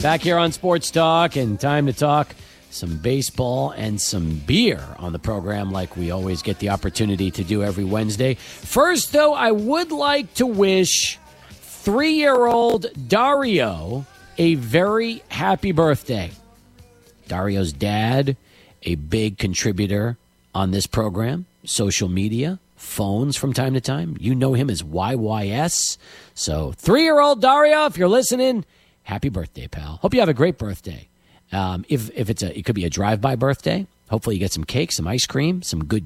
Back 0.00 0.20
here 0.20 0.36
on 0.36 0.52
Sports 0.52 0.90
Talk, 0.90 1.36
and 1.36 1.58
time 1.58 1.86
to 1.86 1.92
talk 1.94 2.34
some 2.68 2.98
baseball 2.98 3.70
and 3.70 3.98
some 3.98 4.36
beer 4.46 4.84
on 4.98 5.14
the 5.14 5.18
program, 5.18 5.72
like 5.72 5.96
we 5.96 6.10
always 6.10 6.42
get 6.42 6.58
the 6.58 6.68
opportunity 6.68 7.30
to 7.30 7.42
do 7.42 7.62
every 7.64 7.84
Wednesday. 7.84 8.34
First, 8.34 9.12
though, 9.12 9.32
I 9.32 9.52
would 9.52 9.90
like 9.92 10.34
to 10.34 10.44
wish 10.44 11.18
three 11.50 12.12
year 12.12 12.44
old 12.44 12.86
Dario 13.08 14.04
a 14.36 14.56
very 14.56 15.22
happy 15.30 15.72
birthday. 15.72 16.30
Dario's 17.26 17.72
dad, 17.72 18.36
a 18.82 18.96
big 18.96 19.38
contributor 19.38 20.18
on 20.54 20.72
this 20.72 20.86
program, 20.86 21.46
social 21.64 22.10
media, 22.10 22.58
phones 22.76 23.34
from 23.34 23.54
time 23.54 23.72
to 23.72 23.80
time. 23.80 24.18
You 24.20 24.34
know 24.34 24.52
him 24.52 24.68
as 24.68 24.82
YYS. 24.82 25.96
So, 26.34 26.72
three 26.72 27.04
year 27.04 27.18
old 27.18 27.40
Dario, 27.40 27.86
if 27.86 27.96
you're 27.96 28.08
listening, 28.08 28.66
happy 29.06 29.28
birthday, 29.28 29.68
pal. 29.68 29.98
Hope 30.02 30.12
you 30.12 30.20
have 30.20 30.28
a 30.28 30.34
great 30.34 30.58
birthday. 30.58 31.08
Um, 31.52 31.84
if 31.88 32.10
if 32.14 32.28
it's 32.28 32.42
a, 32.42 32.56
it 32.56 32.64
could 32.64 32.74
be 32.74 32.84
a 32.84 32.90
drive 32.90 33.20
by 33.20 33.36
birthday. 33.36 33.86
Hopefully, 34.10 34.36
you 34.36 34.40
get 34.40 34.52
some 34.52 34.64
cake, 34.64 34.92
some 34.92 35.06
ice 35.06 35.26
cream, 35.26 35.62
some 35.62 35.84
good 35.84 36.04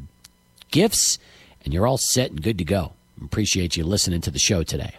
gifts, 0.71 1.19
and 1.65 1.75
you're 1.75 1.87
all 1.87 1.99
set 1.99 2.31
and 2.31 2.43
good 2.43 2.59
to 2.59 2.65
go. 2.65 2.93
Appreciate 3.23 3.77
you 3.77 3.85
listening 3.85 4.21
to 4.23 4.31
the 4.31 4.39
show 4.39 4.63
today. 4.63 4.95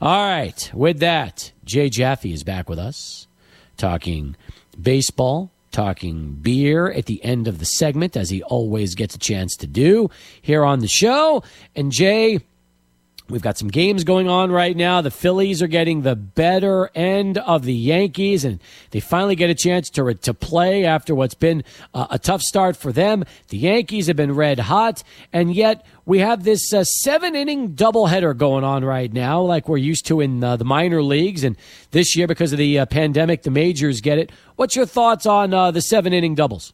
All 0.00 0.24
right, 0.24 0.70
with 0.72 1.00
that, 1.00 1.52
Jay 1.64 1.90
Jaffe 1.90 2.32
is 2.32 2.42
back 2.44 2.68
with 2.68 2.78
us, 2.78 3.26
talking 3.76 4.36
baseball, 4.80 5.50
talking 5.70 6.32
beer 6.40 6.90
at 6.90 7.06
the 7.06 7.22
end 7.24 7.48
of 7.48 7.58
the 7.58 7.64
segment, 7.64 8.16
as 8.16 8.30
he 8.30 8.42
always 8.42 8.94
gets 8.94 9.14
a 9.14 9.18
chance 9.18 9.56
to 9.56 9.66
do 9.66 10.10
here 10.40 10.64
on 10.64 10.80
the 10.80 10.88
show. 10.88 11.42
And 11.76 11.92
Jay, 11.92 12.40
We've 13.30 13.42
got 13.42 13.58
some 13.58 13.68
games 13.68 14.04
going 14.04 14.26
on 14.26 14.50
right 14.50 14.74
now. 14.74 15.02
The 15.02 15.10
Phillies 15.10 15.60
are 15.62 15.66
getting 15.66 16.00
the 16.00 16.16
better 16.16 16.90
end 16.94 17.36
of 17.36 17.62
the 17.64 17.74
Yankees, 17.74 18.42
and 18.42 18.58
they 18.90 19.00
finally 19.00 19.36
get 19.36 19.50
a 19.50 19.54
chance 19.54 19.90
to, 19.90 20.14
to 20.14 20.32
play 20.32 20.86
after 20.86 21.14
what's 21.14 21.34
been 21.34 21.62
a 21.92 22.18
tough 22.18 22.40
start 22.40 22.74
for 22.74 22.90
them. 22.90 23.24
The 23.48 23.58
Yankees 23.58 24.06
have 24.06 24.16
been 24.16 24.34
red 24.34 24.58
hot, 24.58 25.02
and 25.30 25.54
yet 25.54 25.84
we 26.06 26.20
have 26.20 26.42
this 26.42 26.72
uh, 26.72 26.84
seven 26.84 27.36
inning 27.36 27.74
doubleheader 27.74 28.34
going 28.34 28.64
on 28.64 28.82
right 28.82 29.12
now, 29.12 29.42
like 29.42 29.68
we're 29.68 29.76
used 29.76 30.06
to 30.06 30.22
in 30.22 30.42
uh, 30.42 30.56
the 30.56 30.64
minor 30.64 31.02
leagues. 31.02 31.44
And 31.44 31.58
this 31.90 32.16
year, 32.16 32.26
because 32.26 32.52
of 32.52 32.58
the 32.58 32.78
uh, 32.78 32.86
pandemic, 32.86 33.42
the 33.42 33.50
majors 33.50 34.00
get 34.00 34.16
it. 34.16 34.32
What's 34.56 34.74
your 34.74 34.86
thoughts 34.86 35.26
on 35.26 35.52
uh, 35.52 35.70
the 35.70 35.82
seven 35.82 36.14
inning 36.14 36.34
doubles? 36.34 36.72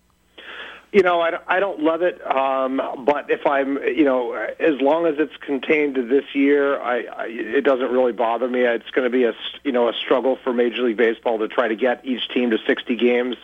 You 0.95 1.03
know, 1.03 1.21
I, 1.21 1.41
I 1.49 1.59
don't 1.59 1.81
love 1.81 2.03
it, 2.03 2.25
um, 2.25 2.81
but 3.05 3.29
if 3.29 3.45
I'm, 3.49 3.79
you 3.83 4.05
know, 4.05 4.33
as 4.33 4.81
long 4.81 5.07
as 5.07 5.17
it's 5.19 5.37
contained 5.39 5.97
to 5.97 6.07
this 6.07 6.23
year, 6.35 6.81
I, 6.81 7.03
I 7.03 7.25
it 7.27 7.63
doesn't 7.63 7.91
really 7.91 8.13
bother 8.13 8.49
me. 8.49 8.61
It's 8.61 8.89
going 8.91 9.03
to 9.03 9.11
be 9.11 9.25
a, 9.25 9.33
you 9.65 9.73
know, 9.73 9.89
a 9.89 9.93
struggle 9.93 10.39
for 10.45 10.53
Major 10.53 10.83
League 10.83 10.97
Baseball 10.97 11.41
to 11.41 11.49
try 11.49 11.67
to 11.67 11.75
get 11.75 12.05
each 12.05 12.29
team 12.29 12.51
to 12.51 12.59
60 12.65 12.95
games 12.95 13.35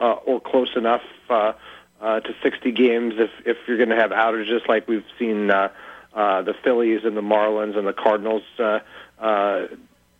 uh, 0.00 0.14
or 0.14 0.40
close 0.40 0.70
enough 0.74 1.02
uh, 1.28 1.52
uh, 2.00 2.18
to 2.18 2.34
60 2.42 2.72
games. 2.72 3.14
If 3.18 3.30
if 3.46 3.56
you're 3.68 3.76
going 3.76 3.90
to 3.90 3.96
have 3.96 4.10
outages 4.10 4.66
like 4.66 4.88
we've 4.88 5.06
seen 5.16 5.48
uh, 5.48 5.68
uh, 6.12 6.42
the 6.42 6.54
Phillies 6.64 7.02
and 7.04 7.16
the 7.16 7.22
Marlins 7.22 7.78
and 7.78 7.86
the 7.86 7.92
Cardinals. 7.92 8.42
Uh, 8.58 8.80
uh, 9.20 9.68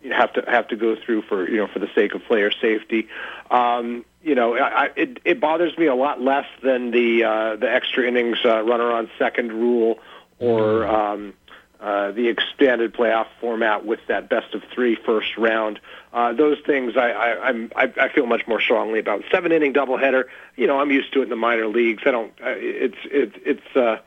have 0.09 0.33
to 0.33 0.43
have 0.47 0.67
to 0.69 0.75
go 0.75 0.95
through 0.95 1.21
for 1.23 1.47
you 1.49 1.57
know 1.57 1.67
for 1.67 1.79
the 1.79 1.89
sake 1.93 2.15
of 2.15 2.23
player 2.23 2.49
safety. 2.49 3.07
Um, 3.51 4.05
you 4.23 4.35
know, 4.35 4.55
I, 4.55 4.89
it 4.95 5.19
it 5.25 5.39
bothers 5.39 5.77
me 5.77 5.87
a 5.87 5.95
lot 5.95 6.21
less 6.21 6.45
than 6.63 6.91
the 6.91 7.23
uh, 7.23 7.55
the 7.55 7.71
extra 7.71 8.07
innings 8.07 8.37
uh, 8.45 8.61
runner 8.61 8.91
on 8.91 9.09
second 9.17 9.51
rule 9.51 9.99
or 10.39 10.61
mm. 10.81 10.93
um, 10.93 11.33
uh, 11.79 12.11
the 12.11 12.27
expanded 12.27 12.93
playoff 12.93 13.27
format 13.39 13.85
with 13.85 13.99
that 14.07 14.29
best 14.29 14.53
of 14.53 14.63
three 14.73 14.95
first 14.95 15.37
round. 15.37 15.79
Uh, 16.13 16.33
those 16.33 16.57
things 16.65 16.95
I, 16.95 17.09
I 17.09 17.47
I'm 17.47 17.71
I, 17.75 17.91
I 17.99 18.09
feel 18.09 18.27
much 18.27 18.47
more 18.47 18.61
strongly 18.61 18.99
about. 18.99 19.23
Seven 19.31 19.51
inning 19.51 19.73
doubleheader. 19.73 20.25
You 20.55 20.67
know, 20.67 20.79
I'm 20.79 20.91
used 20.91 21.13
to 21.13 21.21
it 21.21 21.23
in 21.23 21.29
the 21.29 21.35
minor 21.35 21.67
leagues. 21.67 22.03
I 22.05 22.11
don't. 22.11 22.31
Uh, 22.41 22.53
it's 22.57 22.97
it, 23.05 23.33
it's. 23.43 23.75
Uh, 23.75 23.97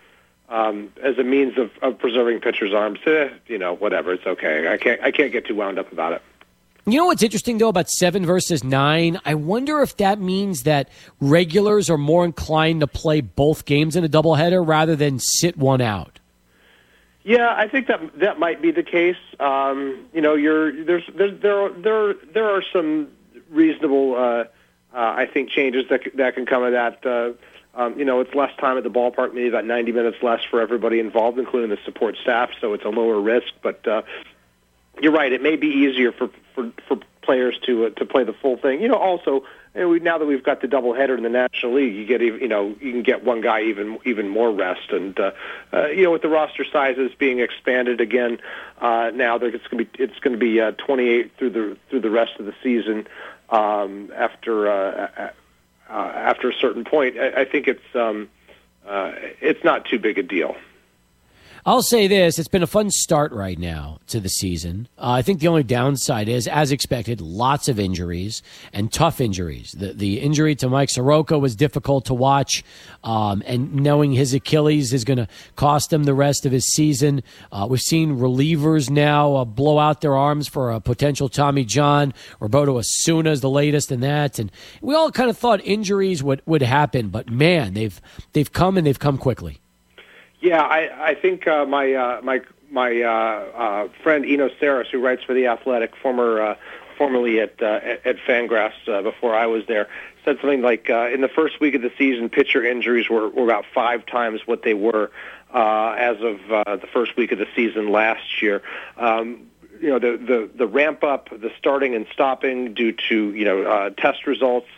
um, 0.46 0.92
as 1.02 1.16
a 1.16 1.24
means 1.24 1.56
of, 1.56 1.70
of 1.80 1.98
preserving 1.98 2.40
pitchers' 2.40 2.74
arms, 2.74 2.98
eh, 3.06 3.30
you 3.46 3.56
know, 3.56 3.74
whatever. 3.74 4.12
It's 4.12 4.27
okay. 4.27 4.70
I 4.70 4.77
can't 4.77 5.00
I 5.00 5.10
can't 5.10 5.33
get 5.33 5.46
too 5.46 5.55
wound 5.55 5.78
up 5.78 5.90
about 5.90 6.12
it. 6.12 6.22
You 6.86 6.98
know 6.98 7.06
what's 7.06 7.22
interesting 7.22 7.58
though 7.58 7.68
about 7.68 7.89
seven 7.89 8.27
versus 8.27 8.62
nine? 8.62 9.18
I 9.24 9.34
wonder 9.34 9.80
if 9.80 9.96
that 9.96 10.20
means 10.20 10.64
that 10.64 10.90
regulars 11.18 11.89
are 11.89 11.96
more 11.96 12.24
inclined 12.27 12.80
to 12.80 12.86
play 12.86 13.22
both 13.22 13.64
games 13.64 13.96
in 13.96 14.05
a 14.05 14.08
doubleheader 14.08 14.67
rather 14.67 14.95
than 14.95 15.18
sit 15.18 15.56
one 15.56 15.80
out. 15.80 16.20
Yeah, 17.22 17.55
I 17.56 17.68
think 17.68 17.86
that 17.86 18.18
that 18.18 18.39
might 18.39 18.61
be 18.61 18.70
the 18.70 18.83
case. 18.83 19.17
Um, 19.40 20.05
you 20.12 20.20
know, 20.20 20.34
you're 20.34 20.84
there's, 20.84 21.05
there 21.14 21.30
there 21.72 22.14
there 22.34 22.50
are 22.55 22.62
some 22.70 23.08
reasonable, 23.48 24.14
uh, 24.14 24.18
uh, 24.18 24.45
I 24.92 25.24
think, 25.24 25.48
changes 25.48 25.86
that 25.89 26.02
that 26.16 26.34
can 26.34 26.45
come 26.45 26.62
of 26.62 26.72
that. 26.72 27.06
Uh, 27.06 27.33
um, 27.77 27.98
you 27.98 28.05
know, 28.05 28.20
it's 28.20 28.34
less 28.34 28.55
time 28.58 28.77
at 28.77 28.84
the 28.84 28.90
ballpark, 28.90 29.34
maybe 29.34 29.48
about 29.48 29.64
90 29.64 29.90
minutes 29.90 30.18
less 30.22 30.40
for 30.48 30.61
everybody 30.61 31.01
involved, 31.01 31.39
including 31.39 31.70
the 31.70 31.78
support 31.84 32.16
staff. 32.22 32.51
So 32.61 32.72
it's 32.72 32.84
a 32.84 32.89
lower 32.89 33.20
risk, 33.20 33.52
but 33.62 33.84
uh, 33.89 34.02
you're 35.00 35.12
right. 35.12 35.32
It 35.32 35.42
may 35.42 35.56
be 35.56 35.68
easier 35.68 36.12
for 36.12 36.30
for, 36.55 36.72
for 36.88 36.98
players 37.22 37.58
to 37.66 37.86
uh, 37.86 37.90
to 37.90 38.05
play 38.05 38.24
the 38.24 38.32
full 38.34 38.56
thing. 38.56 38.80
You 38.80 38.88
know, 38.88 38.96
also 38.96 39.44
know, 39.74 39.88
we, 39.88 39.98
now 39.98 40.18
that 40.18 40.27
we've 40.27 40.42
got 40.42 40.60
the 40.60 40.68
doubleheader 40.68 41.16
in 41.16 41.22
the 41.22 41.28
National 41.28 41.74
League, 41.74 41.94
you 41.94 42.06
get 42.06 42.20
you 42.20 42.48
know 42.48 42.74
you 42.80 42.92
can 42.92 43.02
get 43.02 43.24
one 43.24 43.40
guy 43.40 43.62
even 43.62 43.98
even 44.04 44.28
more 44.28 44.52
rest, 44.52 44.90
and 44.90 45.18
uh, 45.18 45.33
uh, 45.72 45.86
you 45.86 46.04
know 46.04 46.12
with 46.12 46.22
the 46.22 46.28
roster 46.28 46.64
sizes 46.64 47.12
being 47.18 47.40
expanded 47.40 48.00
again 48.00 48.38
uh, 48.80 49.10
now, 49.14 49.36
it's 49.36 49.66
going 49.68 49.84
to 49.84 49.90
be 49.90 50.02
it's 50.02 50.18
going 50.20 50.33
to 50.33 50.38
be 50.38 50.60
uh, 50.60 50.72
28 50.72 51.33
through 51.36 51.50
the 51.50 51.77
through 51.90 52.00
the 52.00 52.10
rest 52.10 52.38
of 52.38 52.46
the 52.46 52.54
season 52.62 53.06
um, 53.50 54.12
after 54.14 54.70
uh, 54.70 55.30
uh, 55.88 55.92
after 55.92 56.50
a 56.50 56.54
certain 56.54 56.84
point. 56.84 57.18
I, 57.18 57.42
I 57.42 57.44
think 57.44 57.66
it's 57.68 57.94
um, 57.94 58.28
uh, 58.86 59.12
it's 59.40 59.64
not 59.64 59.86
too 59.86 59.98
big 59.98 60.18
a 60.18 60.22
deal. 60.22 60.56
I'll 61.67 61.80
say 61.80 62.08
this: 62.08 62.39
it's 62.39 62.47
been 62.48 62.63
a 62.63 62.67
fun 62.67 62.91
start 62.91 63.33
right 63.33 63.58
now 63.58 63.98
to 64.08 64.20
the 64.20 64.29
season. 64.29 64.86
Uh, 64.98 65.13
I 65.13 65.23
think 65.23 65.41
the 65.41 65.48
only 65.48 65.63
downside 65.63 66.29
is, 66.29 66.47
as 66.47 66.70
expected, 66.70 67.23
lots 67.23 67.69
of 67.69 67.80
injuries 67.80 68.42
and 68.75 68.92
tough 68.92 69.19
injuries. 69.19 69.73
The 69.73 69.95
the 69.95 70.20
injury 70.20 70.57
to 70.57 70.69
Mike 70.69 70.91
Soroka 70.91 71.39
was 71.39 71.57
difficult 71.57 72.05
to 72.05 72.14
watch, 72.14 72.63
um, 73.02 73.42
and 73.47 73.77
knowing 73.77 74.13
his 74.13 74.35
Achilles 74.35 74.92
is 74.92 75.05
going 75.05 75.17
to 75.17 75.27
cost 75.57 75.91
him 75.91 76.05
the 76.05 76.13
rest 76.13 76.45
of 76.45 76.52
his 76.52 76.67
season. 76.67 77.23
Uh, 77.51 77.67
we've 77.70 77.81
seen 77.81 78.19
relievers 78.19 78.91
now 78.91 79.35
uh, 79.36 79.46
blow 79.46 79.79
out 79.79 80.02
their 80.02 80.17
arms 80.17 80.46
for 80.46 80.70
a 80.70 80.81
potential 80.81 81.31
Tommy 81.31 81.64
John. 81.64 82.13
Roberto 82.41 82.77
Osuna 82.77 83.31
is 83.31 83.41
the 83.41 83.48
latest 83.48 83.91
in 83.91 84.01
that, 84.01 84.39
and 84.39 84.52
we 84.83 84.95
all 84.95 85.11
kind 85.11 85.31
of 85.31 85.39
thought 85.39 85.64
injuries 85.64 86.23
would 86.23 86.42
would 86.45 86.61
happen, 86.61 87.08
but 87.08 87.31
man, 87.31 87.73
they've 87.73 87.98
they've 88.35 88.52
come 88.52 88.77
and 88.77 88.86
they've 88.86 88.98
come 88.98 89.17
quickly. 89.17 89.63
Yeah, 90.44 90.60
I, 90.60 91.12
I 91.12 91.14
think 91.14 91.46
uh, 91.46 91.64
my 91.64 91.94
uh, 91.94 92.20
my 92.22 92.42
my 92.70 93.00
uh, 93.00 93.08
uh, 93.08 93.88
friend 94.02 94.27
Eno 94.27 94.50
Sarris, 94.60 94.88
who 94.88 95.00
writes 95.00 95.24
for 95.24 95.32
the 95.32 95.46
Athletic, 95.46 95.96
former 95.96 96.38
uh, 96.38 96.56
formerly 96.98 97.40
at 97.40 97.62
uh, 97.62 97.80
at 98.05 98.18
Fangraphs 98.28 98.86
uh, 98.86 99.00
before 99.00 99.34
I 99.34 99.46
was 99.46 99.64
there, 99.68 99.88
said 100.22 100.36
something 100.42 100.60
like 100.60 100.90
uh, 100.90 101.08
in 101.08 101.22
the 101.22 101.28
first 101.28 101.60
week 101.60 101.74
of 101.74 101.80
the 101.80 101.90
season, 101.96 102.28
pitcher 102.28 102.62
injuries 102.62 103.08
were, 103.08 103.30
were 103.30 103.44
about 103.44 103.64
five 103.74 104.04
times 104.04 104.42
what 104.44 104.64
they 104.64 104.74
were 104.74 105.10
uh, 105.54 105.94
as 105.96 106.20
of 106.20 106.52
uh, 106.52 106.77
the 106.77 106.88
first 106.92 107.16
week 107.16 107.33
of 107.33 107.38
the 107.38 107.48
season 107.56 107.90
last 107.90 108.42
year. 108.42 108.62
Um, 108.98 109.46
you 109.80 109.88
know, 109.88 109.98
the, 109.98 110.18
the 110.18 110.50
the 110.54 110.66
ramp 110.66 111.02
up, 111.02 111.30
the 111.30 111.52
starting 111.58 111.94
and 111.94 112.06
stopping 112.12 112.74
due 112.74 112.92
to 113.08 113.33
you 113.33 113.46
know 113.46 113.62
uh, 113.62 113.90
test 113.96 114.27
results 114.27 114.68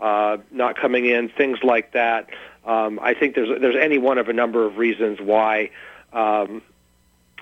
uh, 0.00 0.38
not 0.50 0.76
coming 0.76 1.06
in, 1.06 1.28
things 1.28 1.58
like 1.62 1.92
that. 1.92 2.28
Um, 2.66 2.98
I 3.02 3.14
think 3.14 3.34
there's 3.34 3.60
there's 3.60 3.76
any 3.80 3.98
one 3.98 4.18
of 4.18 4.28
a 4.28 4.32
number 4.32 4.64
of 4.66 4.78
reasons 4.78 5.20
why 5.20 5.70
um, 6.12 6.62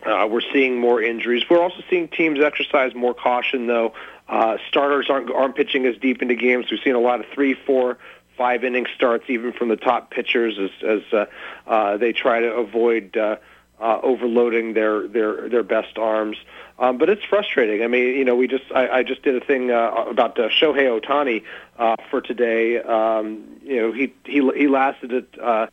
uh, 0.04 0.26
we're 0.28 0.42
seeing 0.52 0.80
more 0.80 1.00
injuries. 1.00 1.44
We're 1.48 1.62
also 1.62 1.82
seeing 1.88 2.08
teams 2.08 2.40
exercise 2.40 2.94
more 2.94 3.14
caution, 3.14 3.66
though. 3.66 3.94
Uh, 4.28 4.56
starters 4.68 5.06
aren't 5.08 5.30
aren't 5.30 5.54
pitching 5.54 5.86
as 5.86 5.96
deep 5.98 6.22
into 6.22 6.34
games. 6.34 6.66
We've 6.70 6.80
seen 6.82 6.94
a 6.94 7.00
lot 7.00 7.20
of 7.20 7.26
three, 7.34 7.54
four, 7.54 7.98
five 8.36 8.64
inning 8.64 8.86
starts, 8.96 9.24
even 9.28 9.52
from 9.52 9.68
the 9.68 9.76
top 9.76 10.10
pitchers, 10.10 10.58
as 10.58 10.70
as 10.82 11.12
uh, 11.12 11.26
uh, 11.66 11.96
they 11.98 12.12
try 12.12 12.40
to 12.40 12.52
avoid 12.52 13.16
uh, 13.16 13.36
uh, 13.82 13.98
overloading 14.02 14.74
their 14.74 15.06
their 15.08 15.48
their 15.48 15.62
best 15.64 15.98
arms. 15.98 16.36
Um, 16.78 16.98
but 16.98 17.10
it's 17.10 17.24
frustrating. 17.24 17.82
I 17.82 17.88
mean, 17.88 18.16
you 18.16 18.24
know, 18.24 18.36
we 18.36 18.46
just 18.48 18.64
I, 18.74 18.88
I 18.88 19.02
just 19.02 19.22
did 19.22 19.36
a 19.40 19.44
thing 19.44 19.70
uh, 19.70 19.90
about 20.08 20.38
uh, 20.38 20.48
Shohei 20.48 21.00
Ohtani 21.00 21.42
uh, 21.78 21.96
for 22.10 22.20
today. 22.20 22.80
Um, 22.80 23.60
you 23.62 23.80
know, 23.80 23.92
he 23.92 24.14
he 24.24 24.48
he 24.56 24.68
lasted 24.68 25.12
it 25.12 25.34
uh, 25.40 25.66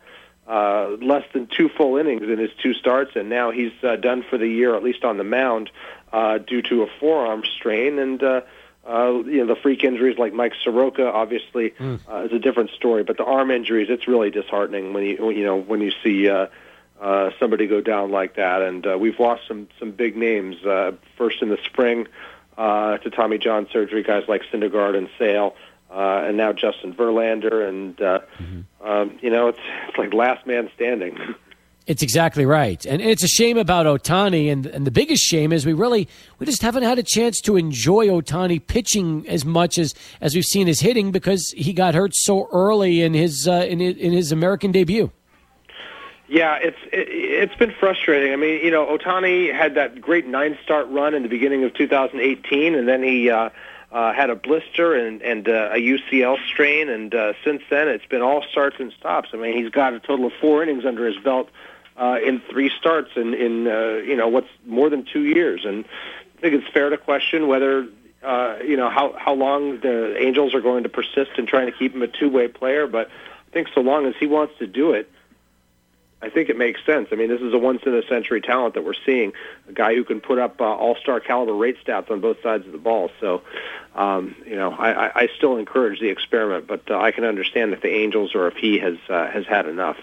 uh, 0.48 0.98
less 1.00 1.24
than 1.34 1.48
two 1.48 1.70
full 1.70 1.98
innings 1.98 2.24
in 2.24 2.40
his 2.40 2.50
two 2.62 2.74
starts, 2.74 3.12
and 3.16 3.30
now 3.30 3.52
he's 3.52 3.72
uh, 3.84 3.96
done 3.96 4.26
for 4.28 4.38
the 4.38 4.48
year, 4.48 4.76
at 4.76 4.84
least 4.84 5.04
on 5.04 5.18
the 5.18 5.24
mound, 5.24 5.70
uh, 6.12 6.40
due 6.40 6.64
to 6.64 6.82
a 6.82 6.88
forearm 7.00 7.44
strain. 7.46 8.00
And 8.00 8.22
uh, 8.24 8.42
uh, 8.88 9.22
you 9.26 9.46
know, 9.46 9.54
the 9.54 9.60
freak 9.62 9.84
injuries 9.84 10.18
like 10.18 10.34
Mike 10.34 10.54
Soroka, 10.64 11.12
obviously, 11.12 11.72
mm. 11.72 12.00
uh, 12.12 12.26
is 12.26 12.34
a 12.34 12.40
different 12.40 12.72
story. 12.72 13.04
But 13.04 13.18
the 13.18 13.26
arm 13.26 13.52
injuries, 13.52 13.88
it's 13.92 14.08
really 14.08 14.32
disheartening 14.32 14.94
when 14.94 15.04
you 15.04 15.30
you 15.30 15.46
know 15.46 15.62
when 15.62 15.82
you 15.82 15.92
see. 16.04 16.28
Uh, 16.28 16.48
uh, 17.02 17.32
somebody 17.40 17.68
go 17.68 17.82
down 17.82 18.12
like 18.12 18.36
that. 18.36 18.62
And 18.62 18.86
uh, 18.86 18.98
we've 18.98 19.20
lost 19.20 19.44
some 19.48 19.68
some 19.80 19.92
big 19.92 20.16
names. 20.16 20.64
Uh, 20.66 20.92
first 21.18 21.42
in 21.42 21.50
the 21.50 21.60
spring, 21.64 22.08
uh, 22.58 22.98
to 22.98 23.10
Tommy 23.10 23.38
John 23.38 23.68
surgery, 23.72 24.04
guys 24.04 24.24
like 24.28 24.44
Syndergaard 24.52 24.98
and 24.98 25.10
Sale, 25.18 25.56
uh, 25.90 26.24
and 26.26 26.38
now 26.38 26.54
Justin 26.54 26.94
Verlander, 26.94 27.68
and 27.68 28.00
uh, 28.02 28.20
mm-hmm. 28.38 28.88
um, 28.88 29.18
you 29.22 29.30
know 29.30 29.48
it's 29.48 29.60
it's 29.88 29.98
like 29.98 30.14
last 30.14 30.46
man 30.46 30.70
standing. 30.76 31.18
It's 31.88 32.04
exactly 32.04 32.46
right, 32.46 32.86
and 32.86 33.02
it's 33.02 33.24
a 33.24 33.28
shame 33.28 33.58
about 33.58 33.88
Ohtani, 33.88 34.52
and 34.52 34.68
and 34.68 34.86
the 34.86 34.92
biggest 34.92 35.24
shame 35.24 35.52
is 35.52 35.66
we 35.66 35.74
really 35.74 36.08
we 36.38 36.46
just 36.46 36.62
haven't 36.62 36.84
had 36.84 37.00
a 37.00 37.04
chance 37.04 37.42
to 37.42 37.58
enjoy 37.58 38.06
Ohtani 38.10 38.60
pitching 38.64 39.28
as 39.28 39.44
much 39.44 39.80
as 39.80 39.96
as 40.22 40.36
we've 40.36 40.46
seen 40.46 40.68
his 40.68 40.82
hitting 40.82 41.12
because 41.12 41.52
he 41.58 41.74
got 41.74 41.96
hurt 41.96 42.12
so 42.14 42.48
early 42.52 43.02
in 43.02 43.16
his 43.16 43.48
uh, 43.48 43.66
in 43.68 43.80
his, 43.80 43.98
in 43.98 44.14
his 44.14 44.32
American 44.32 44.72
debut. 44.72 45.12
Yeah, 46.30 46.60
it's 46.62 46.78
it, 46.94 47.08
it's 47.10 47.56
been 47.56 47.74
frustrating. 47.80 48.32
I 48.32 48.36
mean, 48.36 48.64
you 48.64 48.72
know, 48.72 48.86
Ohtani 48.86 49.54
had 49.54 49.76
that 49.76 50.00
great 50.00 50.28
nine 50.28 50.58
start 50.64 50.88
run 50.90 51.14
in 51.14 51.24
the 51.24 51.30
beginning 51.30 51.64
of 51.64 51.74
2018, 51.74 52.76
and 52.76 52.88
then 52.88 53.04
he. 53.04 53.30
Uh, 53.30 53.50
uh, 53.92 54.14
had 54.14 54.30
a 54.30 54.36
blister 54.36 54.94
and, 54.94 55.24
and 55.24 55.48
uh, 55.48 55.72
a 55.74 55.78
UCL 55.78 56.38
strain, 56.46 56.90
and 56.90 57.16
uh, 57.16 57.34
since 57.44 57.64
then 57.72 57.88
it's 57.88 58.06
been 58.06 58.22
all 58.22 58.44
starts 58.52 58.76
and 58.80 58.94
stops. 58.94 59.30
I 59.34 59.38
mean, 59.38 59.58
he's 59.58 59.72
got 59.72 59.96
a 59.96 60.00
total 60.00 60.28
of 60.28 60.34
four 60.40 60.62
innings 60.62 60.86
under 60.86 61.08
his 61.08 61.18
belt 61.18 61.50
uh, 61.98 62.18
in 62.24 62.42
three 62.50 62.72
starts 62.80 63.10
in 63.16 63.34
in 63.34 63.68
uh, 63.68 64.02
you 64.06 64.16
know 64.16 64.28
what's 64.28 64.50
more 64.66 64.90
than 64.90 65.06
two 65.12 65.24
years, 65.24 65.66
and 65.66 65.86
I 66.38 66.42
think 66.42 66.54
it's 66.54 66.72
fair 66.72 66.90
to 66.90 66.98
question 66.98 67.48
whether 67.48 67.88
uh, 68.24 68.58
you 68.64 68.78
know 68.78 68.90
how 68.90 69.16
how 69.18 69.34
long 69.34 69.80
the 69.80 70.16
Angels 70.18 70.54
are 70.54 70.62
going 70.62 70.84
to 70.84 70.90
persist 70.90 71.32
in 71.38 71.46
trying 71.46 71.66
to 71.66 71.78
keep 71.78 71.94
him 71.94 72.02
a 72.02 72.08
two 72.08 72.30
way 72.30 72.48
player. 72.48 72.88
But 72.88 73.08
I 73.08 73.52
think 73.52 73.68
so 73.74 73.82
long 73.82 74.06
as 74.06 74.14
he 74.20 74.28
wants 74.28 74.54
to 74.60 74.68
do 74.68 74.94
it, 74.94 75.12
I 76.22 76.30
think 76.30 76.50
it 76.50 76.58
makes 76.58 76.86
sense. 76.86 77.10
I 77.12 77.16
mean, 77.16 77.30
this 77.30 77.42
is 77.42 77.54
a 77.54 77.58
once 77.58 77.84
in 77.86 77.96
a 77.96 78.06
century 78.08 78.42
talent 78.42 78.74
that 78.74 78.84
we're 78.84 78.94
seeing, 79.06 79.32
a 79.70 79.74
guy 79.74 79.96
who 79.96 80.04
can 80.04 80.20
put 80.20 80.38
up 80.38 80.60
uh, 80.60 80.66
all 80.66 80.96
star 80.96 81.20
caliber 81.22 81.54
rate 81.54 81.78
stats 81.86 82.12
on 82.12 82.20
both 82.20 82.42
sides 82.44 82.66
of 82.66 82.74
the 82.74 82.78
ball. 82.78 83.10
So, 83.22 83.42
um, 83.96 84.36
you 84.46 84.58
know, 84.58 84.72
I, 84.72 85.22
I 85.24 85.30
still 85.38 85.56
encourage 85.56 86.02
the 86.02 86.10
experiment, 86.10 86.68
but 86.68 86.92
uh, 86.92 87.00
I 87.00 87.12
can 87.12 87.24
understand 87.24 87.72
if 87.72 87.82
the 87.82 87.90
Angels 87.90 88.36
or 88.36 88.48
if 88.48 88.58
he 88.58 88.80
has 88.80 88.98
uh, 89.08 89.28
has 89.28 89.46
had 89.46 89.66
enough. 89.66 89.98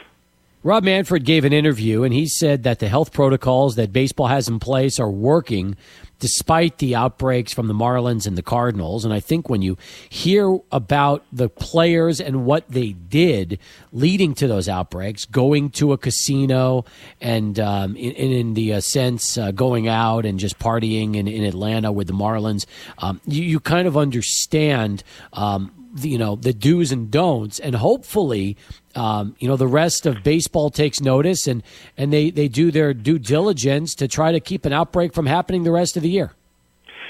Rob 0.67 0.83
Manfred 0.83 1.25
gave 1.25 1.45
an 1.45 1.53
interview 1.53 2.03
and 2.03 2.13
he 2.13 2.27
said 2.27 2.65
that 2.65 2.81
the 2.81 2.89
health 2.89 3.13
protocols 3.13 3.77
that 3.77 3.93
baseball 3.93 4.27
has 4.27 4.49
in 4.49 4.59
place 4.59 4.99
are 4.99 5.09
working 5.09 5.77
despite 6.19 6.79
the 6.79 6.97
outbreaks 6.97 7.53
from 7.53 7.69
the 7.69 7.75
Marlins 7.75 8.27
and 8.27 8.37
the 8.37 8.43
Cardinals. 8.43 9.05
And 9.05 9.15
I 9.15 9.21
think 9.21 9.49
when 9.49 9.63
you 9.63 9.79
hear 10.09 10.59
about 10.73 11.25
the 11.31 11.49
players 11.49 12.21
and 12.21 12.45
what 12.45 12.69
they 12.69 12.95
did 12.95 13.61
leading 13.93 14.35
to 14.35 14.49
those 14.49 14.69
outbreaks, 14.69 15.25
going 15.25 15.71
to 15.71 15.93
a 15.93 15.99
casino 15.99 16.85
and 17.21 17.61
um, 17.61 17.95
in, 17.95 18.12
in, 18.12 18.55
the 18.55 18.73
uh, 18.73 18.81
sense 18.81 19.39
uh, 19.39 19.53
going 19.53 19.87
out 19.87 20.27
and 20.27 20.41
just 20.41 20.59
partying 20.59 21.15
in, 21.15 21.29
in 21.29 21.45
Atlanta 21.45 21.93
with 21.93 22.09
the 22.09 22.12
Marlins, 22.12 22.67
um, 22.99 23.21
you, 23.25 23.45
you, 23.45 23.61
kind 23.61 23.87
of 23.87 23.97
understand. 23.97 25.05
Um, 25.33 25.71
you 25.99 26.19
know 26.19 26.37
the 26.37 26.53
do's 26.53 26.93
and 26.93 27.11
don'ts, 27.11 27.59
and 27.59 27.75
hopefully 27.75 28.57
um, 28.97 29.37
you 29.39 29.47
know, 29.49 29.57
the 29.57 29.67
rest 29.67 30.07
of 30.07 30.23
baseball 30.23 30.71
takes 30.71 31.01
notice 31.01 31.47
and, 31.47 31.63
and 31.97 32.13
they, 32.13 32.31
they 32.31 32.49
do 32.49 32.71
their 32.71 32.95
due 32.95 33.19
diligence 33.19 33.95
to 33.97 34.09
try 34.09 34.33
to 34.33 34.41
keep 34.41 34.65
an 34.65 34.73
outbreak 34.73 35.13
from 35.13 35.27
happening 35.27 35.65
the 35.65 35.71
rest 35.71 35.97
of 35.97 36.03
the 36.03 36.11
year. 36.11 36.33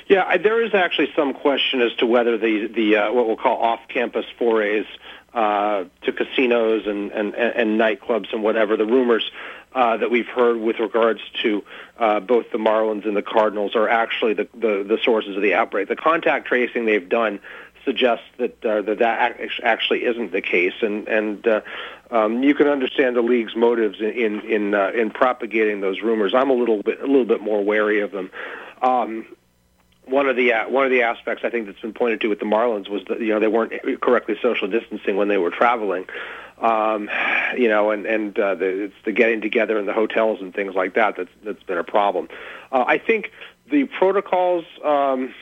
Yeah, 0.08 0.36
there 0.36 0.62
is 0.64 0.72
actually 0.72 1.08
some 1.16 1.34
question 1.34 1.80
as 1.80 1.92
to 1.94 2.06
whether 2.06 2.38
the 2.38 2.68
the 2.68 2.96
uh, 2.96 3.12
what 3.12 3.26
we'll 3.26 3.36
call 3.36 3.60
off-campus 3.60 4.26
forays 4.38 4.86
uh, 5.34 5.84
to 6.02 6.12
casinos 6.12 6.86
and, 6.86 7.10
and 7.10 7.34
and 7.34 7.80
nightclubs 7.80 8.32
and 8.32 8.44
whatever 8.44 8.76
the 8.76 8.86
rumors 8.86 9.28
uh, 9.74 9.96
that 9.96 10.10
we've 10.10 10.28
heard 10.28 10.58
with 10.58 10.78
regards 10.78 11.20
to 11.42 11.64
uh, 11.98 12.20
both 12.20 12.50
the 12.52 12.58
Marlins 12.58 13.04
and 13.04 13.16
the 13.16 13.22
Cardinals 13.22 13.74
are 13.74 13.88
actually 13.88 14.34
the, 14.34 14.48
the 14.54 14.84
the 14.86 14.98
sources 15.02 15.34
of 15.34 15.42
the 15.42 15.54
outbreak. 15.54 15.88
The 15.88 15.96
contact 15.96 16.46
tracing 16.46 16.86
they've 16.86 17.08
done 17.08 17.40
suggests 17.86 18.26
that 18.36 18.62
uh, 18.66 18.82
that 18.82 18.98
that 18.98 19.38
actually 19.62 20.04
isn't 20.04 20.32
the 20.32 20.42
case, 20.42 20.74
and 20.82 21.08
and 21.08 21.46
uh, 21.46 21.60
um, 22.10 22.42
you 22.42 22.54
can 22.54 22.66
understand 22.66 23.16
the 23.16 23.22
league's 23.22 23.56
motives 23.56 24.00
in 24.00 24.10
in 24.10 24.40
in, 24.40 24.74
uh, 24.74 24.90
in 24.94 25.10
propagating 25.10 25.80
those 25.80 26.02
rumors. 26.02 26.34
I'm 26.34 26.50
a 26.50 26.54
little 26.54 26.82
bit 26.82 27.00
a 27.00 27.06
little 27.06 27.24
bit 27.24 27.40
more 27.40 27.64
wary 27.64 28.00
of 28.00 28.10
them. 28.10 28.30
Um, 28.82 29.26
one 30.04 30.28
of 30.28 30.36
the 30.36 30.52
uh, 30.52 30.68
one 30.68 30.84
of 30.84 30.90
the 30.90 31.02
aspects 31.02 31.44
I 31.44 31.50
think 31.50 31.66
that's 31.66 31.80
been 31.80 31.94
pointed 31.94 32.20
to 32.22 32.28
with 32.28 32.40
the 32.40 32.44
Marlins 32.44 32.90
was 32.90 33.02
that 33.08 33.20
you 33.20 33.28
know 33.28 33.40
they 33.40 33.48
weren't 33.48 33.72
correctly 34.02 34.36
social 34.42 34.68
distancing 34.68 35.16
when 35.16 35.28
they 35.28 35.38
were 35.38 35.50
traveling, 35.50 36.06
um, 36.60 37.08
you 37.56 37.68
know, 37.68 37.90
and 37.92 38.04
and 38.04 38.38
uh, 38.38 38.56
the, 38.56 38.84
it's 38.84 38.94
the 39.04 39.12
getting 39.12 39.40
together 39.40 39.78
in 39.78 39.86
the 39.86 39.92
hotels 39.92 40.40
and 40.40 40.52
things 40.52 40.74
like 40.74 40.94
that 40.94 41.16
that's 41.16 41.30
that's 41.44 41.62
been 41.62 41.78
a 41.78 41.84
problem. 41.84 42.28
Uh, 42.72 42.84
I 42.86 42.98
think 42.98 43.30
the 43.70 43.84
protocols. 43.84 44.64
Um, 44.84 45.32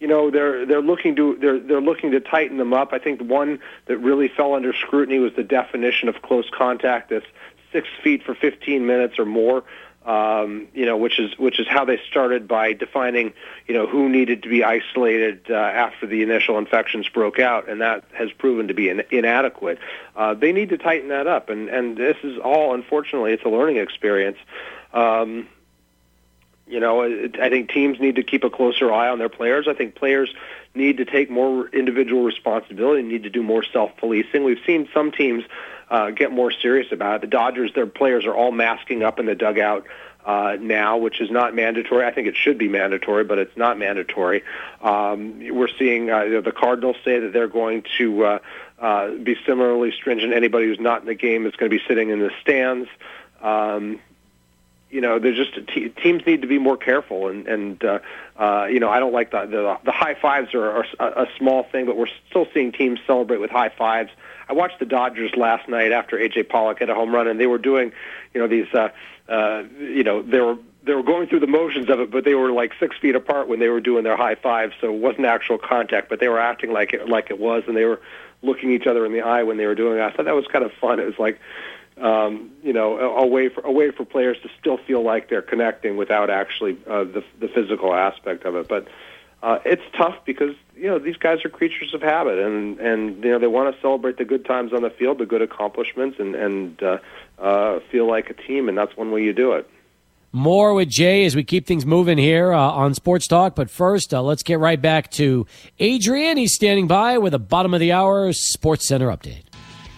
you 0.00 0.06
know 0.06 0.30
they're 0.30 0.66
they're 0.66 0.82
looking 0.82 1.16
to 1.16 1.36
they're 1.40 1.58
they're 1.58 1.80
looking 1.80 2.10
to 2.12 2.20
tighten 2.20 2.58
them 2.58 2.72
up. 2.72 2.92
I 2.92 2.98
think 2.98 3.18
the 3.18 3.24
one 3.24 3.60
that 3.86 3.98
really 3.98 4.28
fell 4.28 4.54
under 4.54 4.72
scrutiny 4.72 5.18
was 5.18 5.32
the 5.34 5.44
definition 5.44 6.08
of 6.08 6.20
close 6.22 6.48
contact. 6.56 7.10
That's 7.10 7.26
six 7.72 7.88
feet 8.02 8.22
for 8.22 8.34
15 8.34 8.86
minutes 8.86 9.18
or 9.18 9.24
more. 9.24 9.64
Um, 10.04 10.68
you 10.72 10.86
know, 10.86 10.96
which 10.96 11.18
is 11.18 11.36
which 11.36 11.58
is 11.58 11.66
how 11.66 11.84
they 11.84 11.98
started 12.08 12.46
by 12.46 12.74
defining, 12.74 13.32
you 13.66 13.74
know, 13.74 13.88
who 13.88 14.08
needed 14.08 14.44
to 14.44 14.48
be 14.48 14.62
isolated 14.62 15.46
uh, 15.50 15.54
after 15.54 16.06
the 16.06 16.22
initial 16.22 16.58
infections 16.58 17.08
broke 17.08 17.40
out, 17.40 17.68
and 17.68 17.80
that 17.80 18.04
has 18.12 18.30
proven 18.30 18.68
to 18.68 18.74
be 18.74 18.88
in, 18.88 19.02
inadequate. 19.10 19.80
Uh, 20.14 20.34
they 20.34 20.52
need 20.52 20.68
to 20.68 20.78
tighten 20.78 21.08
that 21.08 21.26
up, 21.26 21.48
and 21.48 21.68
and 21.68 21.96
this 21.96 22.16
is 22.22 22.38
all, 22.38 22.72
unfortunately, 22.72 23.32
it's 23.32 23.42
a 23.42 23.48
learning 23.48 23.78
experience. 23.78 24.38
Um, 24.92 25.48
you 26.66 26.80
know, 26.80 27.04
I 27.04 27.48
think 27.48 27.70
teams 27.70 28.00
need 28.00 28.16
to 28.16 28.24
keep 28.24 28.42
a 28.42 28.50
closer 28.50 28.92
eye 28.92 29.08
on 29.08 29.18
their 29.18 29.28
players. 29.28 29.68
I 29.68 29.74
think 29.74 29.94
players 29.94 30.34
need 30.74 30.96
to 30.96 31.04
take 31.04 31.30
more 31.30 31.68
individual 31.68 32.24
responsibility, 32.24 33.00
and 33.00 33.08
need 33.08 33.22
to 33.22 33.30
do 33.30 33.42
more 33.42 33.62
self-policing. 33.62 34.42
We've 34.42 34.62
seen 34.66 34.88
some 34.92 35.12
teams 35.12 35.44
uh, 35.90 36.10
get 36.10 36.32
more 36.32 36.50
serious 36.50 36.90
about 36.90 37.16
it. 37.16 37.20
The 37.22 37.26
Dodgers, 37.28 37.72
their 37.74 37.86
players 37.86 38.26
are 38.26 38.34
all 38.34 38.50
masking 38.50 39.02
up 39.04 39.20
in 39.20 39.26
the 39.26 39.36
dugout 39.36 39.86
uh, 40.24 40.56
now, 40.60 40.96
which 40.96 41.20
is 41.20 41.30
not 41.30 41.54
mandatory. 41.54 42.04
I 42.04 42.10
think 42.10 42.26
it 42.26 42.34
should 42.36 42.58
be 42.58 42.68
mandatory, 42.68 43.22
but 43.22 43.38
it's 43.38 43.56
not 43.56 43.78
mandatory. 43.78 44.42
Um, 44.82 45.38
we're 45.54 45.68
seeing 45.78 46.10
uh, 46.10 46.40
the 46.44 46.52
Cardinals 46.52 46.96
say 47.04 47.20
that 47.20 47.32
they're 47.32 47.46
going 47.46 47.84
to 47.98 48.24
uh, 48.24 48.38
uh, 48.80 49.10
be 49.12 49.36
similarly 49.46 49.92
stringent. 49.92 50.34
Anybody 50.34 50.66
who's 50.66 50.80
not 50.80 51.00
in 51.00 51.06
the 51.06 51.14
game 51.14 51.46
is 51.46 51.54
going 51.54 51.70
to 51.70 51.78
be 51.78 51.82
sitting 51.86 52.10
in 52.10 52.18
the 52.18 52.32
stands. 52.40 52.88
Um, 53.40 54.00
you 54.90 55.00
know, 55.00 55.18
there's 55.18 55.36
just 55.36 55.54
te- 55.68 55.88
teams 55.88 56.24
need 56.26 56.42
to 56.42 56.48
be 56.48 56.58
more 56.58 56.76
careful, 56.76 57.28
and 57.28 57.46
and 57.48 57.84
uh, 57.84 57.98
uh, 58.36 58.66
you 58.70 58.78
know, 58.78 58.88
I 58.88 59.00
don't 59.00 59.12
like 59.12 59.30
the 59.32 59.46
the, 59.46 59.78
the 59.84 59.92
high 59.92 60.14
fives 60.14 60.54
are, 60.54 60.70
are 60.70 60.86
a, 61.00 61.22
a 61.22 61.26
small 61.38 61.64
thing, 61.64 61.86
but 61.86 61.96
we're 61.96 62.08
still 62.30 62.46
seeing 62.54 62.72
teams 62.72 63.00
celebrate 63.06 63.38
with 63.38 63.50
high 63.50 63.70
fives. 63.70 64.10
I 64.48 64.52
watched 64.52 64.78
the 64.78 64.86
Dodgers 64.86 65.32
last 65.36 65.68
night 65.68 65.90
after 65.90 66.16
AJ 66.16 66.48
Pollock 66.48 66.78
hit 66.78 66.88
a 66.88 66.94
home 66.94 67.12
run, 67.12 67.26
and 67.26 67.40
they 67.40 67.48
were 67.48 67.58
doing, 67.58 67.92
you 68.32 68.40
know, 68.40 68.46
these, 68.46 68.72
uh, 68.72 68.90
uh, 69.28 69.64
you 69.80 70.04
know, 70.04 70.22
they 70.22 70.40
were 70.40 70.56
they 70.84 70.94
were 70.94 71.02
going 71.02 71.26
through 71.26 71.40
the 71.40 71.48
motions 71.48 71.90
of 71.90 71.98
it, 71.98 72.12
but 72.12 72.24
they 72.24 72.34
were 72.34 72.52
like 72.52 72.72
six 72.78 72.96
feet 72.96 73.16
apart 73.16 73.48
when 73.48 73.58
they 73.58 73.68
were 73.68 73.80
doing 73.80 74.04
their 74.04 74.16
high 74.16 74.36
fives, 74.36 74.72
so 74.80 74.94
it 74.94 75.00
wasn't 75.00 75.26
actual 75.26 75.58
contact, 75.58 76.08
but 76.08 76.20
they 76.20 76.28
were 76.28 76.38
acting 76.38 76.72
like 76.72 76.92
it 76.92 77.08
like 77.08 77.30
it 77.30 77.40
was, 77.40 77.64
and 77.66 77.76
they 77.76 77.84
were 77.84 78.00
looking 78.42 78.70
each 78.70 78.86
other 78.86 79.04
in 79.04 79.12
the 79.12 79.22
eye 79.22 79.42
when 79.42 79.56
they 79.56 79.66
were 79.66 79.74
doing 79.74 79.98
it. 79.98 80.02
I 80.02 80.12
thought 80.12 80.26
that 80.26 80.34
was 80.36 80.46
kind 80.46 80.64
of 80.64 80.72
fun. 80.74 81.00
It 81.00 81.06
was 81.06 81.18
like 81.18 81.40
um, 82.00 82.50
you 82.62 82.72
know, 82.72 82.98
a, 82.98 83.26
way 83.26 83.48
for 83.48 83.62
a 83.62 83.72
way 83.72 83.90
for 83.90 84.04
players 84.04 84.36
to 84.42 84.50
still 84.60 84.76
feel 84.76 85.02
like 85.02 85.30
they're 85.30 85.42
connecting 85.42 85.96
without 85.96 86.28
actually 86.28 86.76
uh, 86.86 87.04
the 87.04 87.24
the 87.40 87.48
physical 87.48 87.94
aspect 87.94 88.44
of 88.44 88.54
it. 88.54 88.68
But 88.68 88.88
uh, 89.42 89.60
it's 89.64 89.82
tough 89.96 90.16
because 90.24 90.54
you 90.74 90.88
know 90.88 90.98
these 90.98 91.16
guys 91.16 91.44
are 91.44 91.48
creatures 91.48 91.94
of 91.94 92.02
habit, 92.02 92.38
and 92.38 92.78
and 92.80 93.24
you 93.24 93.30
know 93.30 93.38
they 93.38 93.46
want 93.46 93.74
to 93.74 93.80
celebrate 93.80 94.18
the 94.18 94.24
good 94.24 94.44
times 94.44 94.72
on 94.72 94.82
the 94.82 94.90
field, 94.90 95.18
the 95.18 95.26
good 95.26 95.42
accomplishments, 95.42 96.18
and 96.18 96.34
and 96.34 96.82
uh, 96.82 96.98
uh, 97.38 97.80
feel 97.90 98.06
like 98.06 98.28
a 98.28 98.34
team, 98.34 98.68
and 98.68 98.76
that's 98.76 98.94
one 98.96 99.10
way 99.10 99.22
you 99.22 99.32
do 99.32 99.52
it. 99.52 99.68
More 100.32 100.74
with 100.74 100.90
Jay 100.90 101.24
as 101.24 101.34
we 101.34 101.44
keep 101.44 101.66
things 101.66 101.86
moving 101.86 102.18
here 102.18 102.52
uh, 102.52 102.58
on 102.58 102.92
Sports 102.92 103.26
Talk. 103.26 103.54
But 103.54 103.70
first, 103.70 104.12
uh, 104.12 104.22
let's 104.22 104.42
get 104.42 104.58
right 104.58 104.80
back 104.80 105.10
to 105.12 105.46
Adrian. 105.78 106.36
He's 106.36 106.54
standing 106.54 106.86
by 106.86 107.16
with 107.16 107.32
a 107.32 107.38
bottom 107.38 107.72
of 107.72 107.80
the 107.80 107.92
hour 107.92 108.30
Sports 108.34 108.86
Center 108.86 109.08
update. 109.08 109.45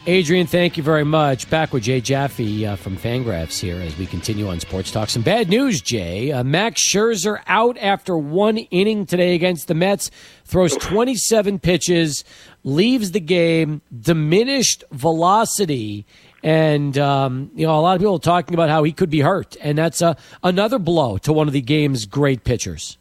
Adrian, 0.09 0.47
thank 0.47 0.79
you 0.79 0.83
very 0.83 1.05
much. 1.05 1.51
Back 1.51 1.75
with 1.75 1.83
Jay 1.83 2.01
Jaffe 2.01 2.65
uh, 2.65 2.77
from 2.77 2.97
Fangraphs 2.97 3.61
here 3.61 3.79
as 3.79 3.95
we 3.99 4.07
continue 4.07 4.49
on 4.49 4.59
Sports 4.59 4.91
Talk. 4.91 5.11
Some 5.11 5.21
bad 5.21 5.51
news, 5.51 5.83
Jay. 5.83 6.33
Uh, 6.33 6.43
Max 6.43 6.81
Scherzer 6.91 7.43
out 7.47 7.77
after 7.77 8.17
one 8.17 8.57
inning 8.57 9.05
today 9.05 9.35
against 9.35 9.69
the 9.69 9.75
Mets, 9.75 10.11
throws 10.47 10.75
27 10.79 11.59
pitches, 11.59 12.25
leaves 12.65 13.11
the 13.11 13.21
game, 13.21 13.83
diminished 14.01 14.83
velocity. 14.93 16.07
And, 16.43 16.97
um, 16.97 17.51
you 17.55 17.67
know, 17.67 17.79
a 17.79 17.83
lot 17.83 17.97
of 17.97 18.01
people 18.01 18.15
are 18.15 18.19
talking 18.19 18.55
about 18.55 18.71
how 18.71 18.85
he 18.85 18.93
could 18.93 19.11
be 19.11 19.21
hurt. 19.21 19.59
And 19.61 19.77
that's 19.77 20.01
uh, 20.01 20.15
another 20.43 20.79
blow 20.79 21.19
to 21.19 21.35
one 21.35 21.49
of 21.49 21.53
the 21.53 21.61
game's 21.61 22.07
great 22.07 22.45
pitchers. 22.45 22.97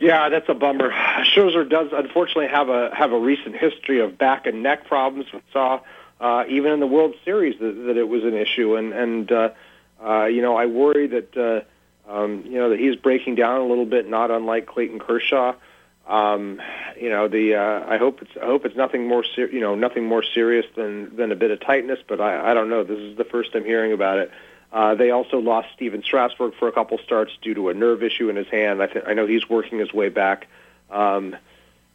Yeah, 0.00 0.28
that's 0.28 0.48
a 0.48 0.54
bummer. 0.54 0.90
Scherzer 1.36 1.70
does 1.70 1.90
unfortunately 1.92 2.48
have 2.48 2.68
a 2.68 2.90
have 2.92 3.12
a 3.12 3.18
recent 3.20 3.54
history 3.54 4.00
of 4.00 4.18
back 4.18 4.46
and 4.46 4.60
neck 4.60 4.88
problems. 4.88 5.26
We 5.32 5.40
saw 5.52 5.78
uh, 6.22 6.44
even 6.48 6.72
in 6.72 6.80
the 6.80 6.86
World 6.86 7.14
Series 7.24 7.58
that, 7.58 7.72
that 7.86 7.96
it 7.96 8.08
was 8.08 8.22
an 8.22 8.34
issue. 8.34 8.76
And 8.76 8.92
and 8.92 9.32
uh, 9.32 9.50
uh, 10.02 10.24
you 10.26 10.40
know, 10.40 10.56
I 10.56 10.66
worry 10.66 11.08
that 11.08 11.36
uh, 11.36 12.10
um, 12.10 12.44
you 12.46 12.58
know 12.58 12.70
that 12.70 12.78
he's 12.78 12.96
breaking 12.96 13.34
down 13.34 13.60
a 13.60 13.66
little 13.66 13.84
bit, 13.84 14.08
not 14.08 14.30
unlike 14.30 14.66
Clayton 14.66 15.00
Kershaw. 15.00 15.54
Um, 16.06 16.60
you 17.00 17.10
know, 17.10 17.28
the 17.28 17.56
uh, 17.56 17.84
I 17.88 17.98
hope 17.98 18.22
it's 18.22 18.30
I 18.40 18.46
hope 18.46 18.64
it's 18.64 18.76
nothing 18.76 19.08
more 19.08 19.24
ser- 19.24 19.50
you 19.50 19.60
know 19.60 19.74
nothing 19.74 20.04
more 20.04 20.22
serious 20.22 20.66
than 20.76 21.16
than 21.16 21.32
a 21.32 21.36
bit 21.36 21.50
of 21.50 21.60
tightness, 21.60 21.98
but 22.06 22.20
I, 22.20 22.52
I 22.52 22.54
don't 22.54 22.70
know. 22.70 22.84
This 22.84 22.98
is 22.98 23.16
the 23.16 23.24
first 23.24 23.50
I'm 23.54 23.64
hearing 23.64 23.92
about 23.92 24.18
it. 24.18 24.30
Uh, 24.72 24.94
they 24.94 25.10
also 25.10 25.38
lost 25.38 25.68
Stephen 25.74 26.02
Strasburg 26.02 26.54
for 26.54 26.66
a 26.66 26.72
couple 26.72 26.98
starts 26.98 27.32
due 27.42 27.52
to 27.54 27.68
a 27.68 27.74
nerve 27.74 28.02
issue 28.02 28.30
in 28.30 28.36
his 28.36 28.48
hand. 28.48 28.80
I, 28.80 28.86
th- 28.86 29.04
I 29.06 29.12
know 29.12 29.26
he's 29.26 29.46
working 29.46 29.78
his 29.78 29.92
way 29.92 30.08
back. 30.08 30.46
Um, 30.90 31.36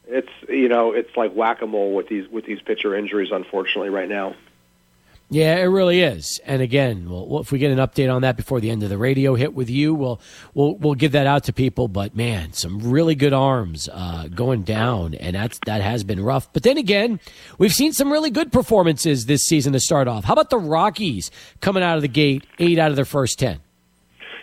it's 0.08 0.30
you 0.48 0.68
know 0.68 0.92
it's 0.94 1.16
like 1.16 1.34
whack 1.34 1.62
a 1.62 1.68
mole 1.68 1.94
with 1.94 2.08
these 2.08 2.28
with 2.30 2.46
these 2.46 2.62
pitcher 2.62 2.96
injuries, 2.96 3.30
unfortunately, 3.32 3.90
right 3.90 4.10
now. 4.10 4.36
Yeah, 5.30 5.58
it 5.58 5.64
really 5.64 6.00
is. 6.02 6.40
And 6.46 6.62
again, 6.62 7.10
well, 7.10 7.42
if 7.42 7.52
we 7.52 7.60
get 7.60 7.72
an 7.72 7.80
update 7.80 8.14
on 8.14 8.22
that 8.22 8.38
before 8.38 8.62
the 8.62 8.70
end 8.70 8.82
of 8.84 8.90
the 8.90 8.98
radio 8.98 9.36
hit 9.36 9.54
with 9.54 9.70
you, 9.70 9.94
we'll 9.94 10.22
we'll 10.54 10.76
we'll 10.76 10.96
give 10.96 11.12
that 11.12 11.28
out 11.28 11.44
to 11.46 11.54
people. 11.54 11.90
But 11.90 12.16
man, 12.16 12.54
some 12.54 12.80
really 12.80 13.14
good 13.14 13.34
arms 13.34 13.90
uh, 13.92 14.30
going 14.30 14.64
down, 14.64 15.16
and 15.16 15.36
that's 15.36 15.60
that 15.66 15.82
has 15.82 16.06
been 16.06 16.22
rough. 16.24 16.52
But 16.54 16.64
then 16.64 16.78
again, 16.78 17.20
we've 17.58 17.74
seen 17.74 17.92
some 17.92 18.10
really 18.10 18.30
good 18.30 18.54
performances 18.54 19.26
this 19.26 19.42
season 19.42 19.74
to 19.74 19.82
start 19.82 20.08
off. 20.08 20.24
How 20.24 20.32
about 20.32 20.50
the 20.50 20.60
Rockies 20.60 21.30
coming 21.60 21.84
out 21.84 21.98
of 21.98 22.02
the 22.02 22.08
gate, 22.08 22.46
eight 22.60 22.80
out 22.80 22.92
of 22.92 22.96
their 22.96 23.06
first 23.06 23.38
ten? 23.38 23.60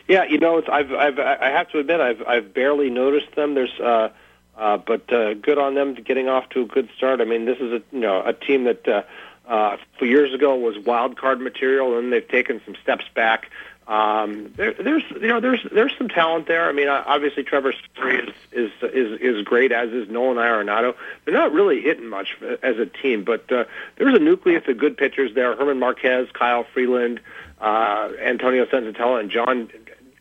Yeah, 0.06 0.25
you 0.25 0.37
know, 0.37 0.59
it's, 0.59 0.68
I've 0.68 0.92
I've 0.92 1.18
I 1.18 1.49
have 1.49 1.71
to 1.71 1.78
admit 1.78 2.00
I've 2.00 2.23
I've 2.26 2.52
barely 2.52 2.90
noticed 2.90 3.35
them. 3.37 3.54
There's 3.54 3.80
uh, 3.80 4.11
uh, 4.56 4.76
but 4.78 5.12
uh, 5.12 5.34
good 5.34 5.58
on 5.58 5.75
them 5.75 5.94
getting 5.94 6.28
off 6.28 6.49
to 6.50 6.62
a 6.62 6.66
good 6.66 6.88
start. 6.96 7.20
I 7.20 7.25
mean, 7.25 7.44
this 7.44 7.58
is 7.58 7.73
a 7.73 7.82
you 7.92 8.00
know 8.00 8.23
a 8.25 8.32
team 8.32 8.64
that. 8.64 8.87
Uh, 8.87 9.02
uh, 9.46 9.76
few 9.99 10.08
years 10.08 10.32
ago 10.32 10.56
was 10.56 10.78
wild 10.78 11.18
card 11.18 11.38
material, 11.38 11.99
and 11.99 12.11
they've 12.11 12.26
taken 12.26 12.62
some 12.64 12.75
steps 12.82 13.04
back. 13.14 13.50
Um, 13.87 14.50
there, 14.56 14.73
there's 14.73 15.02
you 15.11 15.28
know 15.28 15.40
there's 15.40 15.61
there's 15.70 15.92
some 15.99 16.08
talent 16.08 16.46
there. 16.46 16.68
I 16.68 16.73
mean, 16.73 16.88
obviously 16.88 17.42
Trevor 17.42 17.75
Story 17.92 18.20
is 18.20 18.34
is 18.52 18.70
is 18.82 19.20
is 19.20 19.44
great, 19.44 19.73
as 19.73 19.90
is 19.90 20.08
Nolan 20.08 20.38
Arenado. 20.38 20.94
They're 21.25 21.34
not 21.34 21.52
really 21.52 21.82
hitting 21.82 22.08
much 22.08 22.37
as 22.62 22.78
a 22.78 22.87
team, 22.87 23.25
but 23.25 23.50
uh, 23.52 23.64
there's 23.96 24.14
a 24.14 24.18
nucleus 24.18 24.66
of 24.68 24.78
good 24.78 24.96
pitchers 24.96 25.34
there. 25.34 25.54
German 25.54 25.78
Marquez, 25.78 26.28
Kyle 26.32 26.64
Freeland, 26.64 27.20
uh, 27.61 28.11
Antonio 28.23 28.64
Senzatela, 28.64 29.20
and 29.20 29.30
Jon 29.30 29.68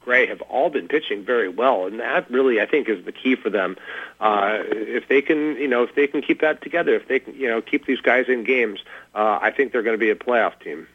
Gray 0.04 0.28
have 0.28 0.42
all 0.44 0.70
been 0.70 0.88
pitching 0.88 1.24
very 1.24 1.50
well, 1.50 1.86
and 1.86 2.00
that 2.00 2.30
really 2.30 2.62
I 2.62 2.66
think 2.66 2.90
is 2.90 3.04
the 3.06 3.12
key 3.12 3.36
for 3.36 3.50
them. 3.50 3.78
Uh, 4.20 4.60
if 4.70 5.08
they 5.08 5.22
can, 5.22 5.56
you 5.58 5.68
know, 5.68 5.84
if 5.84 5.96
they 5.96 6.08
can 6.08 6.22
keep 6.22 6.42
that 6.42 6.62
together, 6.62 6.96
if 6.96 7.08
they 7.08 7.20
can, 7.20 7.36
you 7.36 7.48
know, 7.48 7.62
keep 7.62 7.86
these 7.86 8.02
guys 8.02 8.26
in 8.28 8.44
games, 8.44 8.80
uh, 9.16 9.40
I 9.42 9.52
think 9.52 9.72
they're 9.72 9.84
going 9.84 9.98
to 9.98 10.04
be 10.04 10.10
a 10.10 10.16
playoff 10.16 10.60
team. 10.60 10.88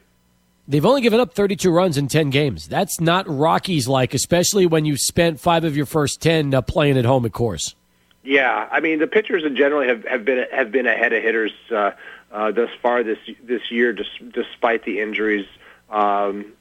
They've 0.67 0.85
only 0.85 1.01
given 1.01 1.19
up 1.19 1.33
32 1.33 1.71
runs 1.71 1.97
in 1.97 2.09
10 2.09 2.29
games. 2.29 2.69
That's 2.69 3.01
not 3.01 3.25
Rockies 3.27 3.89
like, 3.89 4.13
especially 4.13 4.67
when 4.67 4.85
you've 4.85 5.01
spent 5.01 5.41
five 5.41 5.65
of 5.65 5.75
your 5.75 5.87
first 5.87 6.21
10 6.21 6.53
uh, 6.53 6.61
playing 6.61 6.99
at 6.99 7.07
home, 7.07 7.25
of 7.25 7.33
course. 7.33 7.75
Yeah, 8.23 8.69
I 8.71 8.81
mean 8.81 8.99
the 8.99 9.07
pitchers 9.07 9.45
in 9.45 9.57
general 9.57 9.89
have, 9.89 10.05
have 10.05 10.25
been 10.25 10.45
have 10.53 10.71
been 10.71 10.87
ahead 10.87 11.15
of 11.15 11.23
hitters 11.23 11.53
uh, 11.71 11.93
uh, 12.31 12.51
thus 12.51 12.69
far 12.83 13.03
this 13.03 13.19
this 13.43 13.71
year, 13.71 13.95
dis- 13.95 14.07
despite 14.35 14.85
the 14.85 15.01
injuries. 15.01 15.47
Um, 15.89 16.53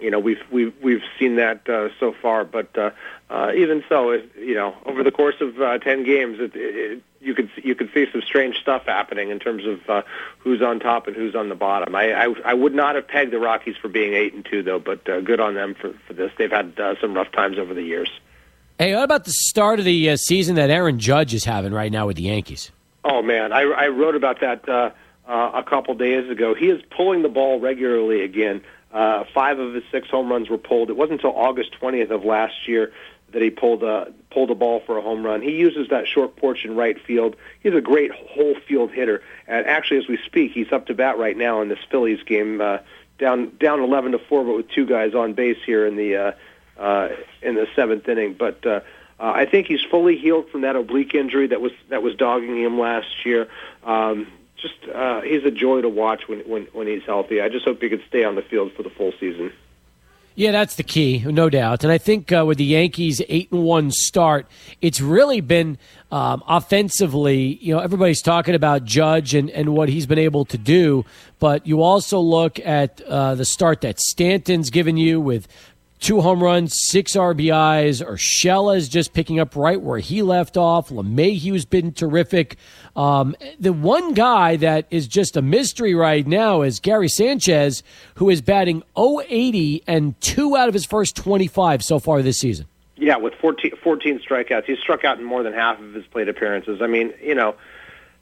you 0.00 0.10
know 0.10 0.18
we've 0.18 0.42
we've 0.50 0.74
we've 0.82 1.02
seen 1.18 1.36
that 1.36 1.68
uh, 1.68 1.88
so 1.98 2.14
far, 2.20 2.44
but 2.44 2.76
uh, 2.76 2.90
uh, 3.30 3.52
even 3.56 3.84
so, 3.88 4.10
it, 4.10 4.30
you 4.38 4.54
know 4.54 4.74
over 4.84 5.02
the 5.02 5.10
course 5.10 5.36
of 5.40 5.60
uh, 5.60 5.78
ten 5.78 6.04
games, 6.04 6.38
it, 6.40 6.52
it, 6.54 7.02
you 7.20 7.34
could 7.34 7.50
you 7.56 7.74
could 7.74 7.90
see 7.92 8.06
some 8.10 8.22
strange 8.22 8.56
stuff 8.56 8.84
happening 8.86 9.30
in 9.30 9.38
terms 9.38 9.64
of 9.66 9.88
uh, 9.88 10.02
who's 10.38 10.62
on 10.62 10.80
top 10.80 11.06
and 11.06 11.16
who's 11.16 11.34
on 11.34 11.48
the 11.48 11.54
bottom. 11.54 11.94
I, 11.94 12.12
I 12.12 12.34
I 12.44 12.54
would 12.54 12.74
not 12.74 12.94
have 12.94 13.08
pegged 13.08 13.32
the 13.32 13.38
Rockies 13.38 13.76
for 13.76 13.88
being 13.88 14.14
eight 14.14 14.34
and 14.34 14.44
two 14.44 14.62
though, 14.62 14.78
but 14.78 15.08
uh, 15.08 15.20
good 15.20 15.40
on 15.40 15.54
them 15.54 15.74
for 15.74 15.92
for 16.06 16.12
this. 16.12 16.30
They've 16.38 16.50
had 16.50 16.78
uh, 16.78 16.94
some 17.00 17.14
rough 17.14 17.32
times 17.32 17.58
over 17.58 17.74
the 17.74 17.82
years. 17.82 18.10
Hey, 18.78 18.94
what 18.94 19.04
about 19.04 19.24
the 19.24 19.32
start 19.32 19.78
of 19.78 19.86
the 19.86 20.10
uh, 20.10 20.16
season 20.16 20.56
that 20.56 20.68
Aaron 20.68 20.98
Judge 20.98 21.32
is 21.32 21.44
having 21.44 21.72
right 21.72 21.90
now 21.90 22.06
with 22.06 22.16
the 22.16 22.24
Yankees? 22.24 22.70
Oh 23.04 23.22
man, 23.22 23.52
I, 23.52 23.62
I 23.62 23.88
wrote 23.88 24.16
about 24.16 24.40
that 24.40 24.68
uh, 24.68 24.90
uh, 25.26 25.50
a 25.54 25.62
couple 25.62 25.94
days 25.94 26.28
ago. 26.28 26.54
He 26.54 26.66
is 26.66 26.82
pulling 26.94 27.22
the 27.22 27.28
ball 27.28 27.58
regularly 27.58 28.22
again. 28.22 28.62
Uh, 28.96 29.24
five 29.34 29.58
of 29.58 29.74
his 29.74 29.84
six 29.92 30.08
home 30.08 30.30
runs 30.30 30.48
were 30.48 30.56
pulled. 30.56 30.88
It 30.88 30.96
wasn't 30.96 31.20
until 31.22 31.38
August 31.38 31.78
20th 31.78 32.10
of 32.10 32.24
last 32.24 32.66
year 32.66 32.94
that 33.32 33.42
he 33.42 33.50
pulled 33.50 33.82
a 33.82 34.10
pulled 34.30 34.50
a 34.50 34.54
ball 34.54 34.80
for 34.86 34.96
a 34.96 35.02
home 35.02 35.22
run. 35.22 35.42
He 35.42 35.50
uses 35.50 35.90
that 35.90 36.06
short 36.06 36.36
porch 36.36 36.64
in 36.64 36.74
right 36.74 36.98
field. 36.98 37.36
He's 37.60 37.74
a 37.74 37.82
great 37.82 38.10
whole 38.10 38.54
field 38.66 38.92
hitter. 38.92 39.22
And 39.46 39.66
actually, 39.66 39.98
as 39.98 40.08
we 40.08 40.16
speak, 40.24 40.52
he's 40.52 40.72
up 40.72 40.86
to 40.86 40.94
bat 40.94 41.18
right 41.18 41.36
now 41.36 41.60
in 41.60 41.68
this 41.68 41.78
Phillies 41.90 42.22
game, 42.22 42.62
uh, 42.62 42.78
down 43.18 43.54
down 43.60 43.80
11 43.80 44.12
to 44.12 44.18
four, 44.18 44.44
but 44.44 44.56
with 44.56 44.70
two 44.70 44.86
guys 44.86 45.14
on 45.14 45.34
base 45.34 45.58
here 45.66 45.86
in 45.86 45.96
the 45.96 46.16
uh, 46.16 46.32
uh, 46.80 47.08
in 47.42 47.54
the 47.54 47.66
seventh 47.76 48.08
inning. 48.08 48.32
But 48.32 48.64
uh, 48.64 48.80
uh, 49.20 49.32
I 49.34 49.44
think 49.44 49.66
he's 49.66 49.82
fully 49.90 50.16
healed 50.16 50.48
from 50.48 50.62
that 50.62 50.74
oblique 50.74 51.14
injury 51.14 51.48
that 51.48 51.60
was 51.60 51.72
that 51.90 52.02
was 52.02 52.14
dogging 52.14 52.58
him 52.58 52.78
last 52.78 53.26
year. 53.26 53.48
Um, 53.84 54.28
just 54.60 54.74
uh, 54.94 55.20
he's 55.22 55.44
a 55.44 55.50
joy 55.50 55.82
to 55.82 55.88
watch 55.88 56.28
when, 56.28 56.40
when 56.40 56.64
when 56.72 56.86
he's 56.86 57.02
healthy. 57.04 57.40
I 57.40 57.48
just 57.48 57.64
hope 57.64 57.80
he 57.80 57.88
could 57.88 58.02
stay 58.08 58.24
on 58.24 58.34
the 58.34 58.42
field 58.42 58.72
for 58.72 58.82
the 58.82 58.90
full 58.90 59.12
season. 59.20 59.52
Yeah, 60.38 60.52
that's 60.52 60.76
the 60.76 60.82
key, 60.82 61.24
no 61.24 61.48
doubt. 61.48 61.82
And 61.82 61.90
I 61.90 61.96
think 61.96 62.30
uh, 62.30 62.44
with 62.46 62.58
the 62.58 62.64
Yankees' 62.64 63.22
eight 63.26 63.50
and 63.50 63.64
one 63.64 63.90
start, 63.90 64.46
it's 64.82 65.00
really 65.00 65.40
been 65.40 65.78
um, 66.12 66.42
offensively. 66.46 67.56
You 67.62 67.74
know, 67.74 67.80
everybody's 67.80 68.20
talking 68.20 68.54
about 68.54 68.84
Judge 68.84 69.32
and, 69.32 69.48
and 69.48 69.70
what 69.70 69.88
he's 69.88 70.04
been 70.04 70.18
able 70.18 70.44
to 70.44 70.58
do, 70.58 71.06
but 71.38 71.66
you 71.66 71.80
also 71.80 72.20
look 72.20 72.60
at 72.60 73.00
uh, 73.08 73.34
the 73.34 73.46
start 73.46 73.80
that 73.80 73.98
Stanton's 73.98 74.68
given 74.68 74.98
you 74.98 75.22
with 75.22 75.48
two 76.00 76.20
home 76.20 76.42
runs, 76.42 76.74
six 76.88 77.12
RBIs. 77.12 78.04
Urshela 78.04 78.76
is 78.76 78.88
just 78.88 79.12
picking 79.12 79.40
up 79.40 79.56
right 79.56 79.80
where 79.80 79.98
he 79.98 80.22
left 80.22 80.56
off. 80.56 80.90
LeMahieu's 80.90 81.64
been 81.64 81.92
terrific. 81.92 82.56
Um, 82.94 83.36
the 83.58 83.72
one 83.72 84.14
guy 84.14 84.56
that 84.56 84.86
is 84.90 85.06
just 85.06 85.36
a 85.36 85.42
mystery 85.42 85.94
right 85.94 86.26
now 86.26 86.62
is 86.62 86.80
Gary 86.80 87.08
Sanchez, 87.08 87.82
who 88.16 88.30
is 88.30 88.42
batting 88.42 88.82
080 88.96 89.82
and 89.86 90.20
two 90.20 90.56
out 90.56 90.68
of 90.68 90.74
his 90.74 90.86
first 90.86 91.16
25 91.16 91.82
so 91.82 91.98
far 91.98 92.22
this 92.22 92.38
season. 92.38 92.66
Yeah, 92.96 93.16
with 93.16 93.34
14, 93.34 93.72
14 93.82 94.20
strikeouts. 94.20 94.64
He's 94.64 94.78
struck 94.78 95.04
out 95.04 95.18
in 95.18 95.24
more 95.24 95.42
than 95.42 95.52
half 95.52 95.78
of 95.80 95.92
his 95.92 96.06
plate 96.06 96.28
appearances. 96.28 96.80
I 96.80 96.86
mean, 96.86 97.12
you 97.22 97.34
know, 97.34 97.54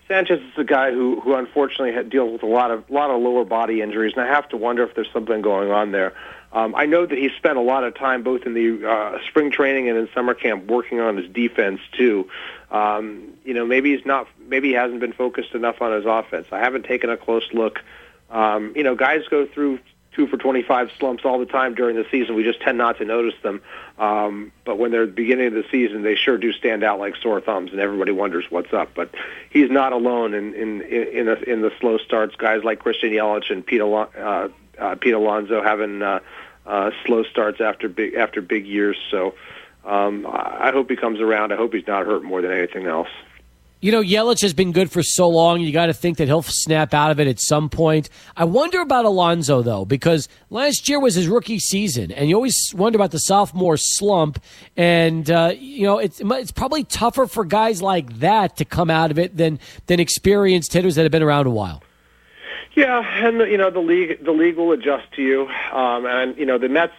Sanchez 0.09 0.41
is 0.41 0.59
a 0.59 0.65
guy 0.65 0.91
who, 0.91 1.21
who 1.21 1.35
unfortunately 1.35 2.11
deals 2.11 2.33
with 2.33 2.43
a 2.43 2.47
lot 2.47 2.71
of 2.71 2.89
lot 2.91 3.11
of 3.11 3.23
lower 3.23 3.45
body 3.45 3.81
injuries, 3.81 4.13
and 4.17 4.25
I 4.25 4.29
have 4.29 4.49
to 4.51 4.57
wonder 4.57 4.83
if 4.83 4.95
there's 4.95 5.11
something 5.13 5.41
going 5.41 5.71
on 5.71 5.93
there. 5.93 6.13
Um, 6.55 6.75
I 6.77 6.87
know 6.87 7.05
that 7.05 7.19
he 7.19 7.31
spent 7.37 7.59
a 7.59 7.61
lot 7.61 7.83
of 7.83 7.97
time 7.97 8.23
both 8.23 8.47
in 8.47 8.55
the 8.55 8.89
uh, 8.89 9.19
spring 9.29 9.51
training 9.51 9.89
and 9.89 9.99
in 9.99 10.09
summer 10.15 10.35
camp 10.35 10.67
working 10.71 11.01
on 11.01 11.17
his 11.17 11.29
defense 11.31 11.81
too. 11.93 12.31
Um, 12.71 13.35
you 13.45 13.55
know, 13.55 13.67
maybe 13.67 13.95
he's 13.95 14.07
not, 14.07 14.29
maybe 14.49 14.69
he 14.69 14.75
hasn't 14.75 15.01
been 15.01 15.13
focused 15.13 15.53
enough 15.55 15.83
on 15.83 15.93
his 15.93 16.07
offense. 16.07 16.47
I 16.53 16.61
haven't 16.61 16.85
taken 16.85 17.11
a 17.11 17.17
close 17.17 17.49
look. 17.53 17.81
Um, 18.31 18.73
you 18.77 18.85
know, 18.85 18.95
guys 18.95 19.23
go 19.29 19.47
through 19.47 19.81
two 20.15 20.27
for 20.29 20.37
25 20.37 20.91
slumps 20.99 21.25
all 21.25 21.39
the 21.39 21.47
time 21.47 21.75
during 21.75 21.97
the 21.97 22.07
season. 22.11 22.35
We 22.35 22.45
just 22.45 22.61
tend 22.61 22.79
not 22.79 22.99
to 22.99 23.05
notice 23.05 23.35
them. 23.43 23.61
Um, 23.99 24.53
but 24.65 24.79
when 24.79 24.91
they're 24.91 25.03
at 25.03 25.11
the 25.11 25.13
beginning 25.13 25.49
of 25.49 25.55
the 25.55 25.65
season, 25.71 26.03
they 26.03 26.15
sure 26.15 26.39
do 26.39 26.53
stand 26.53 26.85
out 26.85 26.99
like 26.99 27.17
sore 27.17 27.41
thumbs, 27.41 27.73
and 27.73 27.81
everybody 27.81 28.13
wonders 28.13 28.45
what's 28.49 28.73
up. 28.73 28.91
But 28.95 29.15
he's 29.51 29.71
not 29.71 29.93
alone 29.93 30.35
in 30.35 30.55
in 30.55 30.83
in 30.83 31.27
the, 31.27 31.51
in 31.51 31.63
the 31.63 31.73
slow 31.81 31.99
starts. 31.99 32.37
Guys 32.37 32.65
like 32.65 32.81
Christian 32.81 33.11
Yelich 33.11 33.51
and 33.51 33.65
Pete, 33.65 33.81
Al- 33.81 34.11
uh, 34.17 34.49
uh, 34.79 34.95
Pete 34.97 35.15
Alonso 35.15 35.63
having 35.63 36.03
uh, 36.03 36.21
uh, 36.67 36.91
slow 37.05 37.25
starts 37.25 37.61
after 37.61 37.89
big 37.89 38.15
after 38.15 38.41
big 38.41 38.67
years. 38.67 38.97
So 39.11 39.35
um, 39.85 40.27
I 40.27 40.71
hope 40.73 40.91
he 40.91 40.97
comes 40.97 41.21
around. 41.21 41.53
I 41.53 41.57
hope 41.57 41.75
he's 41.75 41.87
not 41.87 42.07
hurt 42.07 42.23
more 42.23 42.43
than 42.43 42.53
anything 42.53 42.87
else. 42.87 43.09
You 43.85 43.93
know, 43.93 44.01
Yelich 44.01 44.41
has 44.41 44.55
been 44.55 44.73
good 44.73 44.91
for 44.91 45.03
so 45.03 45.29
long. 45.29 45.61
You 45.61 45.71
got 45.71 45.87
to 45.87 45.93
think 45.93 46.17
that 46.17 46.27
he'll 46.27 46.41
snap 46.41 46.95
out 46.95 47.11
of 47.11 47.21
it 47.21 47.27
at 47.27 47.39
some 47.39 47.69
point. 47.69 48.09
I 48.35 48.45
wonder 48.45 48.81
about 48.81 49.05
Alonso 49.05 49.61
though, 49.61 49.85
because 49.85 50.27
last 50.49 50.89
year 50.89 50.99
was 50.99 51.15
his 51.17 51.29
rookie 51.29 51.59
season, 51.59 52.11
and 52.11 52.31
you 52.31 52.35
always 52.35 52.73
wonder 52.75 52.97
about 52.97 53.11
the 53.11 53.19
sophomore 53.19 53.77
slump. 53.77 54.43
And 54.75 55.31
uh, 55.31 55.53
you 55.59 55.83
know, 55.83 55.99
it's 55.99 56.19
it's 56.25 56.51
probably 56.51 56.85
tougher 56.85 57.27
for 57.27 57.45
guys 57.45 57.83
like 57.83 58.21
that 58.21 58.57
to 58.57 58.65
come 58.65 58.89
out 58.89 59.11
of 59.11 59.19
it 59.19 59.37
than 59.37 59.59
than 59.85 60.01
experienced 60.01 60.73
hitters 60.73 60.95
that 60.95 61.03
have 61.03 61.13
been 61.13 61.23
around 61.23 61.47
a 61.47 61.51
while. 61.51 61.83
Yeah, 62.75 63.27
and 63.27 63.39
you 63.51 63.57
know 63.57 63.71
the 63.71 63.81
league 63.81 64.25
the 64.25 64.33
league 64.33 64.57
will 64.57 64.73
adjust 64.73 65.13
to 65.13 65.23
you, 65.23 65.49
um, 65.73 66.07
and 66.07 66.37
you 66.37 66.45
know 66.45 66.59
the 66.59 66.69
Mets 66.69 66.95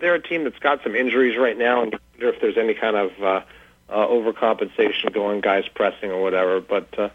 they're 0.00 0.14
a 0.14 0.22
team 0.22 0.44
that's 0.44 0.58
got 0.58 0.82
some 0.82 0.94
injuries 0.94 1.36
right 1.36 1.56
now, 1.56 1.82
and 1.82 1.98
wonder 2.12 2.28
if 2.28 2.40
there's 2.40 2.56
any 2.56 2.74
kind 2.74 2.96
of 2.96 3.10
uh, 3.22 3.40
uh, 3.88 4.06
overcompensation 4.06 5.12
going, 5.12 5.40
guys 5.40 5.66
pressing 5.68 6.10
or 6.10 6.22
whatever. 6.22 6.60
But 6.60 6.98
uh, 6.98 7.08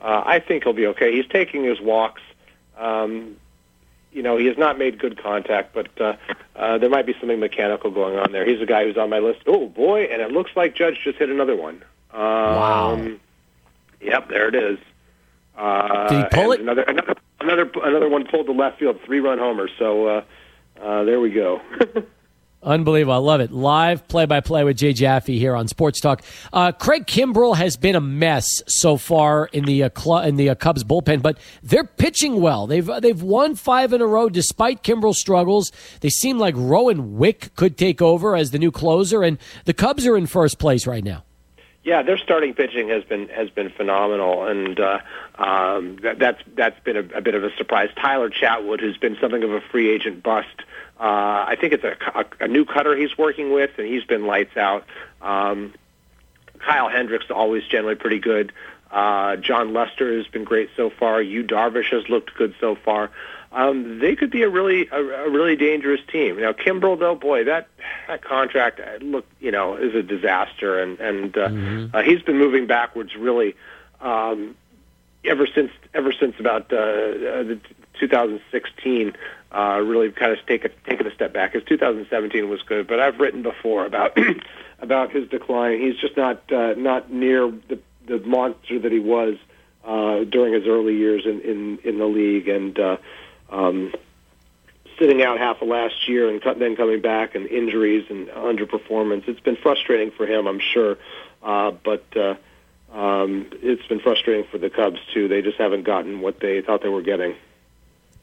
uh, 0.00 0.22
I 0.24 0.40
think 0.40 0.64
he'll 0.64 0.72
be 0.72 0.86
okay. 0.88 1.14
He's 1.14 1.26
taking 1.26 1.64
his 1.64 1.80
walks. 1.80 2.22
Um, 2.78 3.36
you 4.12 4.22
know, 4.22 4.36
he 4.36 4.46
has 4.46 4.56
not 4.56 4.78
made 4.78 4.98
good 4.98 5.20
contact, 5.20 5.74
but 5.74 5.88
uh, 6.00 6.16
uh, 6.54 6.78
there 6.78 6.88
might 6.88 7.06
be 7.06 7.14
something 7.18 7.40
mechanical 7.40 7.90
going 7.90 8.16
on 8.16 8.32
there. 8.32 8.46
He's 8.46 8.60
a 8.60 8.66
guy 8.66 8.84
who's 8.84 8.96
on 8.96 9.10
my 9.10 9.18
list. 9.18 9.40
Oh 9.46 9.68
boy, 9.68 10.04
and 10.04 10.22
it 10.22 10.30
looks 10.30 10.52
like 10.56 10.74
Judge 10.74 11.00
just 11.02 11.18
hit 11.18 11.30
another 11.30 11.56
one. 11.56 11.82
Um, 12.12 12.20
wow. 12.20 13.10
Yep, 14.00 14.28
there 14.28 14.48
it 14.48 14.54
is. 14.54 14.78
Uh, 15.56 16.08
Did 16.08 16.18
he 16.18 16.24
pull 16.30 16.52
it? 16.52 16.60
Another, 16.60 16.82
another, 16.82 17.14
another, 17.44 17.70
another 17.82 18.08
one 18.08 18.26
pulled 18.26 18.46
the 18.48 18.52
left 18.52 18.78
field 18.78 18.98
three-run 19.04 19.38
homer. 19.38 19.68
So 19.78 20.06
uh, 20.06 20.24
uh, 20.82 21.04
there 21.04 21.20
we 21.20 21.30
go. 21.30 21.60
Unbelievable. 22.64 23.12
I 23.12 23.18
love 23.18 23.40
it. 23.42 23.52
Live 23.52 24.08
play 24.08 24.24
by 24.24 24.40
play 24.40 24.64
with 24.64 24.78
Jay 24.78 24.94
Jaffe 24.94 25.38
here 25.38 25.54
on 25.54 25.68
Sports 25.68 26.00
Talk. 26.00 26.22
Uh, 26.50 26.72
Craig 26.72 27.06
Kimbrel 27.06 27.54
has 27.56 27.76
been 27.76 27.94
a 27.94 28.00
mess 28.00 28.46
so 28.66 28.96
far 28.96 29.50
in 29.52 29.66
the 29.66 29.82
uh, 29.82 29.90
cl- 29.94 30.20
in 30.20 30.36
the 30.36 30.48
uh, 30.48 30.54
Cubs 30.54 30.82
bullpen, 30.82 31.20
but 31.20 31.38
they're 31.62 31.84
pitching 31.84 32.40
well. 32.40 32.66
They've 32.66 32.88
uh, 32.88 33.00
they've 33.00 33.20
won 33.20 33.54
five 33.54 33.92
in 33.92 34.00
a 34.00 34.06
row 34.06 34.30
despite 34.30 34.82
Kimbrel's 34.82 35.20
struggles. 35.20 35.72
They 36.00 36.08
seem 36.08 36.38
like 36.38 36.54
Rowan 36.56 37.18
Wick 37.18 37.54
could 37.54 37.76
take 37.76 38.00
over 38.00 38.34
as 38.34 38.50
the 38.50 38.58
new 38.58 38.72
closer, 38.72 39.22
and 39.22 39.36
the 39.66 39.74
Cubs 39.74 40.06
are 40.06 40.16
in 40.16 40.26
first 40.26 40.58
place 40.58 40.86
right 40.86 41.04
now. 41.04 41.24
Yeah, 41.84 42.02
their 42.02 42.16
starting 42.16 42.54
pitching 42.54 42.88
has 42.88 43.04
been 43.04 43.28
has 43.28 43.50
been 43.50 43.68
phenomenal, 43.68 44.46
and 44.46 44.80
uh, 44.80 45.00
um, 45.36 45.98
that, 46.02 46.18
that's 46.18 46.42
that's 46.54 46.80
been 46.82 46.96
a, 46.96 47.18
a 47.18 47.20
bit 47.20 47.34
of 47.34 47.44
a 47.44 47.54
surprise. 47.56 47.90
Tyler 48.00 48.30
Chatwood, 48.30 48.80
who's 48.80 48.96
been 48.96 49.18
something 49.20 49.42
of 49.42 49.52
a 49.52 49.60
free 49.60 49.90
agent 49.90 50.22
bust, 50.22 50.62
uh, 50.98 51.44
I 51.46 51.56
think 51.60 51.74
it's 51.74 51.84
a, 51.84 51.94
a, 52.14 52.24
a 52.44 52.48
new 52.48 52.64
cutter 52.64 52.96
he's 52.96 53.18
working 53.18 53.52
with, 53.52 53.70
and 53.76 53.86
he's 53.86 54.04
been 54.04 54.26
lights 54.26 54.56
out. 54.56 54.86
Um, 55.20 55.74
Kyle 56.58 56.88
Hendricks 56.88 57.26
always 57.30 57.64
generally 57.66 57.96
pretty 57.96 58.18
good. 58.18 58.52
Uh, 58.90 59.36
Jon 59.36 59.74
Lester 59.74 60.16
has 60.16 60.26
been 60.28 60.44
great 60.44 60.70
so 60.76 60.88
far. 60.88 61.20
Yu 61.20 61.44
Darvish 61.44 61.90
has 61.90 62.08
looked 62.08 62.34
good 62.34 62.54
so 62.60 62.76
far 62.76 63.10
um, 63.54 64.00
they 64.00 64.16
could 64.16 64.30
be 64.30 64.42
a 64.42 64.48
really 64.48 64.88
a, 64.88 64.96
a 64.96 65.30
really 65.30 65.54
dangerous 65.54 66.00
team. 66.10 66.40
Now, 66.40 66.52
Kimbrel, 66.52 66.98
though, 66.98 67.14
boy, 67.14 67.44
that 67.44 67.68
that 68.08 68.22
contract 68.22 68.80
uh, 68.80 69.02
look 69.04 69.26
you 69.40 69.52
know 69.52 69.76
is 69.76 69.94
a 69.94 70.02
disaster, 70.02 70.80
and 70.80 70.98
and 70.98 71.38
uh, 71.38 71.48
mm-hmm. 71.48 71.96
uh, 71.96 72.02
he's 72.02 72.20
been 72.22 72.36
moving 72.36 72.66
backwards 72.66 73.14
really 73.16 73.54
um, 74.00 74.56
ever 75.24 75.46
since 75.46 75.70
ever 75.94 76.12
since 76.12 76.34
about 76.40 76.72
uh, 76.72 76.76
uh 76.76 77.42
the 77.44 77.60
2016. 78.00 79.16
Uh, 79.52 79.80
really 79.84 80.10
kind 80.10 80.32
of 80.32 80.38
take 80.46 80.64
a, 80.64 80.68
taken 80.90 81.06
a 81.06 81.14
step 81.14 81.32
back. 81.32 81.52
His 81.52 81.62
2017 81.62 82.48
was 82.48 82.60
good, 82.62 82.88
but 82.88 82.98
I've 82.98 83.20
written 83.20 83.44
before 83.44 83.86
about 83.86 84.18
about 84.80 85.12
his 85.12 85.28
decline. 85.28 85.80
He's 85.80 85.96
just 85.96 86.16
not 86.16 86.52
uh, 86.52 86.74
not 86.76 87.12
near 87.12 87.52
the 87.68 87.78
the 88.04 88.18
monster 88.18 88.80
that 88.80 88.90
he 88.90 88.98
was 88.98 89.36
uh, 89.84 90.24
during 90.24 90.54
his 90.54 90.66
early 90.66 90.96
years 90.96 91.24
in 91.24 91.40
in, 91.42 91.78
in 91.84 91.98
the 91.98 92.06
league, 92.06 92.48
and 92.48 92.76
uh, 92.80 92.96
um, 93.54 93.94
sitting 94.98 95.22
out 95.22 95.38
half 95.38 95.62
of 95.62 95.68
last 95.68 96.08
year 96.08 96.28
and 96.28 96.40
then 96.58 96.76
coming 96.76 97.00
back 97.00 97.34
and 97.34 97.46
injuries 97.46 98.06
and 98.10 98.28
underperformance. 98.28 99.26
It's 99.28 99.40
been 99.40 99.56
frustrating 99.56 100.10
for 100.10 100.26
him, 100.26 100.46
I'm 100.46 100.60
sure, 100.60 100.98
uh, 101.42 101.70
but 101.70 102.04
uh, 102.16 102.34
um, 102.92 103.46
it's 103.52 103.86
been 103.86 104.00
frustrating 104.00 104.44
for 104.50 104.58
the 104.58 104.70
Cubs 104.70 105.00
too. 105.12 105.28
They 105.28 105.42
just 105.42 105.58
haven't 105.58 105.84
gotten 105.84 106.20
what 106.20 106.40
they 106.40 106.60
thought 106.62 106.82
they 106.82 106.88
were 106.88 107.02
getting. 107.02 107.34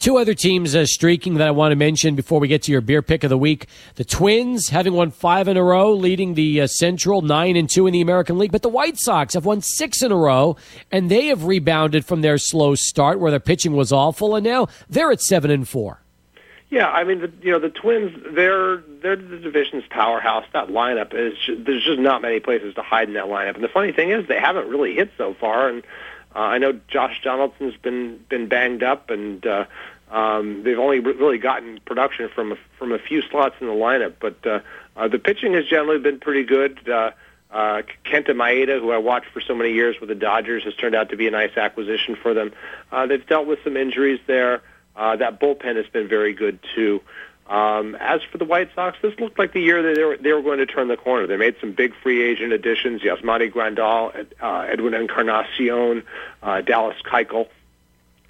Two 0.01 0.17
other 0.17 0.33
teams 0.33 0.73
uh, 0.73 0.87
streaking 0.87 1.35
that 1.35 1.47
I 1.47 1.51
want 1.51 1.73
to 1.73 1.75
mention 1.75 2.15
before 2.15 2.39
we 2.39 2.47
get 2.47 2.63
to 2.63 2.71
your 2.71 2.81
beer 2.81 3.03
pick 3.03 3.23
of 3.23 3.29
the 3.29 3.37
week. 3.37 3.67
The 3.97 4.03
Twins 4.03 4.69
having 4.69 4.93
won 4.93 5.11
five 5.11 5.47
in 5.47 5.57
a 5.57 5.63
row, 5.63 5.93
leading 5.93 6.33
the 6.33 6.61
uh, 6.61 6.65
Central, 6.65 7.21
nine 7.21 7.55
and 7.55 7.69
two 7.69 7.85
in 7.85 7.93
the 7.93 8.01
American 8.01 8.39
League. 8.39 8.51
But 8.51 8.63
the 8.63 8.69
White 8.69 8.97
Sox 8.97 9.35
have 9.35 9.45
won 9.45 9.61
six 9.61 10.01
in 10.01 10.11
a 10.11 10.15
row, 10.15 10.57
and 10.91 11.11
they 11.11 11.27
have 11.27 11.43
rebounded 11.43 12.03
from 12.03 12.21
their 12.21 12.39
slow 12.39 12.73
start 12.73 13.19
where 13.19 13.29
their 13.29 13.39
pitching 13.39 13.73
was 13.73 13.91
awful, 13.91 14.35
and 14.35 14.43
now 14.43 14.69
they're 14.89 15.11
at 15.11 15.21
seven 15.21 15.51
and 15.51 15.69
four. 15.69 16.01
Yeah, 16.71 16.89
I 16.89 17.03
mean, 17.03 17.19
the, 17.19 17.31
you 17.43 17.51
know, 17.51 17.59
the 17.59 17.69
Twins, 17.69 18.11
they're 18.33 18.77
they're 19.03 19.15
the 19.15 19.37
division's 19.37 19.83
powerhouse. 19.91 20.45
That 20.53 20.69
lineup 20.69 21.13
is 21.13 21.33
there's 21.47 21.83
just 21.83 21.99
not 21.99 22.23
many 22.23 22.39
places 22.39 22.73
to 22.73 22.81
hide 22.81 23.07
in 23.07 23.13
that 23.13 23.25
lineup. 23.25 23.53
And 23.53 23.63
the 23.63 23.69
funny 23.69 23.91
thing 23.91 24.09
is, 24.09 24.27
they 24.27 24.39
haven't 24.39 24.67
really 24.67 24.95
hit 24.95 25.11
so 25.15 25.35
far. 25.39 25.69
And 25.69 25.83
uh, 26.35 26.39
I 26.39 26.57
know 26.57 26.79
Josh 26.87 27.21
Donaldson's 27.23 27.75
been 27.77 28.23
been 28.29 28.47
banged 28.47 28.83
up, 28.83 29.09
and 29.09 29.45
uh, 29.45 29.65
um, 30.09 30.63
they've 30.63 30.79
only 30.79 30.99
really 30.99 31.37
gotten 31.37 31.79
production 31.85 32.29
from 32.29 32.53
a, 32.53 32.55
from 32.77 32.91
a 32.91 32.99
few 32.99 33.21
slots 33.21 33.55
in 33.59 33.67
the 33.67 33.73
lineup. 33.73 34.15
But 34.19 34.45
uh, 34.45 34.59
uh, 34.95 35.07
the 35.07 35.19
pitching 35.19 35.53
has 35.53 35.65
generally 35.65 35.99
been 35.99 36.19
pretty 36.19 36.43
good. 36.43 36.87
Uh, 36.87 37.11
uh, 37.51 37.81
Kenta 38.05 38.29
Maeda, 38.29 38.79
who 38.79 38.91
I 38.91 38.97
watched 38.97 39.27
for 39.33 39.41
so 39.41 39.53
many 39.53 39.73
years 39.73 39.97
with 39.99 40.07
the 40.07 40.15
Dodgers, 40.15 40.63
has 40.63 40.73
turned 40.75 40.95
out 40.95 41.09
to 41.09 41.17
be 41.17 41.27
a 41.27 41.31
nice 41.31 41.57
acquisition 41.57 42.15
for 42.15 42.33
them. 42.33 42.53
Uh, 42.91 43.07
they've 43.07 43.25
dealt 43.25 43.45
with 43.45 43.59
some 43.63 43.75
injuries 43.75 44.19
there. 44.25 44.61
Uh, 44.95 45.15
that 45.17 45.39
bullpen 45.39 45.75
has 45.75 45.87
been 45.87 46.07
very 46.07 46.33
good 46.33 46.59
too. 46.75 47.01
Um, 47.47 47.95
as 47.95 48.21
for 48.31 48.37
the 48.37 48.45
White 48.45 48.69
Sox, 48.75 48.97
this 49.01 49.19
looked 49.19 49.37
like 49.37 49.51
the 49.51 49.59
year 49.59 49.81
that 49.81 49.95
they 49.95 50.03
were, 50.03 50.17
they 50.17 50.31
were 50.31 50.41
going 50.41 50.59
to 50.59 50.65
turn 50.65 50.87
the 50.87 50.95
corner. 50.95 51.27
They 51.27 51.37
made 51.37 51.55
some 51.59 51.73
big 51.73 51.93
free 52.01 52.23
agent 52.23 52.53
additions: 52.53 53.01
Yasmani 53.01 53.51
Grandal, 53.51 54.25
uh, 54.41 54.67
Edwin 54.69 54.93
Encarnacion, 54.93 56.03
uh, 56.41 56.61
Dallas 56.61 56.95
Keuchel. 57.03 57.47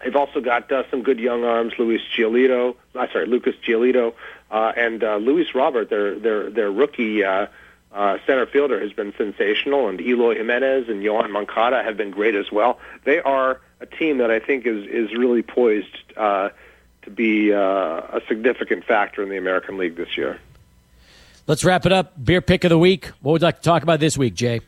They've 0.04 0.16
also 0.16 0.42
got 0.42 0.72
uh, 0.72 0.90
some 0.90 1.04
good 1.04 1.20
young 1.20 1.44
arms: 1.44 1.74
Luis 1.78 2.02
Giolito, 2.18 2.76
uh, 2.96 3.08
sorry, 3.12 3.28
Lucas 3.28 3.56
Giolito, 3.64 4.14
uh, 4.50 4.72
and 4.76 5.04
uh, 5.04 5.18
Luis 5.18 5.54
Robert, 5.54 5.90
their 5.90 6.18
their 6.18 6.50
their 6.50 6.72
rookie 6.72 7.24
uh, 7.24 7.46
uh, 7.94 8.18
center 8.26 8.48
fielder, 8.48 8.80
has 8.80 8.94
been 8.94 9.14
sensational, 9.18 9.88
and 9.88 10.02
Eloy 10.02 10.36
Jimenez 10.36 10.90
and 10.90 11.04
Yoan 11.04 11.30
Moncada 11.32 11.84
have 11.84 11.96
been 11.96 12.10
great 12.10 12.36
as 12.36 12.52
well. 12.52 12.80
They 13.04 13.20
are 13.20 13.62
a 13.80 13.86
team 13.86 14.18
that 14.18 14.32
I 14.32 14.40
think 14.40 14.66
is 14.66 14.88
is 14.88 15.16
really 15.16 15.44
poised. 15.44 15.96
Uh, 16.18 16.50
to 17.04 17.10
be 17.10 17.54
uh, 17.54 17.60
a 17.60 18.22
significant 18.28 18.86
factor 18.86 19.24
in 19.24 19.30
the 19.30 19.38
American 19.38 19.78
League 19.78 19.96
this 19.96 20.18
year. 20.18 20.40
Let's 21.48 21.64
wrap 21.64 21.86
it 21.86 21.92
up. 21.92 22.14
Beer 22.24 22.42
pick 22.42 22.64
of 22.64 22.70
the 22.70 22.78
week. 22.78 23.08
What 23.22 23.34
would 23.34 23.42
you 23.42 23.48
like 23.48 23.58
to 23.58 23.64
talk 23.64 23.84
about 23.84 24.00
this 24.00 24.18
week, 24.18 24.36
Jay? 24.36 24.62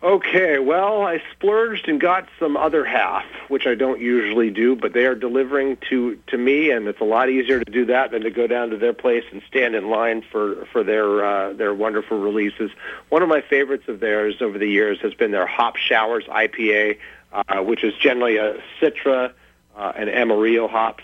Okay, 0.00 0.60
well, 0.60 1.02
I 1.02 1.20
splurged 1.32 1.88
and 1.88 2.00
got 2.00 2.28
some 2.38 2.56
other 2.56 2.84
half, 2.84 3.24
which 3.48 3.66
I 3.66 3.74
don't 3.74 4.00
usually 4.00 4.48
do, 4.48 4.76
but 4.76 4.92
they 4.92 5.06
are 5.06 5.16
delivering 5.16 5.76
to 5.90 6.16
to 6.28 6.38
me, 6.38 6.70
and 6.70 6.86
it's 6.86 7.00
a 7.00 7.04
lot 7.04 7.28
easier 7.28 7.58
to 7.58 7.70
do 7.70 7.84
that 7.86 8.12
than 8.12 8.22
to 8.22 8.30
go 8.30 8.46
down 8.46 8.70
to 8.70 8.76
their 8.76 8.92
place 8.92 9.24
and 9.32 9.42
stand 9.48 9.74
in 9.74 9.90
line 9.90 10.22
for 10.22 10.66
for 10.66 10.84
their 10.84 11.24
uh, 11.24 11.52
their 11.52 11.74
wonderful 11.74 12.20
releases. 12.20 12.70
One 13.08 13.22
of 13.22 13.28
my 13.28 13.40
favorites 13.40 13.88
of 13.88 13.98
theirs 13.98 14.36
over 14.40 14.56
the 14.56 14.68
years 14.68 15.00
has 15.00 15.14
been 15.14 15.32
their 15.32 15.48
Hop 15.48 15.74
Showers 15.74 16.24
IPA, 16.26 16.98
uh, 17.32 17.62
which 17.64 17.82
is 17.82 17.92
generally 17.94 18.36
a 18.36 18.62
Citra 18.80 19.32
uh, 19.76 19.92
and 19.96 20.08
Amarillo 20.08 20.68
hops. 20.68 21.02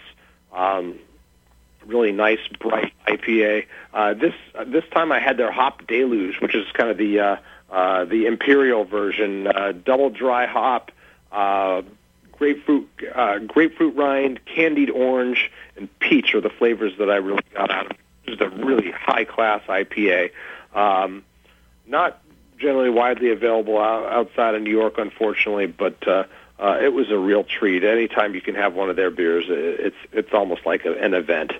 Um, 0.54 0.98
really 1.86 2.12
nice, 2.12 2.38
bright 2.58 2.92
IPA. 3.06 3.66
Uh, 3.92 4.14
this 4.14 4.34
uh, 4.54 4.64
this 4.64 4.84
time 4.92 5.12
I 5.12 5.20
had 5.20 5.36
their 5.36 5.50
Hop 5.50 5.86
Deluge, 5.86 6.40
which 6.40 6.54
is 6.54 6.66
kind 6.72 6.90
of 6.90 6.96
the 6.96 7.20
uh, 7.20 7.36
uh, 7.70 8.04
the 8.04 8.26
imperial 8.26 8.84
version, 8.84 9.46
uh, 9.48 9.72
double 9.72 10.10
dry 10.10 10.46
hop, 10.46 10.92
uh, 11.32 11.82
grapefruit 12.32 12.88
uh, 13.14 13.38
grapefruit 13.38 13.96
rind, 13.96 14.44
candied 14.46 14.90
orange, 14.90 15.50
and 15.76 15.88
peach 15.98 16.34
are 16.34 16.40
the 16.40 16.50
flavors 16.50 16.92
that 16.98 17.10
I 17.10 17.16
really 17.16 17.42
got 17.52 17.70
out 17.70 17.86
of 17.86 17.90
it. 17.92 17.98
This 18.26 18.34
is 18.36 18.40
a 18.40 18.48
really 18.48 18.90
high 18.90 19.24
class 19.24 19.62
IPA. 19.66 20.30
Um, 20.74 21.24
not 21.86 22.20
generally 22.58 22.90
widely 22.90 23.30
available 23.30 23.78
outside 23.78 24.54
of 24.54 24.62
New 24.62 24.70
York, 24.70 24.94
unfortunately, 24.98 25.66
but 25.66 26.06
uh, 26.08 26.24
uh, 26.58 26.78
it 26.80 26.92
was 26.92 27.10
a 27.10 27.18
real 27.18 27.44
treat. 27.44 27.84
Anytime 27.84 28.34
you 28.34 28.40
can 28.40 28.54
have 28.54 28.74
one 28.74 28.90
of 28.90 28.96
their 28.96 29.10
beers, 29.10 29.44
it's 29.48 29.96
it's 30.12 30.32
almost 30.32 30.64
like 30.64 30.84
a, 30.84 30.92
an 30.92 31.14
event. 31.14 31.52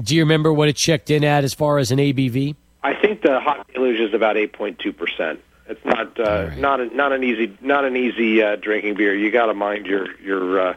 Do 0.00 0.14
you 0.14 0.22
remember 0.22 0.52
what 0.52 0.68
it 0.68 0.76
checked 0.76 1.10
in 1.10 1.24
at 1.24 1.44
as 1.44 1.54
far 1.54 1.78
as 1.78 1.90
an 1.90 1.98
ABV? 1.98 2.56
I 2.82 2.94
think 2.94 3.22
the 3.22 3.40
Hop 3.40 3.72
Deluge 3.72 4.00
is 4.00 4.14
about 4.14 4.36
eight 4.36 4.52
point 4.52 4.78
two 4.78 4.92
percent. 4.92 5.40
It's 5.66 5.84
not 5.84 6.18
uh, 6.18 6.48
right. 6.48 6.58
not 6.58 6.80
a, 6.80 6.94
not 6.94 7.12
an 7.12 7.24
easy 7.24 7.56
not 7.60 7.84
an 7.84 7.96
easy 7.96 8.42
uh, 8.42 8.56
drinking 8.56 8.94
beer. 8.94 9.14
You 9.14 9.30
got 9.30 9.46
to 9.46 9.54
mind 9.54 9.86
your 9.86 10.14
your 10.20 10.60
uh, 10.60 10.74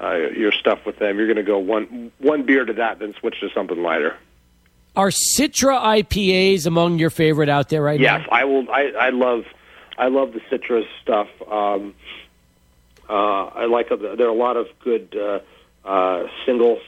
uh, 0.00 0.14
your 0.36 0.52
stuff 0.52 0.84
with 0.84 0.98
them. 0.98 1.16
You're 1.16 1.26
going 1.26 1.36
to 1.36 1.42
go 1.42 1.58
one 1.58 2.12
one 2.18 2.42
beer 2.44 2.64
to 2.64 2.72
that, 2.74 2.98
then 2.98 3.14
switch 3.20 3.40
to 3.40 3.48
something 3.50 3.82
lighter. 3.82 4.16
Are 4.96 5.10
Citra 5.10 5.78
IPAs 6.02 6.66
among 6.66 6.98
your 6.98 7.10
favorite 7.10 7.50
out 7.50 7.68
there 7.68 7.82
right 7.82 8.00
yes, 8.00 8.10
now? 8.10 8.18
Yes, 8.18 8.28
I 8.32 8.44
will. 8.44 8.70
I, 8.70 8.92
I 8.98 9.08
love 9.10 9.44
I 9.98 10.08
love 10.08 10.32
the 10.32 10.40
citrus 10.50 10.86
stuff. 11.02 11.28
Um, 11.50 11.94
uh, 13.08 13.12
I 13.46 13.66
like 13.66 13.88
there 13.88 14.26
are 14.26 14.30
a 14.30 14.32
lot 14.32 14.56
of 14.56 14.66
good 14.82 15.16
uh, 15.16 15.40
uh, 15.86 16.26
single 16.44 16.80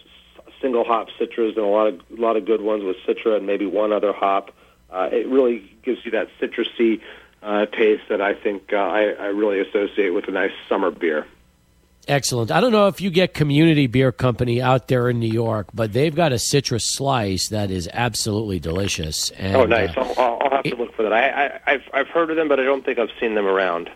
single 0.60 0.84
hop 0.84 1.08
citras 1.18 1.56
and 1.56 1.58
a 1.58 1.66
lot 1.66 1.86
of 1.88 2.00
a 2.16 2.20
lot 2.20 2.36
of 2.36 2.44
good 2.44 2.60
ones 2.60 2.84
with 2.84 2.96
citra 3.06 3.36
and 3.36 3.46
maybe 3.46 3.66
one 3.66 3.92
other 3.92 4.12
hop. 4.12 4.50
Uh, 4.90 5.08
it 5.12 5.28
really 5.28 5.70
gives 5.82 6.04
you 6.04 6.10
that 6.12 6.28
citrusy 6.40 7.00
uh, 7.42 7.66
taste 7.66 8.02
that 8.08 8.20
I 8.20 8.34
think 8.34 8.72
uh, 8.72 8.76
I, 8.76 9.02
I 9.10 9.26
really 9.26 9.60
associate 9.60 10.10
with 10.10 10.28
a 10.28 10.30
nice 10.30 10.52
summer 10.68 10.90
beer. 10.90 11.26
Excellent. 12.08 12.50
I 12.50 12.60
don't 12.60 12.72
know 12.72 12.86
if 12.86 13.02
you 13.02 13.10
get 13.10 13.34
Community 13.34 13.86
Beer 13.86 14.12
Company 14.12 14.62
out 14.62 14.88
there 14.88 15.10
in 15.10 15.18
New 15.18 15.30
York, 15.30 15.68
but 15.74 15.92
they've 15.92 16.14
got 16.14 16.32
a 16.32 16.38
citrus 16.38 16.94
slice 16.94 17.50
that 17.50 17.70
is 17.70 17.86
absolutely 17.92 18.58
delicious. 18.58 19.30
And, 19.32 19.54
oh, 19.54 19.66
nice! 19.66 19.94
Uh, 19.94 20.14
I'll, 20.16 20.38
I'll, 20.40 20.50
have 20.50 20.64
to 20.64 20.76
look 20.76 20.94
for 20.94 21.02
that. 21.02 21.12
I, 21.12 21.28
I, 21.28 21.60
I've 21.66 21.82
I've 21.92 22.08
heard 22.08 22.30
of 22.30 22.36
them, 22.36 22.48
but 22.48 22.58
I 22.58 22.62
don't 22.62 22.82
think 22.82 22.98
I've 22.98 23.10
seen 23.20 23.34
them 23.34 23.46
around. 23.46 23.90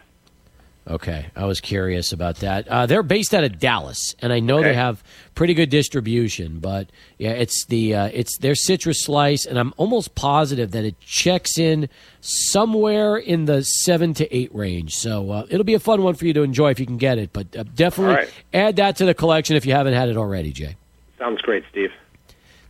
Okay, 0.89 1.27
I 1.37 1.45
was 1.45 1.61
curious 1.61 2.13
about 2.13 2.37
that. 2.37 2.67
Uh, 2.67 2.87
they're 2.87 3.05
based 3.05 3.33
out 3.35 3.45
of 3.45 3.61
Dallas, 3.61 4.17
and 4.19 4.33
I 4.33 4.41
know 4.41 4.59
okay. 4.59 4.71
they 4.71 4.75
have 4.75 5.03
pretty 5.37 5.55
good 5.55 5.71
distribution. 5.71 6.59
But 6.59 6.89
yeah, 7.19 7.31
it's 7.31 7.67
the 7.67 7.95
uh, 7.95 8.11
it's 8.13 8.37
their 8.39 8.57
citrus 8.57 9.05
slice, 9.05 9.47
and 9.47 9.61
I'm 9.61 9.73
almost 9.77 10.17
positive 10.17 10.73
that 10.73 10.85
it 10.85 10.99
checks 10.99 11.57
in 11.57 11.89
somewhere 12.21 13.17
in 13.17 13.45
the 13.45 13.63
seven 13.63 14.13
to 14.15 14.37
eight 14.37 14.53
range. 14.53 14.95
So 14.95 15.31
uh, 15.31 15.47
it'll 15.49 15.63
be 15.63 15.75
a 15.75 15.81
fun 15.81 16.03
one 16.03 16.15
for 16.15 16.27
you 16.27 16.33
to 16.33 16.43
enjoy 16.43 16.73
if 16.73 16.81
you 16.81 16.87
can 16.87 16.99
get 16.99 17.17
it. 17.17 17.33
But 17.33 17.57
uh, 17.57 17.63
definitely 17.63 18.17
right. 18.17 18.31
add 18.53 18.77
that 18.77 18.97
to 18.97 19.05
the 19.05 19.15
collection 19.15 19.55
if 19.55 19.65
you 19.65 19.75
haven't 19.75 19.95
had 19.95 20.09
it 20.09 20.17
already, 20.17 20.51
Jay. 20.51 20.75
Sounds 21.17 21.41
great, 21.43 21.63
Steve. 21.71 21.93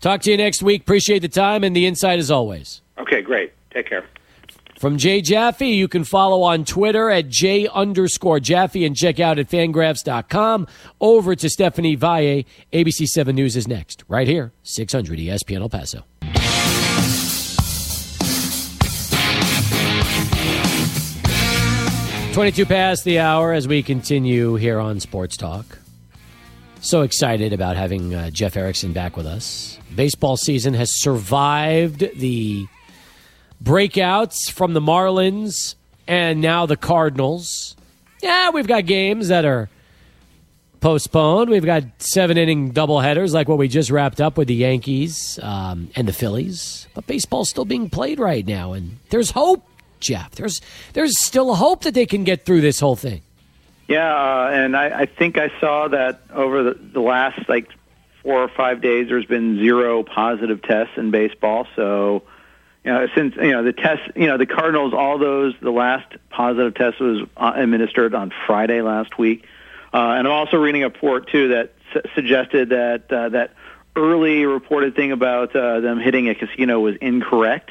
Talk 0.03 0.21
to 0.23 0.31
you 0.31 0.37
next 0.37 0.63
week. 0.63 0.83
Appreciate 0.83 1.21
the 1.21 1.29
time 1.29 1.65
and 1.65 1.75
the 1.75 1.87
insight 1.87 2.19
as 2.19 2.31
always. 2.31 2.83
Okay, 2.99 3.23
great. 3.23 3.55
Take 3.71 3.89
care. 3.89 4.05
From 4.83 4.99
Jay 4.99 5.21
Jaffe, 5.21 5.65
you 5.65 5.87
can 5.87 6.03
follow 6.03 6.43
on 6.43 6.65
Twitter 6.65 7.09
at 7.09 7.29
J 7.29 7.69
underscore 7.69 8.41
Jaffe 8.41 8.85
and 8.85 8.97
check 8.97 9.21
out 9.21 9.39
at 9.39 9.49
fangraphs.com. 9.49 10.67
Over 11.01 11.37
to 11.37 11.49
Stephanie 11.49 11.95
Valle. 11.95 12.43
ABC 12.73 13.07
7 13.07 13.33
News 13.33 13.55
is 13.55 13.69
next, 13.69 14.03
right 14.09 14.27
here, 14.27 14.53
600 14.65 15.21
ESPN 15.21 15.61
El 15.61 15.69
Paso. 15.69 16.03
Twenty-two 22.35 22.67
past 22.67 23.05
the 23.05 23.21
hour 23.21 23.53
as 23.53 23.69
we 23.69 23.85
continue 23.85 24.57
here 24.57 24.81
on 24.81 24.99
Sports 24.99 25.37
Talk. 25.37 25.79
So 26.81 27.03
excited 27.03 27.53
about 27.53 27.77
having 27.77 28.13
uh, 28.13 28.31
Jeff 28.31 28.57
Erickson 28.57 28.93
back 28.93 29.17
with 29.17 29.27
us. 29.27 29.79
Baseball 29.95 30.37
season 30.37 30.75
has 30.75 30.91
survived 31.01 32.01
the 32.17 32.67
breakouts 33.63 34.51
from 34.51 34.75
the 34.75 34.81
Marlins 34.81 35.75
and 36.07 36.41
now 36.41 36.67
the 36.67 36.77
Cardinals. 36.77 37.77
Yeah, 38.23 38.51
we've 38.51 38.67
got 38.67 38.87
games 38.87 39.29
that 39.29 39.45
are 39.45 39.69
postponed. 40.81 41.49
We've 41.49 41.65
got 41.65 41.85
seven 41.99 42.37
inning 42.37 42.73
doubleheaders 42.73 43.33
like 43.33 43.49
what 43.49 43.59
we 43.59 43.69
just 43.69 43.91
wrapped 43.91 44.21
up 44.21 44.37
with 44.37 44.49
the 44.49 44.55
Yankees 44.55 45.39
um, 45.43 45.91
and 45.97 46.07
the 46.07 46.13
Phillies. 46.13 46.89
But 46.95 47.07
baseball's 47.07 47.51
still 47.51 47.65
being 47.65 47.89
played 47.89 48.19
right 48.19 48.47
now, 48.47 48.73
and 48.73 48.99
there's 49.11 49.31
hope, 49.31 49.67
Jeff. 50.01 50.33
There's 50.33 50.61
there's 50.93 51.13
still 51.25 51.55
hope 51.55 51.83
that 51.83 51.95
they 51.95 52.07
can 52.07 52.25
get 52.25 52.45
through 52.45 52.61
this 52.61 52.81
whole 52.81 52.97
thing. 52.97 53.23
Yeah, 53.89 54.15
uh, 54.15 54.51
and 54.53 54.77
I, 54.77 55.01
I 55.01 55.07
think 55.07 55.39
I 55.39 55.51
saw 55.61 55.89
that 55.89 56.23
over 56.33 56.63
the, 56.63 56.75
the 56.75 57.01
last 57.01 57.49
like 57.49 57.69
four 58.23 58.43
or 58.43 58.49
five 58.49 58.81
days, 58.81 59.09
there's 59.09 59.27
been 59.27 59.59
zero 59.59 60.03
positive 60.03 60.63
tests 60.63 60.95
in 60.97 61.11
baseball. 61.11 61.67
So 61.77 62.23
you 62.85 62.91
know, 62.93 63.07
since 63.15 63.37
you 63.37 63.53
know 63.53 63.63
the 63.63 63.73
test, 63.73 64.03
you 64.17 64.27
know 64.27 64.37
the 64.39 64.47
Cardinals, 64.47 64.93
all 64.93 65.19
those 65.19 65.55
the 65.61 65.71
last 65.71 66.07
positive 66.31 66.75
test 66.75 67.01
was 67.01 67.27
uh, 67.37 67.53
administered 67.55 68.15
on 68.15 68.33
Friday 68.47 68.83
last 68.83 69.19
week, 69.19 69.45
uh, 69.95 69.99
and 70.19 70.27
I'm 70.27 70.33
also 70.33 70.57
reading 70.57 70.83
a 70.83 70.87
report 70.87 71.29
too 71.31 71.49
that 71.49 71.73
su- 71.93 72.03
suggested 72.15 72.71
that 72.71 73.13
uh, 73.13 73.29
that 73.31 73.55
early 73.95 74.47
reported 74.47 74.97
thing 74.97 75.13
about 75.13 75.55
uh, 75.55 75.81
them 75.81 76.01
hitting 76.01 76.29
a 76.29 76.35
casino 76.35 76.81
was 76.81 76.97
incorrect. 76.97 77.71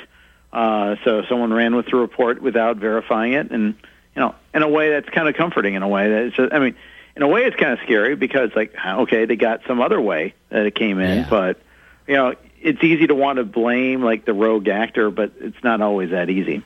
Uh, 0.54 0.95
so 1.04 1.24
someone 1.30 1.52
ran 1.54 1.76
with 1.76 1.88
the 1.88 1.95
report 1.95 2.41
without 2.41 2.78
verifying 2.78 3.34
it, 3.34 3.52
and 3.52 3.76
you 4.15 4.19
know, 4.21 4.36
in 4.54 4.63
a 4.63 4.67
way 4.69 4.91
that's 4.91 5.10
kind 5.10 5.28
of 5.28 5.36
comforting. 5.36 5.74
In 5.74 5.84
a 5.84 5.88
way 5.88 6.10
that 6.10 6.24
it's, 6.24 6.36
just, 6.36 6.54
I 6.54 6.60
mean, 6.60 6.76
in 7.15 7.21
a 7.21 7.28
way 7.28 7.43
it's 7.43 7.56
kind 7.58 7.74
of 7.74 7.80
scary 7.84 8.15
because 8.15 8.52
like, 8.56 8.74
okay, 8.86 9.26
they 9.26 9.36
got 9.36 9.62
some 9.67 9.82
other 9.82 10.00
way 10.00 10.34
that 10.50 10.65
it 10.65 10.76
came 10.76 11.00
in, 11.00 11.19
Yeah. 11.19 11.28
but 11.30 11.60
you 12.08 12.15
know, 12.15 12.34
it's 12.62 12.84
easy 12.84 13.08
to 13.08 13.15
want 13.15 13.38
to 13.38 13.43
blame 13.43 14.04
like 14.04 14.26
the 14.26 14.34
rogue 14.34 14.67
actor, 14.67 15.10
but 15.10 15.32
it's 15.39 15.63
not 15.63 15.82
always 15.82 16.12
that 16.12 16.30
easy. 16.30 16.63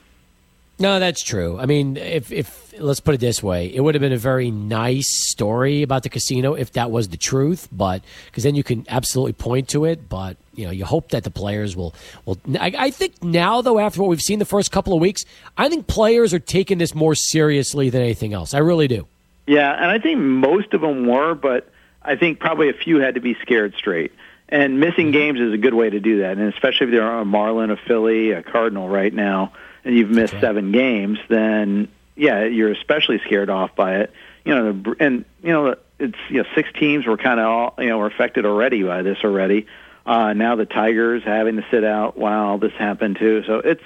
No, 0.77 0.99
that's 0.99 1.23
true. 1.23 1.58
I 1.58 1.65
mean, 1.67 1.95
if 1.95 2.34
if 2.34 2.73
let's 2.77 2.99
put 2.99 3.15
it 3.15 3.21
this 3.21 3.41
way, 3.41 3.73
it 3.73 3.79
would 3.79 3.95
have 3.95 4.01
been 4.01 4.12
a 4.12 4.17
very 4.17 4.51
nice 4.51 5.08
story 5.31 5.84
about 5.84 6.03
the 6.03 6.10
casino 6.10 6.53
if 6.53 6.73
that 6.73 6.91
was 6.91 7.08
the 7.08 7.17
truth, 7.17 7.69
but 7.71 8.03
because 8.25 8.43
then 8.43 8.55
you 8.55 8.63
can 8.63 8.86
absolutely 8.89 9.34
point 9.34 9.69
to 9.69 9.86
it. 9.86 10.10
But 10.10 10.36
you 10.53 10.65
know, 10.65 10.71
you 10.71 10.84
hope 10.84 11.10
that 11.12 11.23
the 11.23 11.31
players 11.31 11.77
will 11.77 11.95
will. 12.25 12.38
I, 12.60 12.73
I 12.77 12.91
think 12.91 13.23
now, 13.23 13.62
though, 13.62 13.79
after 13.79 14.01
what 14.01 14.10
we've 14.10 14.21
seen 14.21 14.39
the 14.39 14.45
first 14.45 14.71
couple 14.71 14.93
of 14.93 14.99
weeks, 14.99 15.23
I 15.58 15.69
think 15.69 15.88
players 15.88 16.34
are 16.34 16.39
taking 16.39 16.77
this 16.77 16.93
more 16.93 17.15
seriously 17.15 17.89
than 17.89 18.01
anything 18.01 18.34
else. 18.34 18.53
I 18.53 18.60
really 18.60 18.89
do. 18.89 19.08
Yeah, 19.47 19.71
and 19.71 19.86
I 19.86 19.99
think 19.99 20.19
most 20.19 20.73
of 20.73 20.81
them 20.81 21.08
were, 21.08 21.36
but 21.36 21.69
I 22.01 22.17
think 22.17 22.39
probably 22.39 22.69
a 22.69 22.73
few 22.73 22.99
had 22.99 23.15
to 23.15 23.21
be 23.21 23.36
scared 23.41 23.75
straight. 23.77 24.12
And 24.47 24.79
missing 24.79 25.12
games 25.12 25.39
is 25.39 25.53
a 25.53 25.58
good 25.58 25.73
way 25.73 25.89
to 25.89 25.99
do 25.99 26.19
that, 26.19 26.38
and 26.38 26.53
especially 26.53 26.88
if 26.88 26.91
they're 26.91 27.10
on 27.10 27.23
a 27.23 27.25
Marlin, 27.25 27.71
a 27.71 27.77
Philly, 27.77 28.31
a 28.31 28.43
Cardinal 28.43 28.88
right 28.88 29.13
now, 29.13 29.53
and 29.84 29.95
you've 29.95 30.12
missed 30.12 30.34
right. 30.34 30.41
seven 30.41 30.71
games, 30.71 31.17
then 31.29 31.88
yeah, 32.15 32.43
you're 32.43 32.71
especially 32.71 33.19
scared 33.25 33.49
off 33.49 33.75
by 33.75 33.97
it. 33.97 34.13
You 34.43 34.55
know, 34.55 34.71
the, 34.71 34.95
and 34.99 35.25
you 35.41 35.51
know 35.51 35.75
it's 35.99 36.17
you 36.29 36.43
know 36.43 36.49
six 36.53 36.69
teams 36.73 37.05
were 37.08 37.17
kind 37.17 37.39
of 37.39 37.45
all 37.47 37.73
you 37.79 37.89
know 37.89 37.97
were 37.97 38.08
affected 38.08 38.45
already 38.45 38.84
by 38.84 39.01
this 39.01 39.17
already. 39.23 39.65
Uh, 40.05 40.34
now 40.34 40.55
the 40.55 40.65
Tigers 40.65 41.23
having 41.23 41.55
to 41.55 41.65
sit 41.71 41.84
out 41.84 42.15
while 42.15 42.60
this 42.60 42.73
happened 42.73 43.17
too, 43.17 43.43
so 43.47 43.55
it's 43.55 43.84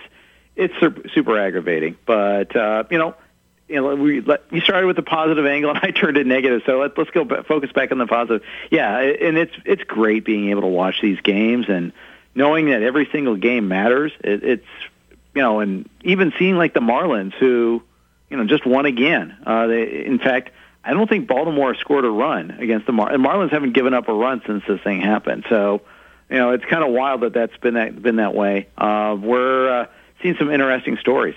it's 0.56 0.74
super, 0.80 1.08
super 1.10 1.40
aggravating. 1.40 1.98
But 2.06 2.54
uh, 2.56 2.84
you 2.92 2.98
know, 2.98 3.16
you 3.70 3.76
know, 3.76 3.96
we 3.96 4.22
let, 4.22 4.42
you 4.52 4.62
started 4.62 4.88
with 4.88 4.96
the 4.96 5.04
positive 5.04 5.46
angle, 5.46 5.70
and 5.76 5.80
I 5.82 5.92
turned 5.92 6.18
it 6.18 6.28
negative. 6.28 6.64
So 6.66 6.80
let, 6.80 6.98
let's 6.98 7.12
go 7.12 7.24
ba- 7.24 7.44
focus 7.44 7.72
back 7.72 7.92
on 7.92 7.98
the 7.98 8.08
positive. 8.08 8.46
Yeah, 8.72 8.98
and 8.98 9.38
it's 9.38 9.54
it's 9.66 9.84
great 9.84 10.26
being 10.26 10.50
able 10.50 10.62
to 10.62 10.68
watch 10.68 11.02
these 11.02 11.20
games 11.22 11.68
and 11.70 11.94
knowing 12.36 12.70
that 12.70 12.82
every 12.82 13.08
single 13.12 13.36
game 13.36 13.68
matters. 13.68 14.12
It, 14.24 14.44
it's 14.44 14.68
you 15.36 15.42
know, 15.42 15.60
and 15.60 15.88
even 16.04 16.34
seeing 16.40 16.58
like 16.58 16.74
the 16.74 16.80
Marlins, 16.80 17.34
who 17.34 17.84
you 18.30 18.38
know 18.38 18.46
just 18.46 18.66
won 18.66 18.86
again. 18.86 19.38
Uh, 19.46 19.68
they, 19.68 20.06
in 20.06 20.20
fact, 20.20 20.52
I 20.84 20.94
don't 20.94 21.08
think 21.08 21.28
Baltimore 21.28 21.76
scored 21.76 22.06
a 22.06 22.10
run 22.10 22.52
against 22.52 22.88
the 22.88 22.94
Mar- 22.94 23.12
Marlins 23.12 23.52
haven't 23.52 23.74
given 23.74 23.94
up 23.94 24.10
a 24.10 24.14
run 24.14 24.42
since 24.48 24.64
this 24.68 24.82
thing 24.82 25.02
happened. 25.02 25.46
So 25.48 25.82
you 26.30 26.38
know, 26.38 26.52
it's 26.52 26.66
kind 26.66 26.84
of 26.84 26.92
wild 26.92 27.22
that 27.22 27.34
that's 27.34 27.56
been 27.58 27.76
that 27.76 28.02
been 28.02 28.18
that 28.18 28.34
way. 28.34 28.68
Uh, 28.78 29.16
we're 29.20 29.82
uh, 29.82 29.86
seeing 30.22 30.36
some 30.38 30.52
interesting 30.52 30.98
stories. 30.98 31.36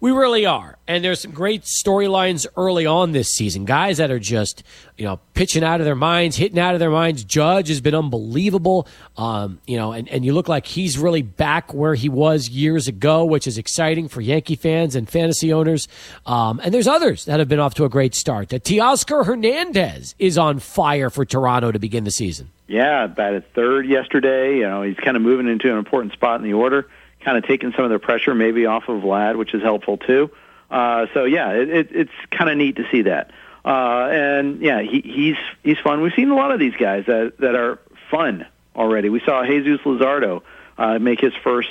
We 0.00 0.12
really 0.12 0.46
are. 0.46 0.78
And 0.88 1.04
there's 1.04 1.20
some 1.20 1.32
great 1.32 1.64
storylines 1.64 2.46
early 2.56 2.86
on 2.86 3.12
this 3.12 3.28
season. 3.28 3.66
Guys 3.66 3.98
that 3.98 4.10
are 4.10 4.18
just, 4.18 4.62
you 4.96 5.04
know, 5.04 5.20
pitching 5.34 5.62
out 5.62 5.80
of 5.80 5.84
their 5.84 5.94
minds, 5.94 6.36
hitting 6.36 6.58
out 6.58 6.72
of 6.72 6.80
their 6.80 6.90
minds. 6.90 7.22
Judge 7.22 7.68
has 7.68 7.82
been 7.82 7.94
unbelievable. 7.94 8.88
Um, 9.18 9.60
you 9.66 9.76
know, 9.76 9.92
and, 9.92 10.08
and 10.08 10.24
you 10.24 10.32
look 10.32 10.48
like 10.48 10.64
he's 10.64 10.96
really 10.96 11.20
back 11.20 11.74
where 11.74 11.94
he 11.94 12.08
was 12.08 12.48
years 12.48 12.88
ago, 12.88 13.26
which 13.26 13.46
is 13.46 13.58
exciting 13.58 14.08
for 14.08 14.22
Yankee 14.22 14.56
fans 14.56 14.96
and 14.96 15.06
fantasy 15.06 15.52
owners. 15.52 15.86
Um, 16.24 16.60
and 16.64 16.72
there's 16.72 16.88
others 16.88 17.26
that 17.26 17.38
have 17.38 17.48
been 17.48 17.60
off 17.60 17.74
to 17.74 17.84
a 17.84 17.90
great 17.90 18.14
start. 18.14 18.48
The 18.48 18.58
Teoscar 18.58 19.26
Hernandez 19.26 20.14
is 20.18 20.38
on 20.38 20.60
fire 20.60 21.10
for 21.10 21.26
Toronto 21.26 21.72
to 21.72 21.78
begin 21.78 22.04
the 22.04 22.10
season. 22.10 22.50
Yeah, 22.68 23.06
batted 23.06 23.52
third 23.52 23.86
yesterday. 23.86 24.56
You 24.56 24.68
know, 24.68 24.82
he's 24.82 24.96
kind 24.96 25.16
of 25.16 25.22
moving 25.22 25.46
into 25.48 25.70
an 25.70 25.76
important 25.76 26.14
spot 26.14 26.40
in 26.40 26.44
the 26.46 26.54
order, 26.54 26.88
kind 27.24 27.36
of 27.36 27.44
taking 27.44 27.72
some 27.72 27.84
of 27.84 27.90
the 27.90 27.98
pressure 27.98 28.34
maybe 28.34 28.66
off 28.66 28.88
of 28.88 29.02
Vlad, 29.02 29.36
which 29.36 29.54
is 29.54 29.62
helpful 29.62 29.98
too. 29.98 30.30
Uh, 30.70 31.06
so 31.14 31.24
yeah, 31.24 31.52
it, 31.52 31.68
it, 31.68 31.88
it's 31.92 32.12
kind 32.30 32.50
of 32.50 32.56
neat 32.56 32.76
to 32.76 32.84
see 32.90 33.02
that. 33.02 33.30
Uh, 33.64 34.08
and 34.10 34.62
yeah, 34.62 34.80
he, 34.80 35.00
he's 35.00 35.36
he's 35.62 35.78
fun. 35.78 36.00
We've 36.00 36.14
seen 36.14 36.30
a 36.30 36.36
lot 36.36 36.52
of 36.52 36.58
these 36.58 36.74
guys 36.76 37.04
that 37.06 37.38
that 37.38 37.54
are 37.54 37.78
fun 38.10 38.46
already. 38.74 39.10
We 39.10 39.20
saw 39.20 39.44
Jesus 39.44 39.80
Luzardo 39.82 40.42
uh, 40.78 40.98
make 40.98 41.20
his 41.20 41.34
first 41.44 41.68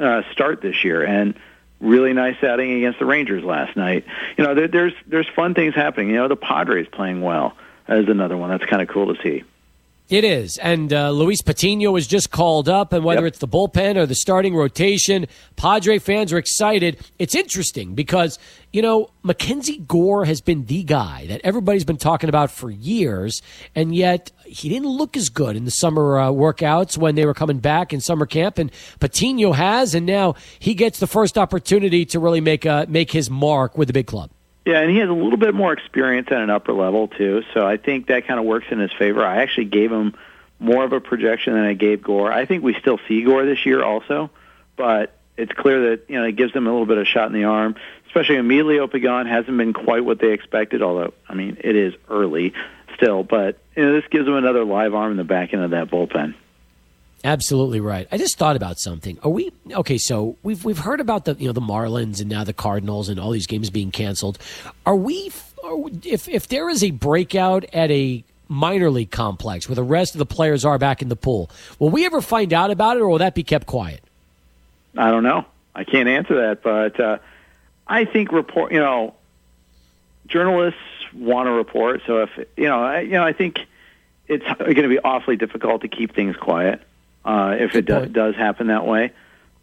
uh, 0.00 0.22
start 0.32 0.62
this 0.62 0.84
year, 0.84 1.04
and 1.04 1.34
really 1.80 2.12
nice 2.12 2.42
outing 2.42 2.72
against 2.72 2.98
the 2.98 3.04
Rangers 3.04 3.44
last 3.44 3.76
night. 3.76 4.04
You 4.36 4.44
know, 4.44 4.54
there, 4.54 4.68
there's 4.68 4.94
there's 5.06 5.28
fun 5.36 5.54
things 5.54 5.74
happening. 5.74 6.10
You 6.10 6.16
know, 6.16 6.28
the 6.28 6.36
Padres 6.36 6.88
playing 6.90 7.20
well 7.20 7.56
is 7.88 8.08
another 8.08 8.36
one 8.36 8.50
that's 8.50 8.64
kind 8.64 8.80
of 8.80 8.88
cool 8.88 9.14
to 9.14 9.22
see. 9.22 9.44
It 10.08 10.24
is. 10.24 10.56
And 10.56 10.90
uh, 10.90 11.10
Luis 11.10 11.42
Patino 11.42 11.90
was 11.90 12.06
just 12.06 12.30
called 12.30 12.66
up, 12.66 12.94
and 12.94 13.04
whether 13.04 13.24
Yep. 13.24 13.28
it's 13.28 13.38
the 13.40 13.48
bullpen 13.48 13.96
or 13.96 14.06
the 14.06 14.14
starting 14.14 14.56
rotation, 14.56 15.26
Padre 15.56 15.98
fans 15.98 16.32
are 16.32 16.38
excited. 16.38 16.96
It's 17.18 17.34
interesting 17.34 17.94
because, 17.94 18.38
you 18.72 18.80
know, 18.80 19.10
Mackenzie 19.22 19.80
Gore 19.86 20.24
has 20.24 20.40
been 20.40 20.64
the 20.64 20.82
guy 20.82 21.26
that 21.28 21.42
everybody's 21.44 21.84
been 21.84 21.98
talking 21.98 22.30
about 22.30 22.50
for 22.50 22.70
years, 22.70 23.42
and 23.74 23.94
yet 23.94 24.32
he 24.46 24.70
didn't 24.70 24.88
look 24.88 25.14
as 25.14 25.28
good 25.28 25.56
in 25.56 25.66
the 25.66 25.70
summer 25.72 26.18
uh, 26.18 26.28
workouts 26.28 26.96
when 26.96 27.14
they 27.14 27.26
were 27.26 27.34
coming 27.34 27.58
back 27.58 27.92
in 27.92 28.00
summer 28.00 28.24
camp, 28.24 28.56
and 28.56 28.72
Patino 29.00 29.52
has, 29.52 29.94
and 29.94 30.06
now 30.06 30.36
he 30.58 30.72
gets 30.72 31.00
the 31.00 31.06
first 31.06 31.36
opportunity 31.36 32.06
to 32.06 32.18
really 32.18 32.40
make, 32.40 32.64
uh, 32.64 32.86
make 32.88 33.12
his 33.12 33.28
mark 33.28 33.76
with 33.76 33.88
the 33.88 33.92
big 33.92 34.06
club. 34.06 34.30
Yeah, 34.68 34.80
and 34.80 34.90
he 34.90 34.98
has 34.98 35.08
a 35.08 35.14
little 35.14 35.38
bit 35.38 35.54
more 35.54 35.72
experience 35.72 36.28
at 36.30 36.42
an 36.42 36.50
upper 36.50 36.74
level 36.74 37.08
too, 37.08 37.42
so 37.54 37.66
I 37.66 37.78
think 37.78 38.08
that 38.08 38.26
kind 38.26 38.38
of 38.38 38.44
works 38.44 38.66
in 38.70 38.80
his 38.80 38.92
favor. 38.92 39.24
I 39.24 39.40
actually 39.40 39.64
gave 39.64 39.90
him 39.90 40.12
more 40.60 40.84
of 40.84 40.92
a 40.92 41.00
projection 41.00 41.54
than 41.54 41.64
I 41.64 41.72
gave 41.72 42.02
Gore. 42.02 42.30
I 42.30 42.44
think 42.44 42.62
we 42.62 42.74
still 42.74 43.00
see 43.08 43.22
Gore 43.22 43.46
this 43.46 43.64
year 43.64 43.82
also, 43.82 44.28
but 44.76 45.16
it's 45.38 45.52
clear 45.52 45.88
that 45.88 46.10
you 46.10 46.16
know 46.16 46.24
it 46.24 46.36
gives 46.36 46.52
them 46.52 46.66
a 46.66 46.70
little 46.70 46.84
bit 46.84 46.98
of 46.98 47.06
shot 47.06 47.28
in 47.28 47.32
the 47.32 47.44
arm. 47.44 47.76
Especially 48.08 48.36
Emilio 48.36 48.86
Pagan 48.86 49.24
hasn't 49.24 49.56
been 49.56 49.72
quite 49.72 50.04
what 50.04 50.18
they 50.18 50.34
expected, 50.34 50.82
although 50.82 51.14
I 51.26 51.32
mean 51.32 51.56
it 51.60 51.74
is 51.74 51.94
early 52.10 52.52
still, 52.94 53.22
but 53.22 53.56
you 53.74 53.86
know 53.86 53.94
this 53.94 54.04
gives 54.10 54.26
them 54.26 54.34
another 54.34 54.66
live 54.66 54.94
arm 54.94 55.12
in 55.12 55.16
the 55.16 55.24
back 55.24 55.54
end 55.54 55.62
of 55.62 55.70
that 55.70 55.88
bullpen. 55.88 56.34
Absolutely 57.24 57.80
right. 57.80 58.06
I 58.12 58.18
just 58.18 58.38
thought 58.38 58.54
about 58.54 58.78
something. 58.78 59.18
Are 59.22 59.30
we 59.30 59.50
okay? 59.72 59.98
So 59.98 60.36
we've 60.42 60.64
we've 60.64 60.78
heard 60.78 61.00
about 61.00 61.24
the 61.24 61.34
you 61.34 61.46
know 61.46 61.52
the 61.52 61.60
Marlins 61.60 62.20
and 62.20 62.28
now 62.28 62.44
the 62.44 62.52
Cardinals 62.52 63.08
and 63.08 63.18
all 63.18 63.32
these 63.32 63.46
games 63.46 63.70
being 63.70 63.90
canceled. 63.90 64.38
Are 64.86 64.94
we? 64.94 65.32
If 66.04 66.28
if 66.28 66.46
there 66.48 66.68
is 66.68 66.84
a 66.84 66.92
breakout 66.92 67.64
at 67.72 67.90
a 67.90 68.22
minor 68.46 68.88
league 68.90 69.10
complex 69.10 69.68
where 69.68 69.74
the 69.74 69.82
rest 69.82 70.14
of 70.14 70.20
the 70.20 70.26
players 70.26 70.64
are 70.64 70.78
back 70.78 71.02
in 71.02 71.08
the 71.08 71.16
pool, 71.16 71.50
will 71.80 71.90
we 71.90 72.06
ever 72.06 72.20
find 72.20 72.52
out 72.52 72.70
about 72.70 72.96
it, 72.96 73.00
or 73.00 73.08
will 73.08 73.18
that 73.18 73.34
be 73.34 73.42
kept 73.42 73.66
quiet? 73.66 74.00
I 74.96 75.10
don't 75.10 75.24
know. 75.24 75.44
I 75.74 75.82
can't 75.84 76.08
answer 76.08 76.36
that, 76.36 76.62
but 76.62 77.00
uh, 77.00 77.18
I 77.86 78.04
think 78.04 78.30
report. 78.30 78.70
You 78.70 78.78
know, 78.78 79.14
journalists 80.28 80.80
want 81.12 81.48
to 81.48 81.50
report. 81.50 82.02
So 82.06 82.22
if 82.22 82.30
you 82.56 82.68
know, 82.68 82.80
I, 82.80 83.00
you 83.00 83.12
know, 83.12 83.24
I 83.24 83.32
think 83.32 83.58
it's 84.28 84.44
going 84.44 84.76
to 84.76 84.88
be 84.88 85.00
awfully 85.00 85.34
difficult 85.34 85.82
to 85.82 85.88
keep 85.88 86.14
things 86.14 86.36
quiet 86.36 86.80
uh, 87.28 87.56
if 87.58 87.74
it 87.74 87.84
do, 87.84 88.06
does 88.06 88.34
happen 88.36 88.68
that 88.68 88.86
way. 88.86 89.12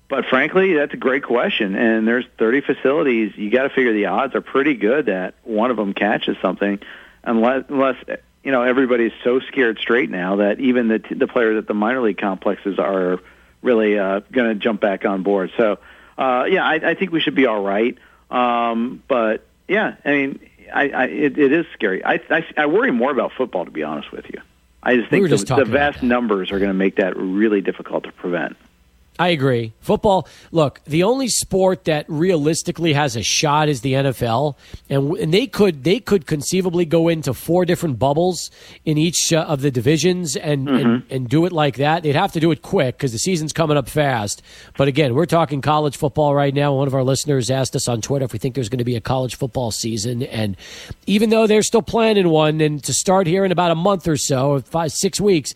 But 0.07 0.25
frankly, 0.25 0.75
that's 0.75 0.93
a 0.93 0.97
great 0.97 1.23
question. 1.23 1.75
And 1.75 2.07
there's 2.07 2.25
30 2.37 2.61
facilities. 2.61 3.33
You 3.35 3.49
got 3.49 3.63
to 3.63 3.69
figure 3.69 3.91
the 3.91 4.05
odds 4.05 4.35
are 4.35 4.41
pretty 4.41 4.75
good 4.75 5.07
that 5.07 5.33
one 5.43 5.71
of 5.71 5.77
them 5.77 5.93
catches 5.93 6.37
something, 6.43 6.79
unless 7.23 7.65
unless 7.69 7.95
you 8.43 8.51
know 8.51 8.61
everybody's 8.61 9.13
so 9.23 9.39
scared 9.39 9.79
straight 9.79 10.11
now 10.11 10.35
that 10.37 10.59
even 10.59 10.89
the 10.89 11.01
the 11.09 11.27
players 11.27 11.57
at 11.57 11.67
the 11.67 11.73
minor 11.73 12.01
league 12.01 12.19
complexes 12.19 12.77
are 12.77 13.19
really 13.63 13.97
uh, 13.97 14.19
going 14.31 14.49
to 14.49 14.55
jump 14.55 14.79
back 14.79 15.03
on 15.03 15.23
board. 15.23 15.51
So 15.57 15.79
uh, 16.19 16.45
yeah, 16.47 16.63
I, 16.63 16.75
I 16.75 16.93
think 16.93 17.11
we 17.11 17.19
should 17.19 17.35
be 17.35 17.47
all 17.47 17.63
right. 17.63 17.97
Um, 18.29 19.01
but 19.07 19.43
yeah, 19.67 19.95
I 20.05 20.11
mean, 20.11 20.39
I, 20.71 20.89
I 20.89 21.05
it, 21.05 21.39
it 21.39 21.51
is 21.51 21.65
scary. 21.73 22.05
I, 22.05 22.21
I 22.29 22.45
I 22.55 22.65
worry 22.67 22.91
more 22.91 23.09
about 23.09 23.31
football 23.35 23.65
to 23.65 23.71
be 23.71 23.81
honest 23.81 24.11
with 24.11 24.25
you. 24.31 24.39
I 24.85 24.95
just 24.95 25.09
think 25.09 25.23
we 25.23 25.29
the, 25.29 25.55
the 25.55 25.65
vast 25.65 26.03
numbers 26.03 26.51
are 26.51 26.59
going 26.59 26.69
to 26.69 26.75
make 26.75 26.97
that 26.97 27.17
really 27.17 27.59
difficult 27.59 28.03
to 28.03 28.11
prevent. 28.11 28.55
I 29.17 29.29
agree. 29.29 29.73
Football, 29.79 30.27
look, 30.51 30.81
the 30.83 31.03
only 31.03 31.29
sport 31.29 31.85
that 31.85 32.05
realistically 32.09 32.91
has 32.93 33.15
a 33.15 33.23
shot 33.23 33.69
is 33.69 33.79
the 33.79 33.93
NFL, 33.93 34.55
and, 34.89 35.15
and 35.17 35.33
they 35.33 35.47
could 35.47 35.85
they 35.85 36.01
could 36.01 36.27
conceivably 36.27 36.83
go 36.83 37.07
into 37.07 37.33
four 37.33 37.63
different 37.63 37.97
bubbles 37.97 38.51
in 38.83 38.97
each 38.97 39.31
uh, 39.31 39.39
of 39.41 39.61
the 39.61 39.71
divisions 39.71 40.35
and, 40.35 40.67
mm-hmm. 40.67 40.75
and 40.75 41.03
and 41.09 41.29
do 41.29 41.45
it 41.45 41.53
like 41.53 41.77
that. 41.77 42.03
They'd 42.03 42.15
have 42.15 42.33
to 42.33 42.41
do 42.41 42.51
it 42.51 42.61
quick 42.61 42.97
because 42.97 43.13
the 43.13 43.19
season's 43.19 43.53
coming 43.53 43.77
up 43.77 43.87
fast. 43.87 44.41
But 44.77 44.89
again, 44.89 45.15
we're 45.15 45.25
talking 45.25 45.61
college 45.61 45.95
football 45.95 46.35
right 46.35 46.53
now. 46.53 46.73
One 46.73 46.87
of 46.87 46.93
our 46.93 47.03
listeners 47.03 47.49
asked 47.49 47.75
us 47.75 47.87
on 47.87 48.01
Twitter 48.01 48.25
if 48.25 48.33
we 48.33 48.39
think 48.39 48.55
there's 48.55 48.69
going 48.69 48.79
to 48.79 48.85
be 48.85 48.97
a 48.97 49.01
college 49.01 49.35
football 49.35 49.71
season, 49.71 50.23
and 50.23 50.57
even 51.07 51.29
though 51.29 51.47
they're 51.47 51.63
still 51.63 51.81
planning 51.81 52.27
one, 52.27 52.59
and 52.59 52.83
to 52.83 52.91
start 52.91 53.27
here 53.27 53.45
in 53.45 53.53
about 53.53 53.71
a 53.71 53.75
month 53.75 54.09
or 54.09 54.17
so, 54.17 54.59
five 54.59 54.91
six 54.91 55.21
weeks 55.21 55.53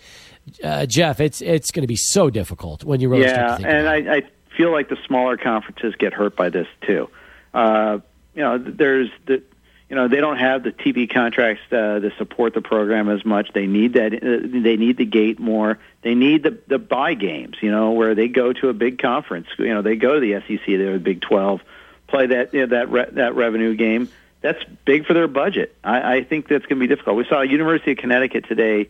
uh, 0.63 0.85
Jeff, 0.85 1.19
it's 1.19 1.41
it's 1.41 1.71
going 1.71 1.83
to 1.83 1.87
be 1.87 1.95
so 1.95 2.29
difficult 2.29 2.83
when 2.83 2.99
you 2.99 3.09
really 3.09 3.23
yeah, 3.23 3.55
and 3.55 3.87
I, 3.87 4.17
I 4.17 4.21
feel 4.55 4.71
like 4.71 4.89
the 4.89 4.97
smaller 5.07 5.37
conferences 5.37 5.95
get 5.97 6.13
hurt 6.13 6.35
by 6.35 6.49
this 6.49 6.67
too. 6.81 7.09
Uh, 7.53 7.99
you 8.35 8.43
know, 8.43 8.57
there's 8.57 9.09
the 9.25 9.41
you 9.89 9.95
know 9.95 10.07
they 10.07 10.21
don't 10.21 10.37
have 10.37 10.63
the 10.63 10.71
TV 10.71 11.11
contracts 11.11 11.63
uh, 11.71 11.99
to 11.99 12.11
support 12.17 12.53
the 12.53 12.61
program 12.61 13.09
as 13.09 13.25
much. 13.25 13.51
They 13.53 13.67
need 13.67 13.93
that. 13.93 14.13
Uh, 14.13 14.47
they 14.61 14.77
need 14.77 14.97
the 14.97 15.05
gate 15.05 15.39
more. 15.39 15.79
They 16.01 16.15
need 16.15 16.43
the 16.43 16.57
the 16.67 16.77
buy 16.77 17.13
games. 17.13 17.57
You 17.61 17.71
know, 17.71 17.91
where 17.91 18.15
they 18.15 18.27
go 18.27 18.53
to 18.53 18.69
a 18.69 18.73
big 18.73 18.99
conference. 18.99 19.47
You 19.57 19.73
know, 19.73 19.81
they 19.81 19.95
go 19.95 20.19
to 20.19 20.19
the 20.19 20.41
SEC. 20.47 20.65
They're 20.65 20.93
the 20.93 20.99
Big 20.99 21.21
Twelve, 21.21 21.61
play 22.07 22.27
that 22.27 22.53
you 22.53 22.61
know, 22.61 22.67
that 22.67 22.89
re- 22.89 23.09
that 23.11 23.35
revenue 23.35 23.75
game. 23.75 24.09
That's 24.41 24.63
big 24.85 25.05
for 25.05 25.13
their 25.13 25.27
budget. 25.27 25.75
I, 25.83 26.17
I 26.17 26.23
think 26.23 26.47
that's 26.47 26.65
going 26.65 26.79
to 26.79 26.87
be 26.87 26.87
difficult. 26.87 27.17
We 27.17 27.25
saw 27.25 27.41
University 27.41 27.91
of 27.91 27.97
Connecticut 27.97 28.47
today 28.47 28.89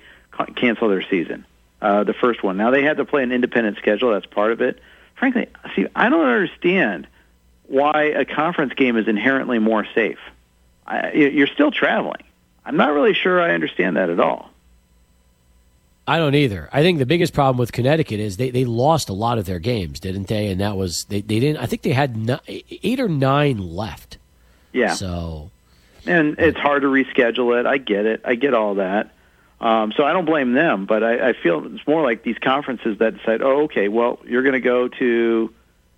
cancel 0.55 0.89
their 0.89 1.01
season, 1.01 1.45
uh, 1.81 2.03
the 2.03 2.13
first 2.13 2.43
one. 2.43 2.57
Now 2.57 2.71
they 2.71 2.83
had 2.83 2.97
to 2.97 3.05
play 3.05 3.23
an 3.23 3.31
independent 3.31 3.77
schedule. 3.77 4.11
That's 4.11 4.25
part 4.25 4.51
of 4.51 4.61
it. 4.61 4.79
Frankly, 5.15 5.47
see, 5.75 5.87
I 5.95 6.09
don't 6.09 6.25
understand 6.25 7.07
why 7.67 8.05
a 8.05 8.25
conference 8.25 8.73
game 8.73 8.97
is 8.97 9.07
inherently 9.07 9.59
more 9.59 9.85
safe. 9.93 10.19
I, 10.87 11.11
you're 11.11 11.47
still 11.47 11.71
traveling. 11.71 12.23
I'm 12.65 12.77
not 12.77 12.93
really 12.93 13.13
sure 13.13 13.41
I 13.41 13.53
understand 13.53 13.97
that 13.97 14.09
at 14.09 14.19
all. 14.19 14.49
I 16.07 16.17
don't 16.17 16.33
either. 16.33 16.69
I 16.73 16.81
think 16.81 16.97
the 16.97 17.05
biggest 17.05 17.33
problem 17.33 17.57
with 17.57 17.71
Connecticut 17.71 18.19
is 18.19 18.37
they, 18.37 18.49
they 18.49 18.65
lost 18.65 19.09
a 19.09 19.13
lot 19.13 19.37
of 19.37 19.45
their 19.45 19.59
games, 19.59 19.99
didn't 19.99 20.27
they? 20.27 20.47
And 20.47 20.59
that 20.59 20.75
was 20.75 21.05
they, 21.07 21.21
they 21.21 21.39
didn't. 21.39 21.61
I 21.61 21.67
think 21.67 21.83
they 21.83 21.91
had 21.91 22.17
nine, 22.17 22.39
eight 22.47 22.99
or 22.99 23.07
nine 23.07 23.59
left. 23.59 24.17
Yeah. 24.73 24.93
So, 24.93 25.51
and 26.07 26.39
it's 26.39 26.57
hard 26.57 26.81
to 26.81 26.87
reschedule 26.87 27.59
it. 27.59 27.67
I 27.67 27.77
get 27.77 28.07
it. 28.07 28.21
I 28.25 28.33
get 28.33 28.55
all 28.55 28.75
that. 28.75 29.11
Um, 29.61 29.91
so 29.95 30.03
I 30.03 30.13
don't 30.13 30.25
blame 30.25 30.53
them, 30.53 30.85
but 30.85 31.03
I, 31.03 31.29
I 31.29 31.33
feel 31.33 31.65
it's 31.65 31.85
more 31.85 32.01
like 32.01 32.23
these 32.23 32.37
conferences 32.37 32.97
that 32.99 33.17
decide, 33.17 33.41
oh, 33.41 33.63
okay, 33.63 33.89
well, 33.89 34.19
you're 34.25 34.43
going 34.43 34.53
to 34.53 34.61
go 34.61 34.87
to 34.87 35.53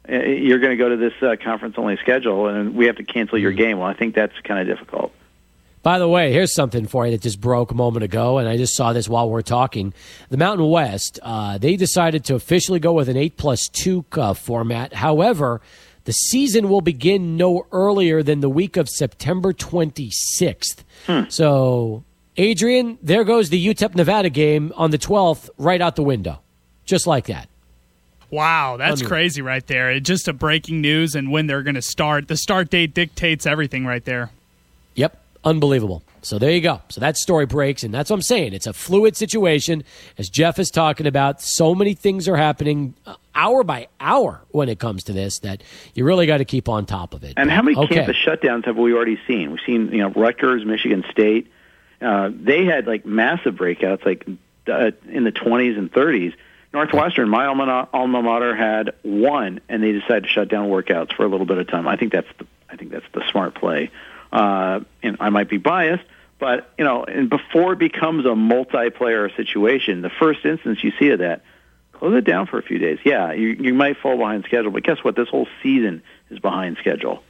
uh, 0.09 0.15
you're 0.15 0.59
going 0.59 0.71
to 0.71 0.77
go 0.77 0.89
to 0.89 0.97
this 0.97 1.13
uh, 1.21 1.35
conference 1.43 1.75
only 1.77 1.95
schedule, 1.97 2.47
and 2.47 2.75
we 2.75 2.87
have 2.87 2.95
to 2.95 3.03
cancel 3.03 3.37
your 3.37 3.51
mm-hmm. 3.51 3.59
game. 3.59 3.77
Well, 3.79 3.87
I 3.87 3.93
think 3.93 4.15
that's 4.15 4.33
kind 4.43 4.59
of 4.59 4.65
difficult. 4.65 5.13
By 5.83 5.97
the 5.97 6.07
way, 6.07 6.31
here's 6.31 6.53
something 6.53 6.87
for 6.87 7.05
you 7.05 7.11
that 7.11 7.21
just 7.21 7.41
broke 7.41 7.71
a 7.71 7.75
moment 7.75 8.03
ago, 8.03 8.37
and 8.37 8.47
I 8.47 8.57
just 8.57 8.75
saw 8.75 8.93
this 8.93 9.09
while 9.09 9.29
we're 9.29 9.41
talking. 9.41 9.93
The 10.29 10.37
Mountain 10.37 10.69
West, 10.69 11.19
uh, 11.23 11.57
they 11.57 11.75
decided 11.75 12.23
to 12.25 12.35
officially 12.35 12.79
go 12.79 12.93
with 12.93 13.09
an 13.09 13.17
8 13.17 13.35
plus 13.37 13.67
2 13.67 14.05
uh, 14.11 14.33
format. 14.35 14.93
However, 14.93 15.59
the 16.03 16.11
season 16.11 16.69
will 16.69 16.81
begin 16.81 17.35
no 17.35 17.65
earlier 17.71 18.21
than 18.21 18.41
the 18.41 18.49
week 18.49 18.77
of 18.77 18.89
September 18.89 19.53
26th. 19.53 20.83
Hmm. 21.07 21.29
So 21.29 22.03
Adrian, 22.41 22.97
there 23.03 23.23
goes 23.23 23.49
the 23.51 23.67
UTEP 23.67 23.93
Nevada 23.93 24.31
game 24.31 24.73
on 24.75 24.89
the 24.89 24.97
12th 24.97 25.51
right 25.59 25.79
out 25.79 25.95
the 25.95 26.01
window. 26.01 26.39
Just 26.85 27.05
like 27.05 27.27
that. 27.27 27.47
Wow, 28.31 28.77
that's 28.77 29.03
crazy 29.03 29.43
right 29.43 29.65
there. 29.67 29.91
It's 29.91 30.07
just 30.07 30.27
a 30.27 30.33
breaking 30.33 30.81
news 30.81 31.13
and 31.13 31.31
when 31.31 31.45
they're 31.45 31.61
going 31.61 31.75
to 31.75 31.83
start. 31.83 32.27
The 32.27 32.35
start 32.35 32.71
date 32.71 32.95
dictates 32.95 33.45
everything 33.45 33.85
right 33.85 34.03
there. 34.03 34.31
Yep, 34.95 35.21
unbelievable. 35.43 36.01
So 36.23 36.39
there 36.39 36.49
you 36.49 36.61
go. 36.61 36.81
So 36.89 36.99
that 37.01 37.15
story 37.15 37.45
breaks, 37.45 37.83
and 37.83 37.93
that's 37.93 38.09
what 38.09 38.15
I'm 38.15 38.23
saying. 38.23 38.53
It's 38.53 38.65
a 38.65 38.73
fluid 38.73 39.15
situation, 39.15 39.83
as 40.17 40.27
Jeff 40.27 40.57
is 40.57 40.71
talking 40.71 41.05
about. 41.05 41.43
So 41.43 41.75
many 41.75 41.93
things 41.93 42.27
are 42.27 42.37
happening 42.37 42.95
uh, 43.05 43.17
hour 43.35 43.63
by 43.63 43.87
hour 43.99 44.41
when 44.49 44.67
it 44.67 44.79
comes 44.79 45.03
to 45.03 45.13
this 45.13 45.37
that 45.39 45.61
you 45.93 46.05
really 46.05 46.25
got 46.25 46.37
to 46.37 46.45
keep 46.45 46.67
on 46.67 46.87
top 46.87 47.13
of 47.13 47.23
it. 47.23 47.35
And 47.37 47.51
how 47.51 47.61
many 47.61 47.77
okay. 47.77 47.97
campus 47.97 48.17
shutdowns 48.17 48.65
have 48.65 48.77
we 48.77 48.93
already 48.93 49.19
seen? 49.27 49.51
We've 49.51 49.59
seen, 49.63 49.91
you 49.91 49.99
know, 49.99 50.09
Rutgers, 50.09 50.65
Michigan 50.65 51.03
State 51.11 51.51
uh, 52.01 52.29
they 52.33 52.65
had 52.65 52.87
like 52.87 53.05
massive 53.05 53.55
breakouts, 53.55 54.05
like 54.05 54.27
uh, 54.67 54.91
in 55.07 55.23
the 55.23 55.31
20s 55.31 55.77
and 55.77 55.91
30s. 55.91 56.33
Northwestern, 56.73 57.27
my 57.27 57.47
alma, 57.47 57.89
alma 57.93 58.21
mater, 58.21 58.55
had 58.55 58.93
one, 59.01 59.59
and 59.67 59.83
they 59.83 59.91
decided 59.91 60.23
to 60.23 60.29
shut 60.29 60.47
down 60.47 60.69
workouts 60.69 61.13
for 61.13 61.25
a 61.25 61.27
little 61.27 61.45
bit 61.45 61.57
of 61.57 61.67
time. 61.67 61.87
I 61.87 61.97
think 61.97 62.13
that's 62.13 62.29
the 62.37 62.47
I 62.69 62.77
think 62.77 62.91
that's 62.91 63.05
the 63.13 63.23
smart 63.29 63.55
play. 63.55 63.91
Uh, 64.31 64.79
and 65.03 65.17
I 65.19 65.29
might 65.29 65.49
be 65.49 65.57
biased, 65.57 66.05
but 66.39 66.71
you 66.77 66.85
know, 66.85 67.03
and 67.03 67.29
before 67.29 67.73
it 67.73 67.79
becomes 67.79 68.25
a 68.25 68.29
multiplayer 68.29 69.35
situation, 69.35 70.01
the 70.01 70.09
first 70.09 70.45
instance 70.45 70.81
you 70.81 70.93
see 70.97 71.09
of 71.09 71.19
that, 71.19 71.43
close 71.91 72.15
it 72.15 72.23
down 72.23 72.47
for 72.47 72.57
a 72.57 72.63
few 72.63 72.77
days. 72.77 72.99
Yeah, 73.03 73.33
you 73.33 73.49
you 73.49 73.73
might 73.73 73.97
fall 73.97 74.17
behind 74.17 74.45
schedule, 74.45 74.71
but 74.71 74.83
guess 74.83 75.03
what? 75.03 75.17
This 75.17 75.27
whole 75.27 75.47
season 75.61 76.01
is 76.29 76.39
behind 76.39 76.77
schedule. 76.79 77.21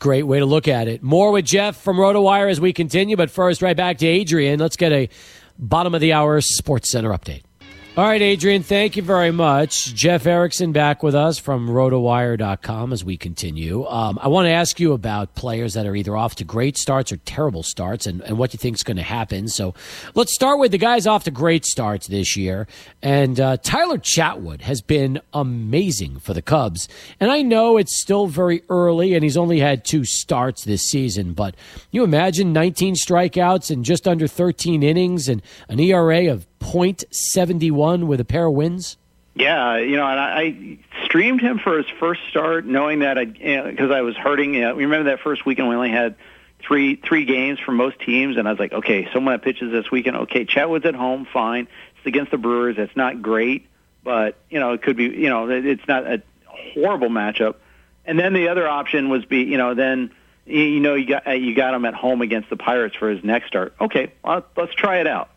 Great 0.00 0.22
way 0.22 0.38
to 0.38 0.46
look 0.46 0.66
at 0.66 0.88
it. 0.88 1.02
More 1.02 1.30
with 1.30 1.44
Jeff 1.44 1.76
from 1.76 1.98
RotoWire 1.98 2.50
as 2.50 2.58
we 2.58 2.72
continue, 2.72 3.16
but 3.16 3.30
first, 3.30 3.60
right 3.60 3.76
back 3.76 3.98
to 3.98 4.06
Adrian. 4.06 4.58
Let's 4.58 4.76
get 4.76 4.92
a 4.92 5.10
bottom 5.58 5.94
of 5.94 6.00
the 6.00 6.14
hour 6.14 6.40
Sports 6.40 6.90
Center 6.90 7.10
update. 7.10 7.42
All 7.96 8.04
right, 8.04 8.22
Adrian, 8.22 8.62
thank 8.62 8.94
you 8.94 9.02
very 9.02 9.32
much. 9.32 9.92
Jeff 9.96 10.24
Erickson 10.24 10.70
back 10.70 11.02
with 11.02 11.16
us 11.16 11.40
from 11.40 11.68
rotowire.com 11.68 12.92
as 12.92 13.04
we 13.04 13.16
continue. 13.16 13.84
Um, 13.84 14.16
I 14.22 14.28
want 14.28 14.46
to 14.46 14.52
ask 14.52 14.78
you 14.78 14.92
about 14.92 15.34
players 15.34 15.74
that 15.74 15.86
are 15.86 15.96
either 15.96 16.16
off 16.16 16.36
to 16.36 16.44
great 16.44 16.78
starts 16.78 17.10
or 17.10 17.16
terrible 17.16 17.64
starts 17.64 18.06
and, 18.06 18.22
and 18.22 18.38
what 18.38 18.52
you 18.54 18.58
think 18.58 18.76
is 18.76 18.84
going 18.84 18.96
to 18.98 19.02
happen. 19.02 19.48
So 19.48 19.74
let's 20.14 20.32
start 20.32 20.60
with 20.60 20.70
the 20.70 20.78
guys 20.78 21.08
off 21.08 21.24
to 21.24 21.32
great 21.32 21.66
starts 21.66 22.06
this 22.06 22.36
year. 22.36 22.68
And 23.02 23.40
uh, 23.40 23.56
Tyler 23.56 23.98
Chatwood 23.98 24.60
has 24.60 24.82
been 24.82 25.20
amazing 25.34 26.20
for 26.20 26.32
the 26.32 26.42
Cubs. 26.42 26.88
And 27.18 27.28
I 27.28 27.42
know 27.42 27.76
it's 27.76 28.00
still 28.00 28.28
very 28.28 28.62
early 28.68 29.14
and 29.14 29.24
he's 29.24 29.36
only 29.36 29.58
had 29.58 29.84
two 29.84 30.04
starts 30.04 30.62
this 30.64 30.82
season, 30.82 31.32
but 31.32 31.56
you 31.90 32.04
imagine 32.04 32.52
19 32.52 32.94
strikeouts 32.94 33.68
and 33.68 33.84
just 33.84 34.06
under 34.06 34.28
13 34.28 34.84
innings 34.84 35.28
and 35.28 35.42
an 35.68 35.80
ERA 35.80 36.32
of 36.32 36.46
.71 36.60 38.04
with 38.04 38.20
a 38.20 38.24
pair 38.24 38.46
of 38.46 38.54
wins? 38.54 38.96
Yeah, 39.34 39.78
you 39.78 39.96
know, 39.96 40.06
and 40.06 40.18
I, 40.18 40.40
I 40.40 40.78
streamed 41.04 41.40
him 41.40 41.58
for 41.58 41.78
his 41.78 41.86
first 41.98 42.20
start, 42.28 42.66
knowing 42.66 43.00
that 43.00 43.16
I 43.16 43.24
because 43.24 43.40
you 43.40 43.86
know, 43.86 43.92
I 43.92 44.02
was 44.02 44.16
hurting. 44.16 44.54
You 44.54 44.60
know, 44.62 44.74
remember 44.74 45.10
that 45.10 45.20
first 45.20 45.46
weekend 45.46 45.68
we 45.68 45.76
only 45.76 45.90
had 45.90 46.16
three 46.66 46.96
three 46.96 47.24
games 47.24 47.58
for 47.60 47.72
most 47.72 48.00
teams, 48.00 48.36
and 48.36 48.48
I 48.48 48.50
was 48.50 48.60
like, 48.60 48.72
okay, 48.72 49.08
someone 49.12 49.34
that 49.34 49.42
pitches 49.42 49.70
this 49.70 49.90
weekend, 49.90 50.16
okay, 50.16 50.44
Chatwood's 50.44 50.84
at 50.84 50.94
home, 50.94 51.26
fine. 51.32 51.68
It's 51.96 52.06
against 52.06 52.32
the 52.32 52.38
Brewers. 52.38 52.76
It's 52.78 52.96
not 52.96 53.22
great, 53.22 53.68
but 54.02 54.36
you 54.50 54.58
know, 54.58 54.72
it 54.72 54.82
could 54.82 54.96
be. 54.96 55.04
You 55.04 55.28
know, 55.28 55.48
it's 55.48 55.86
not 55.86 56.06
a 56.06 56.22
horrible 56.46 57.08
matchup. 57.08 57.56
And 58.04 58.18
then 58.18 58.32
the 58.32 58.48
other 58.48 58.66
option 58.66 59.10
was 59.10 59.24
be, 59.24 59.44
you 59.44 59.58
know, 59.58 59.74
then 59.74 60.10
you 60.44 60.80
know 60.80 60.94
you 60.94 61.06
got 61.06 61.26
uh, 61.26 61.32
you 61.32 61.54
got 61.54 61.72
him 61.72 61.84
at 61.84 61.94
home 61.94 62.22
against 62.22 62.50
the 62.50 62.56
Pirates 62.56 62.96
for 62.96 63.08
his 63.08 63.22
next 63.22 63.46
start. 63.46 63.74
Okay, 63.80 64.12
well, 64.24 64.44
let's 64.56 64.74
try 64.74 64.98
it 64.98 65.06
out. 65.06 65.30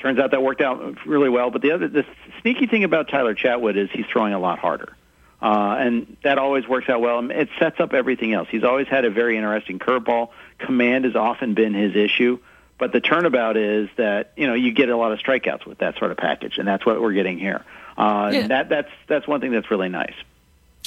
Turns 0.00 0.18
out 0.18 0.30
that 0.30 0.42
worked 0.42 0.60
out 0.60 1.06
really 1.06 1.28
well. 1.28 1.50
But 1.50 1.62
the 1.62 1.72
other, 1.72 1.88
the 1.88 2.04
sneaky 2.40 2.66
thing 2.66 2.84
about 2.84 3.08
Tyler 3.08 3.34
Chatwood 3.34 3.76
is 3.76 3.90
he's 3.92 4.06
throwing 4.06 4.32
a 4.32 4.38
lot 4.38 4.58
harder. 4.58 4.94
Uh, 5.40 5.76
and 5.78 6.16
that 6.24 6.38
always 6.38 6.66
works 6.66 6.88
out 6.88 7.00
well. 7.00 7.30
It 7.30 7.48
sets 7.58 7.78
up 7.80 7.94
everything 7.94 8.32
else. 8.32 8.48
He's 8.50 8.64
always 8.64 8.88
had 8.88 9.04
a 9.04 9.10
very 9.10 9.36
interesting 9.36 9.78
curveball. 9.78 10.30
Command 10.58 11.04
has 11.04 11.14
often 11.14 11.54
been 11.54 11.74
his 11.74 11.94
issue. 11.94 12.38
But 12.78 12.92
the 12.92 13.00
turnabout 13.00 13.56
is 13.56 13.88
that 13.96 14.32
you 14.36 14.46
know 14.46 14.54
you 14.54 14.72
get 14.72 14.88
a 14.88 14.96
lot 14.96 15.10
of 15.10 15.18
strikeouts 15.18 15.66
with 15.66 15.78
that 15.78 15.98
sort 15.98 16.12
of 16.12 16.16
package, 16.16 16.58
and 16.58 16.68
that's 16.68 16.86
what 16.86 17.00
we're 17.00 17.12
getting 17.12 17.38
here. 17.38 17.64
Uh, 17.96 18.30
yeah. 18.32 18.46
That 18.46 18.68
that's 18.68 18.90
that's 19.08 19.26
one 19.26 19.40
thing 19.40 19.50
that's 19.50 19.70
really 19.70 19.88
nice. 19.88 20.14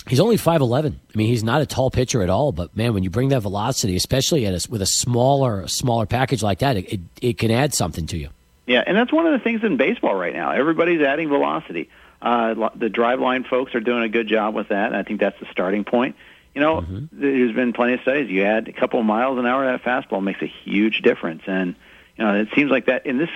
He's 0.08 0.22
only 0.22 0.38
five 0.38 0.62
eleven. 0.62 1.00
I 1.14 1.18
mean, 1.18 1.28
he's 1.28 1.44
not 1.44 1.62
a 1.62 1.66
tall 1.66 1.92
pitcher 1.92 2.24
at 2.24 2.30
all. 2.30 2.54
But 2.54 2.76
man, 2.78 2.94
when 2.94 3.04
you 3.04 3.10
bring 3.10 3.30
that 3.30 3.42
velocity, 3.42 3.98
especially 3.98 4.46
at 4.46 4.54
a, 4.54 4.72
with 4.72 4.82
a 4.82 4.86
smaller 4.86 5.68
smaller 5.68 6.06
package 6.06 6.42
like 6.42 6.60
that, 6.60 6.78
it, 6.78 6.94
it, 6.94 7.00
it 7.22 7.38
can 7.38 7.52
add 7.52 7.74
something 7.74 8.08
to 8.08 8.18
you. 8.18 8.30
Yeah, 8.72 8.84
and 8.88 8.96
that's 8.96 9.12
one 9.12 9.26
of 9.26 9.34
the 9.34 9.40
things 9.40 9.66
in 9.66 9.76
baseball 9.76 10.16
right 10.16 10.34
now. 10.34 10.52
Everybody's 10.52 11.02
adding 11.02 11.28
velocity. 11.28 11.90
Uh, 12.22 12.70
the 12.74 12.88
driveline 12.88 13.46
folks 13.46 13.76
are 13.76 13.82
doing 13.82 14.04
a 14.04 14.08
good 14.08 14.30
job 14.30 14.56
with 14.56 14.70
that, 14.70 14.88
and 14.88 14.96
I 14.96 15.04
think 15.04 15.20
that's 15.20 15.38
the 15.42 15.48
starting 15.52 15.84
point. 15.84 16.16
You 16.56 16.62
know, 16.62 16.82
mm-hmm. 16.82 17.06
there's 17.12 17.54
been 17.54 17.74
plenty 17.74 17.96
of 17.96 18.02
studies. 18.02 18.30
You 18.30 18.46
add 18.46 18.70
a 18.70 18.72
couple 18.72 19.02
of 19.02 19.06
miles 19.06 19.38
an 19.40 19.46
hour 19.46 19.66
at 19.66 19.76
a 19.76 19.84
fastball 19.84 20.24
makes 20.24 20.42
a 20.42 20.46
huge 20.46 21.02
difference, 21.02 21.42
and 21.48 21.76
you 22.18 22.24
know, 22.24 22.34
it 22.36 22.48
seems 22.56 22.72
like 22.72 22.86
that. 22.86 23.06
In 23.06 23.18
this, 23.18 23.30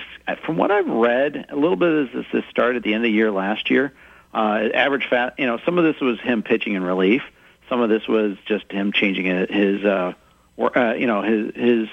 from 0.46 0.56
what 0.56 0.70
I've 0.70 0.86
read, 0.86 1.46
a 1.50 1.54
little 1.54 1.76
bit 1.76 1.92
of 1.92 2.12
this, 2.12 2.26
this 2.32 2.44
started 2.48 2.76
at 2.78 2.82
the 2.82 2.94
end 2.94 3.04
of 3.04 3.08
the 3.08 3.12
year 3.12 3.30
last 3.30 3.70
year. 3.70 3.92
Uh, 4.32 4.68
average 4.72 5.06
fat, 5.10 5.34
you 5.38 5.46
know, 5.46 5.58
some 5.66 5.76
of 5.76 5.84
this 5.84 6.00
was 6.00 6.18
him 6.20 6.42
pitching 6.42 6.74
in 6.74 6.82
relief. 6.82 7.22
Some 7.68 7.82
of 7.82 7.90
this 7.90 8.08
was 8.08 8.38
just 8.46 8.70
him 8.72 8.92
changing 8.92 9.26
his, 9.26 9.84
uh, 9.84 10.14
or, 10.56 10.78
uh, 10.78 10.94
you 10.94 11.06
know, 11.06 11.22
his 11.22 11.54
his 11.54 11.88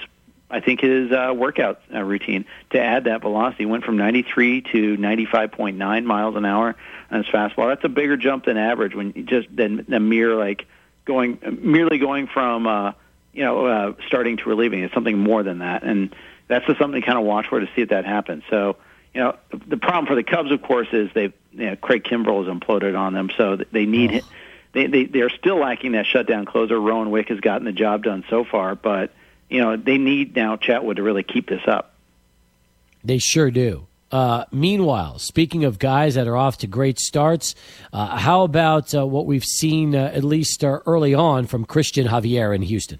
I 0.54 0.60
think 0.60 0.80
his 0.80 1.10
uh, 1.10 1.34
workout 1.34 1.80
uh, 1.92 2.00
routine 2.00 2.44
to 2.70 2.80
add 2.80 3.04
that 3.04 3.22
velocity 3.22 3.66
went 3.66 3.82
from 3.82 3.96
93 3.96 4.60
to 4.60 4.96
95.9 4.96 6.04
miles 6.04 6.36
an 6.36 6.44
hour 6.44 6.76
on 7.10 7.24
his 7.24 7.26
fastball. 7.26 7.70
That's 7.70 7.84
a 7.84 7.88
bigger 7.88 8.16
jump 8.16 8.44
than 8.44 8.56
average 8.56 8.94
when 8.94 9.12
you 9.16 9.24
just 9.24 9.48
than 9.54 9.84
the 9.88 9.98
mere 9.98 10.36
like 10.36 10.66
going 11.06 11.38
merely 11.60 11.98
going 11.98 12.28
from 12.28 12.68
uh, 12.68 12.92
you 13.32 13.42
know 13.42 13.66
uh, 13.66 13.92
starting 14.06 14.36
to 14.36 14.48
relieving. 14.48 14.84
It's 14.84 14.94
something 14.94 15.18
more 15.18 15.42
than 15.42 15.58
that, 15.58 15.82
and 15.82 16.14
that's 16.46 16.64
just 16.66 16.78
something 16.78 17.00
to 17.00 17.06
kind 17.06 17.18
of 17.18 17.24
watch 17.24 17.48
for 17.48 17.58
to 17.58 17.66
see 17.74 17.82
if 17.82 17.88
that 17.88 18.04
happens. 18.04 18.44
So 18.48 18.76
you 19.12 19.22
know 19.22 19.36
the 19.50 19.76
problem 19.76 20.06
for 20.06 20.14
the 20.14 20.22
Cubs, 20.22 20.52
of 20.52 20.62
course, 20.62 20.88
is 20.92 21.10
they 21.14 21.32
you 21.52 21.66
know, 21.66 21.76
Craig 21.76 22.04
Kimbrel 22.04 22.46
has 22.46 22.54
imploded 22.54 22.96
on 22.96 23.12
them, 23.12 23.28
so 23.36 23.56
they 23.72 23.86
need. 23.86 24.22
Oh. 24.22 24.28
They, 24.72 24.88
they 24.88 25.04
they 25.04 25.20
are 25.20 25.30
still 25.30 25.58
lacking 25.58 25.92
that 25.92 26.04
shutdown 26.04 26.46
closer. 26.46 26.80
Rowan 26.80 27.12
Wick 27.12 27.28
has 27.28 27.38
gotten 27.38 27.64
the 27.64 27.70
job 27.70 28.02
done 28.02 28.24
so 28.28 28.42
far, 28.42 28.74
but 28.74 29.12
you 29.54 29.60
know, 29.60 29.76
they 29.76 29.98
need 29.98 30.34
now 30.34 30.56
Chatwood 30.56 30.96
to 30.96 31.02
really 31.04 31.22
keep 31.22 31.48
this 31.48 31.62
up. 31.68 31.92
They 33.04 33.18
sure 33.18 33.52
do. 33.52 33.86
Uh, 34.10 34.44
meanwhile, 34.50 35.20
speaking 35.20 35.64
of 35.64 35.78
guys 35.78 36.16
that 36.16 36.26
are 36.26 36.36
off 36.36 36.58
to 36.58 36.66
great 36.66 36.98
starts, 36.98 37.54
uh, 37.92 38.16
how 38.16 38.42
about 38.42 38.92
uh, 38.94 39.06
what 39.06 39.26
we've 39.26 39.44
seen 39.44 39.94
uh, 39.94 40.10
at 40.12 40.24
least 40.24 40.64
uh, 40.64 40.80
early 40.86 41.14
on 41.14 41.46
from 41.46 41.64
Cristian 41.64 42.08
Javier 42.08 42.54
in 42.54 42.62
Houston? 42.62 42.98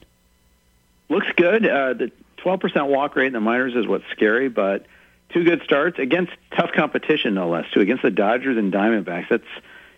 Looks 1.08 1.26
good. 1.36 1.66
Uh, 1.66 1.94
the 1.94 2.12
12% 2.38 2.86
walk 2.86 3.16
rate 3.16 3.28
in 3.28 3.32
the 3.32 3.40
minors 3.40 3.74
is 3.74 3.86
what's 3.88 4.04
scary, 4.12 4.48
but 4.48 4.86
two 5.30 5.42
good 5.42 5.62
starts 5.64 5.98
against 5.98 6.32
tough 6.56 6.70
competition, 6.72 7.34
no 7.34 7.48
less, 7.48 7.68
too, 7.72 7.80
against 7.80 8.04
the 8.04 8.12
Dodgers 8.12 8.56
and 8.56 8.72
Diamondbacks. 8.72 9.28
That's 9.28 9.44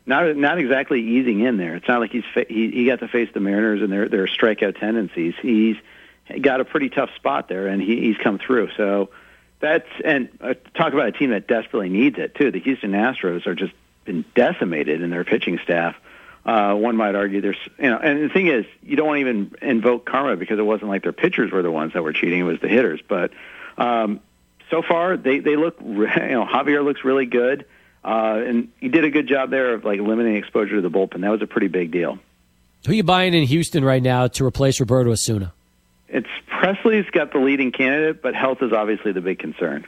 not 0.06 0.34
not 0.36 0.58
exactly 0.58 1.02
easing 1.02 1.40
in 1.40 1.58
there. 1.58 1.74
It's 1.74 1.88
not 1.88 2.00
like 2.00 2.12
he's 2.12 2.24
fa- 2.32 2.46
he, 2.48 2.70
he 2.70 2.86
got 2.86 3.00
to 3.00 3.08
face 3.08 3.28
the 3.34 3.40
Mariners 3.40 3.82
and 3.82 3.92
their 3.92 4.08
their 4.08 4.26
strikeout 4.26 4.78
tendencies. 4.78 5.34
He's 5.42 5.76
got 6.40 6.60
a 6.60 6.64
pretty 6.64 6.88
tough 6.88 7.10
spot 7.16 7.48
there, 7.48 7.66
and 7.66 7.80
he, 7.80 8.00
he's 8.00 8.16
come 8.16 8.38
through. 8.38 8.70
So 8.76 9.10
that's 9.60 9.88
and 10.04 10.28
uh, 10.40 10.54
talk 10.74 10.92
about 10.92 11.08
a 11.08 11.12
team 11.12 11.30
that 11.30 11.46
desperately 11.46 11.88
needs 11.88 12.18
it 12.18 12.34
too. 12.34 12.50
The 12.50 12.60
Houston 12.60 12.92
Astros 12.92 13.46
are 13.46 13.54
just 13.54 13.72
been 14.04 14.24
decimated 14.34 15.02
in 15.02 15.10
their 15.10 15.24
pitching 15.24 15.58
staff. 15.62 15.96
Uh, 16.44 16.74
one 16.74 16.96
might 16.96 17.16
argue 17.16 17.40
there's 17.40 17.58
you 17.78 17.90
know, 17.90 17.98
and 17.98 18.22
the 18.22 18.28
thing 18.28 18.46
is, 18.46 18.64
you 18.82 18.96
don't 18.96 19.08
want 19.08 19.16
to 19.16 19.20
even 19.20 19.54
invoke 19.62 20.04
karma 20.04 20.36
because 20.36 20.58
it 20.58 20.66
wasn't 20.66 20.88
like 20.88 21.02
their 21.02 21.12
pitchers 21.12 21.50
were 21.50 21.62
the 21.62 21.70
ones 21.70 21.92
that 21.94 22.02
were 22.02 22.12
cheating; 22.12 22.40
it 22.40 22.44
was 22.44 22.60
the 22.60 22.68
hitters. 22.68 23.00
But 23.06 23.32
um, 23.76 24.20
so 24.70 24.82
far, 24.82 25.16
they 25.16 25.40
they 25.40 25.56
look 25.56 25.80
you 25.80 25.96
know 25.96 26.46
Javier 26.46 26.84
looks 26.84 27.04
really 27.04 27.26
good, 27.26 27.66
uh, 28.04 28.42
and 28.46 28.68
he 28.80 28.88
did 28.88 29.04
a 29.04 29.10
good 29.10 29.26
job 29.26 29.50
there 29.50 29.74
of 29.74 29.84
like 29.84 30.00
limiting 30.00 30.36
exposure 30.36 30.76
to 30.76 30.82
the 30.82 30.90
bullpen. 30.90 31.22
That 31.22 31.30
was 31.30 31.42
a 31.42 31.46
pretty 31.46 31.68
big 31.68 31.90
deal. 31.90 32.18
Who 32.84 32.92
are 32.92 32.94
you 32.94 33.02
buying 33.02 33.34
in 33.34 33.42
Houston 33.44 33.84
right 33.84 34.02
now 34.02 34.28
to 34.28 34.44
replace 34.44 34.78
Roberto 34.78 35.10
Osuna? 35.10 35.52
It's 36.08 36.28
Pressly's 36.48 37.08
got 37.10 37.32
the 37.32 37.38
leading 37.38 37.72
candidate, 37.72 38.22
but 38.22 38.34
health 38.34 38.58
is 38.62 38.72
obviously 38.72 39.12
the 39.12 39.20
big 39.20 39.38
concern. 39.38 39.86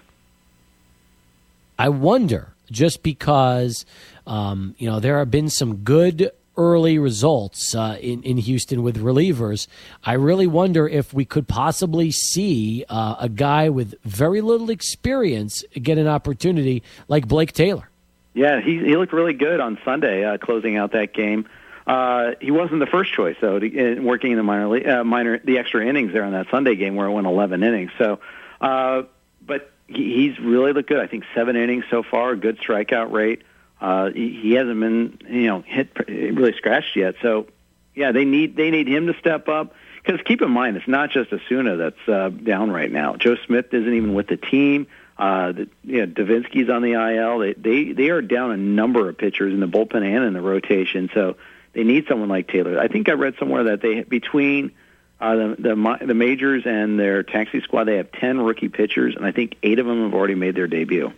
I 1.78 1.90
wonder, 1.90 2.54
just 2.70 3.02
because 3.02 3.86
um, 4.26 4.74
you 4.78 4.90
know 4.90 5.00
there 5.00 5.18
have 5.18 5.30
been 5.30 5.48
some 5.48 5.76
good 5.76 6.30
early 6.56 6.98
results 6.98 7.74
uh, 7.74 7.96
in 8.00 8.22
in 8.24 8.36
Houston 8.36 8.82
with 8.82 9.00
relievers. 9.00 9.68
I 10.04 10.14
really 10.14 10.48
wonder 10.48 10.88
if 10.88 11.14
we 11.14 11.24
could 11.24 11.46
possibly 11.46 12.10
see 12.10 12.84
uh, 12.88 13.14
a 13.20 13.28
guy 13.28 13.68
with 13.68 13.94
very 14.02 14.40
little 14.40 14.70
experience 14.70 15.64
get 15.80 15.98
an 15.98 16.08
opportunity 16.08 16.82
like 17.06 17.28
Blake 17.28 17.52
Taylor. 17.52 17.88
Yeah, 18.34 18.60
he 18.60 18.78
he 18.78 18.96
looked 18.96 19.12
really 19.12 19.34
good 19.34 19.60
on 19.60 19.78
Sunday, 19.84 20.24
uh, 20.24 20.36
closing 20.38 20.76
out 20.76 20.92
that 20.92 21.14
game. 21.14 21.48
Uh, 21.88 22.34
he 22.38 22.50
wasn't 22.50 22.80
the 22.80 22.86
first 22.86 23.14
choice 23.14 23.36
though, 23.40 23.58
to, 23.58 23.66
in, 23.66 24.04
working 24.04 24.32
in 24.32 24.36
the 24.36 24.42
minor, 24.42 24.98
uh, 25.00 25.04
minor, 25.04 25.38
the 25.38 25.56
extra 25.56 25.86
innings 25.86 26.12
there 26.12 26.22
on 26.22 26.32
that 26.32 26.46
Sunday 26.50 26.76
game 26.76 26.96
where 26.96 27.06
it 27.06 27.12
went 27.12 27.26
11 27.26 27.62
innings. 27.62 27.90
So, 27.96 28.20
uh, 28.60 29.04
but 29.40 29.72
he, 29.86 30.28
he's 30.28 30.38
really 30.38 30.74
looked 30.74 30.90
good. 30.90 31.00
I 31.00 31.06
think 31.06 31.24
seven 31.34 31.56
innings 31.56 31.84
so 31.90 32.02
far, 32.02 32.36
good 32.36 32.58
strikeout 32.58 33.10
rate. 33.10 33.40
Uh, 33.80 34.10
he, 34.10 34.38
he 34.38 34.52
hasn't 34.52 34.78
been, 34.78 35.18
you 35.30 35.46
know, 35.46 35.62
hit 35.62 35.90
really 36.06 36.52
scratched 36.58 36.94
yet. 36.94 37.14
So, 37.22 37.46
yeah, 37.94 38.12
they 38.12 38.26
need 38.26 38.54
they 38.54 38.70
need 38.70 38.86
him 38.86 39.06
to 39.06 39.14
step 39.18 39.48
up. 39.48 39.74
Because 40.04 40.20
keep 40.26 40.42
in 40.42 40.50
mind, 40.50 40.76
it's 40.76 40.88
not 40.88 41.10
just 41.10 41.32
Osuna 41.32 41.76
that's 41.76 42.08
uh, 42.08 42.28
down 42.28 42.70
right 42.70 42.90
now. 42.90 43.16
Joe 43.16 43.36
Smith 43.46 43.72
isn't 43.72 43.94
even 43.94 44.12
with 44.12 44.26
the 44.26 44.36
team. 44.36 44.88
Uh, 45.16 45.52
the, 45.52 45.68
you 45.84 46.06
know, 46.06 46.12
Devenski's 46.12 46.68
on 46.68 46.82
the 46.82 46.92
IL. 46.92 47.38
They 47.38 47.54
they 47.54 47.92
they 47.92 48.10
are 48.10 48.20
down 48.20 48.50
a 48.50 48.56
number 48.58 49.08
of 49.08 49.16
pitchers 49.16 49.54
in 49.54 49.60
the 49.60 49.66
bullpen 49.66 50.04
and 50.04 50.24
in 50.24 50.32
the 50.34 50.42
rotation. 50.42 51.10
So 51.14 51.36
they 51.78 51.84
need 51.84 52.06
someone 52.08 52.28
like 52.28 52.48
Taylor. 52.48 52.76
I 52.76 52.88
think 52.88 53.08
I 53.08 53.12
read 53.12 53.36
somewhere 53.38 53.62
that 53.64 53.80
they 53.80 54.02
between 54.02 54.72
uh, 55.20 55.36
the, 55.36 55.56
the 55.60 56.06
the 56.06 56.14
majors 56.14 56.64
and 56.66 56.98
their 56.98 57.22
taxi 57.22 57.60
squad, 57.60 57.84
they 57.84 57.98
have 57.98 58.10
ten 58.10 58.40
rookie 58.40 58.68
pitchers, 58.68 59.14
and 59.14 59.24
I 59.24 59.30
think 59.30 59.54
eight 59.62 59.78
of 59.78 59.86
them 59.86 60.02
have 60.02 60.12
already 60.12 60.34
made 60.34 60.56
their 60.56 60.66
debut. 60.66 61.12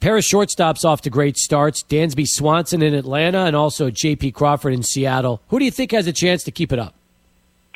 Pair 0.00 0.16
of 0.16 0.24
shortstops 0.24 0.84
off 0.84 1.02
to 1.02 1.10
great 1.10 1.36
starts: 1.36 1.84
Dansby 1.84 2.26
Swanson 2.26 2.82
in 2.82 2.92
Atlanta, 2.92 3.44
and 3.44 3.54
also 3.54 3.88
J.P. 3.88 4.32
Crawford 4.32 4.74
in 4.74 4.82
Seattle. 4.82 5.40
Who 5.46 5.60
do 5.60 5.64
you 5.64 5.70
think 5.70 5.92
has 5.92 6.08
a 6.08 6.12
chance 6.12 6.42
to 6.42 6.50
keep 6.50 6.72
it 6.72 6.80
up? 6.80 6.94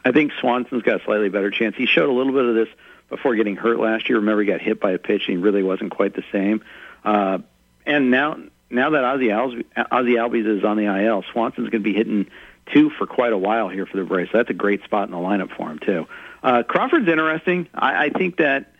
I 0.04 0.10
think 0.10 0.32
Swanson's 0.40 0.82
got 0.82 1.00
a 1.00 1.04
slightly 1.04 1.28
better 1.28 1.52
chance. 1.52 1.76
He 1.76 1.86
showed 1.86 2.08
a 2.08 2.12
little 2.12 2.32
bit 2.32 2.46
of 2.46 2.56
this 2.56 2.68
before 3.10 3.36
getting 3.36 3.54
hurt 3.54 3.78
last 3.78 4.08
year. 4.08 4.18
Remember, 4.18 4.42
he 4.42 4.48
got 4.48 4.60
hit 4.60 4.80
by 4.80 4.90
a 4.90 4.98
pitch, 4.98 5.22
and 5.28 5.36
he 5.38 5.40
really 5.40 5.62
wasn't 5.62 5.92
quite 5.92 6.14
the 6.14 6.24
same. 6.32 6.64
Uh, 7.04 7.38
and 7.86 8.10
now 8.10 8.38
now 8.72 8.90
that 8.90 9.02
Albies, 9.02 9.64
Ozzie 9.90 10.14
Albies 10.14 10.58
is 10.58 10.64
on 10.64 10.76
the 10.76 10.84
IL, 10.84 11.24
Swanson's 11.32 11.68
going 11.68 11.82
to 11.82 11.90
be 11.90 11.94
hitting 11.94 12.26
two 12.72 12.90
for 12.90 13.06
quite 13.06 13.32
a 13.32 13.38
while 13.38 13.68
here 13.68 13.86
for 13.86 13.96
the 13.96 14.04
Braves. 14.04 14.30
So 14.32 14.38
that's 14.38 14.50
a 14.50 14.54
great 14.54 14.82
spot 14.84 15.08
in 15.08 15.12
the 15.12 15.18
lineup 15.18 15.54
for 15.56 15.70
him 15.70 15.78
too. 15.78 16.06
Uh, 16.42 16.62
Crawford's 16.62 17.08
interesting. 17.08 17.68
I, 17.74 18.06
I 18.06 18.10
think 18.10 18.38
that 18.38 18.72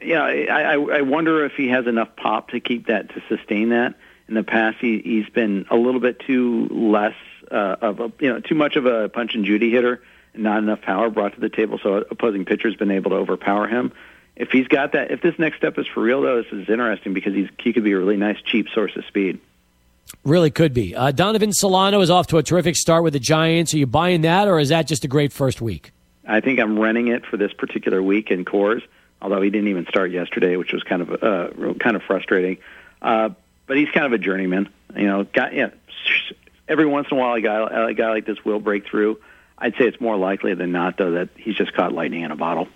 yeah, 0.00 0.22
I, 0.22 0.74
I 0.74 1.00
wonder 1.02 1.44
if 1.44 1.52
he 1.52 1.68
has 1.68 1.86
enough 1.86 2.16
pop 2.16 2.50
to 2.50 2.60
keep 2.60 2.88
that 2.88 3.10
to 3.14 3.22
sustain 3.28 3.70
that. 3.70 3.94
In 4.28 4.34
the 4.34 4.42
past, 4.42 4.78
he, 4.80 4.98
he's 4.98 5.28
been 5.28 5.66
a 5.70 5.76
little 5.76 6.00
bit 6.00 6.18
too 6.20 6.66
less 6.70 7.14
uh, 7.50 7.76
of 7.80 8.00
a 8.00 8.12
you 8.18 8.32
know 8.32 8.40
too 8.40 8.54
much 8.54 8.76
of 8.76 8.86
a 8.86 9.08
punch 9.08 9.34
and 9.34 9.44
Judy 9.44 9.70
hitter, 9.70 10.02
not 10.34 10.58
enough 10.58 10.82
power 10.82 11.10
brought 11.10 11.34
to 11.34 11.40
the 11.40 11.48
table. 11.48 11.78
So 11.82 12.04
opposing 12.10 12.44
pitchers 12.44 12.74
been 12.76 12.90
able 12.90 13.10
to 13.10 13.16
overpower 13.16 13.68
him 13.68 13.92
if 14.36 14.50
he's 14.50 14.68
got 14.68 14.92
that, 14.92 15.10
if 15.10 15.22
this 15.22 15.38
next 15.38 15.56
step 15.56 15.78
is 15.78 15.86
for 15.86 16.02
real, 16.02 16.20
though, 16.20 16.42
this 16.42 16.52
is 16.52 16.68
interesting 16.68 17.14
because 17.14 17.34
he's 17.34 17.48
he 17.58 17.72
could 17.72 17.84
be 17.84 17.92
a 17.92 17.98
really 17.98 18.16
nice, 18.16 18.40
cheap 18.42 18.68
source 18.68 18.94
of 18.96 19.04
speed. 19.06 19.40
Really 20.24 20.50
could 20.50 20.72
be. 20.72 20.94
Uh, 20.94 21.10
Donovan 21.10 21.52
Solano 21.52 22.00
is 22.00 22.10
off 22.10 22.28
to 22.28 22.38
a 22.38 22.42
terrific 22.42 22.76
start 22.76 23.02
with 23.02 23.14
the 23.14 23.18
Giants. 23.18 23.74
Are 23.74 23.78
you 23.78 23.86
buying 23.86 24.20
that, 24.22 24.46
or 24.46 24.60
is 24.60 24.68
that 24.68 24.86
just 24.86 25.04
a 25.04 25.08
great 25.08 25.32
first 25.32 25.60
week? 25.60 25.90
I 26.28 26.40
think 26.40 26.60
I'm 26.60 26.78
renting 26.78 27.08
it 27.08 27.24
for 27.24 27.36
this 27.36 27.52
particular 27.52 28.02
week 28.02 28.30
in 28.30 28.44
Coors. 28.44 28.82
Although 29.22 29.40
he 29.40 29.50
didn't 29.50 29.68
even 29.68 29.86
start 29.86 30.10
yesterday, 30.10 30.56
which 30.56 30.72
was 30.72 30.82
kind 30.82 31.02
of 31.02 31.22
uh, 31.22 31.74
kind 31.80 31.96
of 31.96 32.02
frustrating. 32.02 32.58
Uh, 33.00 33.30
but 33.66 33.78
he's 33.78 33.90
kind 33.90 34.06
of 34.06 34.12
a 34.12 34.18
journeyman. 34.18 34.68
You 34.94 35.06
know, 35.06 35.24
got 35.24 35.54
yeah. 35.54 35.70
Every 36.68 36.86
once 36.86 37.08
in 37.10 37.16
a 37.16 37.20
while, 37.20 37.34
a 37.34 37.40
guy 37.40 37.88
a 37.88 37.94
guy 37.94 38.10
like 38.10 38.26
this 38.26 38.44
will 38.44 38.60
break 38.60 38.86
through. 38.86 39.18
I'd 39.58 39.74
say 39.76 39.86
it's 39.86 40.00
more 40.00 40.16
likely 40.16 40.52
than 40.54 40.72
not, 40.72 40.98
though, 40.98 41.12
that 41.12 41.30
he's 41.36 41.54
just 41.54 41.72
caught 41.72 41.92
lightning 41.92 42.22
in 42.22 42.30
a 42.30 42.36
bottle. 42.36 42.68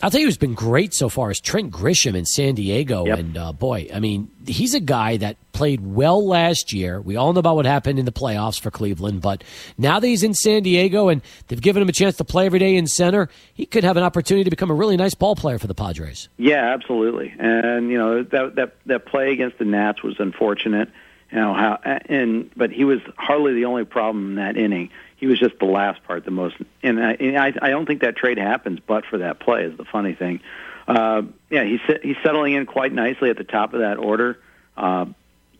I'll 0.00 0.10
tell 0.10 0.20
you 0.20 0.26
who's 0.26 0.38
been 0.38 0.54
great 0.54 0.94
so 0.94 1.08
far 1.08 1.32
is 1.32 1.40
Trent 1.40 1.72
Grisham 1.72 2.14
in 2.14 2.24
San 2.24 2.54
Diego. 2.54 3.04
Yep. 3.04 3.18
And 3.18 3.36
uh, 3.36 3.52
boy, 3.52 3.88
I 3.92 3.98
mean, 3.98 4.30
he's 4.46 4.72
a 4.74 4.80
guy 4.80 5.16
that 5.16 5.36
played 5.50 5.80
well 5.84 6.24
last 6.24 6.72
year. 6.72 7.00
We 7.00 7.16
all 7.16 7.32
know 7.32 7.40
about 7.40 7.56
what 7.56 7.66
happened 7.66 7.98
in 7.98 8.04
the 8.04 8.12
playoffs 8.12 8.60
for 8.60 8.70
Cleveland, 8.70 9.22
but 9.22 9.42
now 9.76 9.98
that 9.98 10.06
he's 10.06 10.22
in 10.22 10.34
San 10.34 10.62
Diego 10.62 11.08
and 11.08 11.20
they've 11.48 11.60
given 11.60 11.82
him 11.82 11.88
a 11.88 11.92
chance 11.92 12.16
to 12.18 12.24
play 12.24 12.46
every 12.46 12.60
day 12.60 12.76
in 12.76 12.86
center, 12.86 13.28
he 13.54 13.66
could 13.66 13.82
have 13.82 13.96
an 13.96 14.04
opportunity 14.04 14.44
to 14.44 14.50
become 14.50 14.70
a 14.70 14.74
really 14.74 14.96
nice 14.96 15.14
ball 15.14 15.34
player 15.34 15.58
for 15.58 15.66
the 15.66 15.74
Padres. 15.74 16.28
Yeah, 16.36 16.72
absolutely. 16.72 17.34
And 17.36 17.90
you 17.90 17.98
know 17.98 18.22
that 18.22 18.54
that 18.54 18.76
that 18.86 19.06
play 19.06 19.32
against 19.32 19.58
the 19.58 19.64
Nats 19.64 20.04
was 20.04 20.14
unfortunate. 20.20 20.90
You 21.32 21.38
know 21.38 21.54
how 21.54 21.80
and 22.06 22.50
but 22.56 22.70
he 22.70 22.84
was 22.84 23.00
hardly 23.16 23.52
the 23.52 23.64
only 23.64 23.84
problem 23.84 24.30
in 24.30 24.34
that 24.36 24.56
inning 24.56 24.90
he 25.18 25.26
was 25.26 25.38
just 25.38 25.58
the 25.58 25.66
last 25.66 26.02
part 26.04 26.24
the 26.24 26.30
most. 26.30 26.56
And 26.82 26.98
I, 26.98 27.12
and 27.12 27.36
I, 27.36 27.52
I 27.60 27.70
don't 27.70 27.86
think 27.86 28.00
that 28.00 28.16
trade 28.16 28.38
happens, 28.38 28.80
but 28.86 29.04
for 29.04 29.18
that 29.18 29.38
play 29.38 29.64
is 29.64 29.76
the 29.76 29.84
funny 29.84 30.14
thing. 30.14 30.40
Uh, 30.86 31.22
yeah, 31.50 31.64
he's 31.64 31.80
he's 32.02 32.16
settling 32.22 32.54
in 32.54 32.64
quite 32.64 32.92
nicely 32.92 33.28
at 33.28 33.36
the 33.36 33.44
top 33.44 33.74
of 33.74 33.80
that 33.80 33.98
order. 33.98 34.38
Uh, 34.76 35.06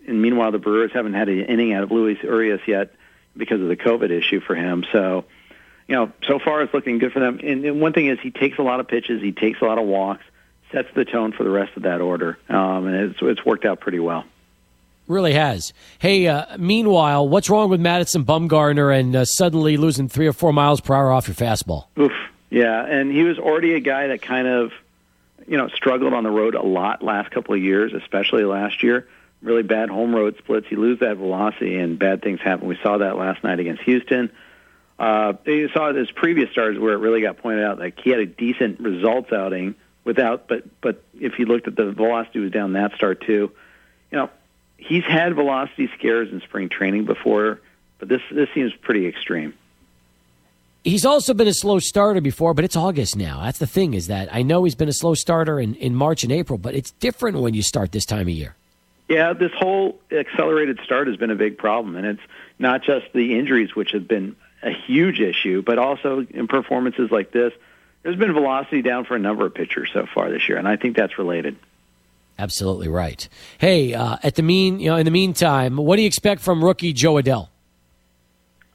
and 0.06 0.22
meanwhile, 0.22 0.50
the 0.52 0.58
Brewers 0.58 0.92
haven't 0.94 1.14
had 1.14 1.28
an 1.28 1.40
inning 1.40 1.74
out 1.74 1.82
of 1.82 1.90
Luis 1.90 2.18
Urias 2.22 2.62
yet 2.66 2.94
because 3.36 3.60
of 3.60 3.68
the 3.68 3.76
COVID 3.76 4.10
issue 4.10 4.40
for 4.40 4.54
him. 4.54 4.84
So, 4.90 5.26
you 5.86 5.94
know, 5.96 6.12
so 6.26 6.38
far 6.38 6.62
it's 6.62 6.72
looking 6.72 6.98
good 6.98 7.12
for 7.12 7.20
them. 7.20 7.40
And, 7.42 7.64
and 7.64 7.80
one 7.80 7.92
thing 7.92 8.06
is, 8.06 8.18
he 8.22 8.30
takes 8.30 8.58
a 8.58 8.62
lot 8.62 8.80
of 8.80 8.88
pitches, 8.88 9.20
he 9.20 9.32
takes 9.32 9.60
a 9.60 9.64
lot 9.64 9.78
of 9.78 9.86
walks. 9.86 10.24
sets 10.72 10.88
the 10.94 11.04
tone 11.04 11.32
for 11.32 11.44
the 11.44 11.50
rest 11.50 11.76
of 11.76 11.82
that 11.84 12.00
order, 12.00 12.38
um, 12.48 12.86
and 12.86 13.10
it's 13.10 13.18
it's 13.22 13.44
worked 13.44 13.64
out 13.64 13.80
pretty 13.80 13.98
well. 13.98 14.24
Really 15.08 15.32
has. 15.32 15.72
Hey, 15.98 16.26
uh, 16.26 16.58
meanwhile, 16.58 17.26
what's 17.26 17.48
wrong 17.48 17.70
with 17.70 17.80
Madison 17.80 18.24
Bumgarner 18.24 18.96
and 18.96 19.16
uh, 19.16 19.24
suddenly 19.24 19.78
losing 19.78 20.08
three 20.08 20.26
or 20.26 20.34
four 20.34 20.52
miles 20.52 20.82
per 20.82 20.94
hour 20.94 21.10
off 21.10 21.26
your 21.28 21.34
fastball? 21.34 21.86
Oof. 21.98 22.12
Yeah, 22.50 22.84
and 22.84 23.10
he 23.10 23.24
was 23.24 23.38
already 23.38 23.74
a 23.74 23.80
guy 23.80 24.08
that 24.08 24.22
kind 24.22 24.46
of, 24.46 24.72
you 25.46 25.56
know, 25.56 25.68
struggled 25.68 26.12
on 26.12 26.24
the 26.24 26.30
road 26.30 26.54
a 26.54 26.62
lot 26.62 27.02
last 27.02 27.30
couple 27.30 27.54
of 27.54 27.62
years, 27.62 27.92
especially 27.94 28.44
last 28.44 28.82
year. 28.82 29.08
Really 29.42 29.62
bad 29.62 29.88
home 29.88 30.14
road 30.14 30.36
splits. 30.38 30.70
You 30.70 30.78
lose 30.78 31.00
that 31.00 31.16
velocity, 31.16 31.78
and 31.78 31.98
bad 31.98 32.22
things 32.22 32.40
happen. 32.40 32.68
We 32.68 32.78
saw 32.82 32.98
that 32.98 33.16
last 33.16 33.42
night 33.42 33.60
against 33.60 33.82
Houston. 33.82 34.30
Uh, 34.98 35.34
you 35.46 35.68
saw 35.68 35.92
his 35.92 36.10
previous 36.10 36.50
starts 36.50 36.78
where 36.78 36.92
it 36.92 36.98
really 36.98 37.20
got 37.20 37.38
pointed 37.38 37.64
out 37.64 37.78
like 37.78 38.00
he 38.00 38.10
had 38.10 38.18
a 38.18 38.26
decent 38.26 38.80
results 38.80 39.32
outing 39.32 39.74
without, 40.04 40.48
but 40.48 40.64
but 40.80 41.02
if 41.20 41.38
you 41.38 41.46
looked 41.46 41.68
at 41.68 41.76
the 41.76 41.92
velocity 41.92 42.40
was 42.40 42.50
down 42.50 42.72
that 42.72 42.94
start 42.94 43.20
too. 43.20 43.52
You 44.10 44.18
know, 44.18 44.30
he's 44.78 45.04
had 45.04 45.34
velocity 45.34 45.90
scares 45.98 46.32
in 46.32 46.40
spring 46.40 46.70
training 46.70 47.04
before, 47.04 47.60
but 47.98 48.08
this 48.08 48.22
this 48.32 48.48
seems 48.54 48.72
pretty 48.72 49.06
extreme. 49.06 49.52
He's 50.84 51.04
also 51.04 51.34
been 51.34 51.48
a 51.48 51.52
slow 51.52 51.80
starter 51.80 52.20
before, 52.20 52.54
but 52.54 52.64
it's 52.64 52.76
August 52.76 53.16
now. 53.16 53.42
That's 53.42 53.58
the 53.58 53.66
thing 53.66 53.92
is 53.92 54.06
that 54.06 54.32
I 54.32 54.42
know 54.42 54.64
he's 54.64 54.76
been 54.76 54.88
a 54.88 54.92
slow 54.92 55.12
starter 55.14 55.60
in, 55.60 55.74
in 55.74 55.94
March 55.94 56.22
and 56.22 56.32
April, 56.32 56.56
but 56.56 56.74
it's 56.74 56.92
different 56.92 57.38
when 57.40 57.52
you 57.52 57.62
start 57.62 57.92
this 57.92 58.06
time 58.06 58.22
of 58.22 58.28
year. 58.30 58.54
Yeah, 59.08 59.32
this 59.32 59.52
whole 59.52 59.98
accelerated 60.10 60.80
start 60.84 61.08
has 61.08 61.16
been 61.16 61.30
a 61.30 61.34
big 61.34 61.58
problem, 61.58 61.96
and 61.96 62.06
it's 62.06 62.22
not 62.58 62.82
just 62.82 63.06
the 63.12 63.38
injuries, 63.38 63.74
which 63.74 63.90
have 63.92 64.06
been 64.06 64.36
a 64.62 64.70
huge 64.70 65.20
issue, 65.20 65.62
but 65.62 65.78
also 65.78 66.26
in 66.30 66.46
performances 66.46 67.10
like 67.10 67.32
this, 67.32 67.52
there's 68.02 68.16
been 68.16 68.32
velocity 68.32 68.82
down 68.82 69.04
for 69.04 69.16
a 69.16 69.18
number 69.18 69.46
of 69.46 69.54
pitchers 69.54 69.90
so 69.92 70.06
far 70.06 70.30
this 70.30 70.48
year, 70.48 70.58
and 70.58 70.68
I 70.68 70.76
think 70.76 70.96
that's 70.96 71.18
related. 71.18 71.56
Absolutely 72.38 72.88
right. 72.88 73.28
Hey, 73.58 73.94
uh, 73.94 74.16
at 74.22 74.36
the 74.36 74.42
mean, 74.42 74.78
you 74.78 74.90
know, 74.90 74.96
in 74.96 75.04
the 75.04 75.10
meantime, 75.10 75.76
what 75.76 75.96
do 75.96 76.02
you 76.02 76.06
expect 76.06 76.40
from 76.40 76.64
rookie 76.64 76.92
Jo 76.92 77.14
Adell? 77.14 77.48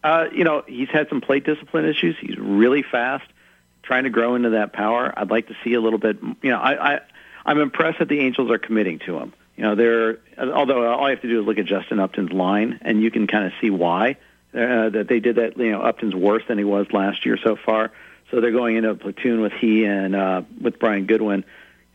Uh, 0.03 0.25
you 0.33 0.43
know, 0.43 0.63
he's 0.67 0.89
had 0.89 1.07
some 1.07 1.21
plate 1.21 1.45
discipline 1.45 1.85
issues. 1.85 2.17
He's 2.19 2.37
really 2.37 2.83
fast, 2.83 3.25
trying 3.81 4.03
to 4.03 4.09
grow 4.09 4.35
into 4.35 4.49
that 4.51 4.73
power. 4.73 5.13
I'd 5.15 5.31
like 5.31 5.47
to 5.47 5.55
see 5.63 5.73
a 5.75 5.81
little 5.81 5.99
bit. 5.99 6.17
You 6.41 6.51
know, 6.51 6.59
I, 6.59 6.95
I 6.95 6.99
I'm 7.45 7.59
impressed 7.59 7.99
that 7.99 8.09
the 8.09 8.19
Angels 8.19 8.51
are 8.51 8.57
committing 8.57 8.99
to 8.99 9.17
him. 9.17 9.33
You 9.55 9.63
know, 9.63 9.75
they're 9.75 10.17
although 10.37 10.91
all 10.91 11.07
you 11.07 11.15
have 11.15 11.21
to 11.21 11.29
do 11.29 11.39
is 11.39 11.45
look 11.45 11.57
at 11.57 11.65
Justin 11.65 11.99
Upton's 11.99 12.33
line, 12.33 12.79
and 12.81 13.01
you 13.01 13.11
can 13.11 13.27
kind 13.27 13.45
of 13.45 13.53
see 13.61 13.69
why 13.69 14.17
uh, 14.53 14.89
that 14.89 15.05
they 15.07 15.21
did 15.21 15.37
that. 15.37 15.57
You 15.57 15.71
know, 15.71 15.81
Upton's 15.81 16.15
worse 16.15 16.43
than 16.47 16.57
he 16.57 16.63
was 16.65 16.87
last 16.91 17.25
year 17.25 17.37
so 17.41 17.55
far. 17.55 17.91
So 18.29 18.41
they're 18.41 18.51
going 18.51 18.77
into 18.77 18.89
a 18.89 18.95
platoon 18.95 19.41
with 19.41 19.53
he 19.53 19.85
and 19.85 20.15
uh, 20.15 20.41
with 20.59 20.79
Brian 20.79 21.05
Goodwin, 21.05 21.45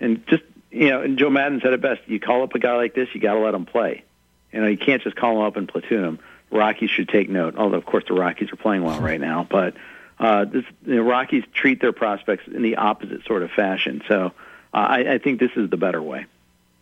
and 0.00 0.24
just 0.28 0.44
you 0.70 0.90
know, 0.90 1.02
and 1.02 1.18
Joe 1.18 1.30
Maddon 1.30 1.60
said 1.62 1.72
it 1.72 1.80
best: 1.80 2.00
you 2.06 2.20
call 2.20 2.42
up 2.42 2.54
a 2.54 2.58
guy 2.58 2.74
like 2.76 2.94
this, 2.94 3.08
you 3.14 3.20
got 3.20 3.34
to 3.34 3.40
let 3.40 3.54
him 3.54 3.66
play. 3.66 4.04
You 4.52 4.60
know, 4.60 4.66
you 4.66 4.78
can't 4.78 5.02
just 5.02 5.16
call 5.16 5.38
him 5.38 5.42
up 5.42 5.56
and 5.56 5.68
platoon 5.68 6.04
him. 6.04 6.18
Rockies 6.50 6.90
should 6.90 7.08
take 7.08 7.28
note. 7.28 7.56
Although, 7.56 7.76
of 7.76 7.84
course, 7.84 8.04
the 8.08 8.14
Rockies 8.14 8.52
are 8.52 8.56
playing 8.56 8.82
well 8.82 9.00
right 9.00 9.20
now, 9.20 9.46
but 9.48 9.74
uh, 10.18 10.44
this, 10.46 10.64
the 10.82 11.02
Rockies 11.02 11.44
treat 11.52 11.80
their 11.80 11.92
prospects 11.92 12.44
in 12.46 12.62
the 12.62 12.76
opposite 12.76 13.24
sort 13.24 13.42
of 13.42 13.50
fashion. 13.50 14.02
So 14.08 14.32
uh, 14.72 14.76
I, 14.76 15.14
I 15.14 15.18
think 15.18 15.40
this 15.40 15.50
is 15.56 15.70
the 15.70 15.76
better 15.76 16.02
way. 16.02 16.26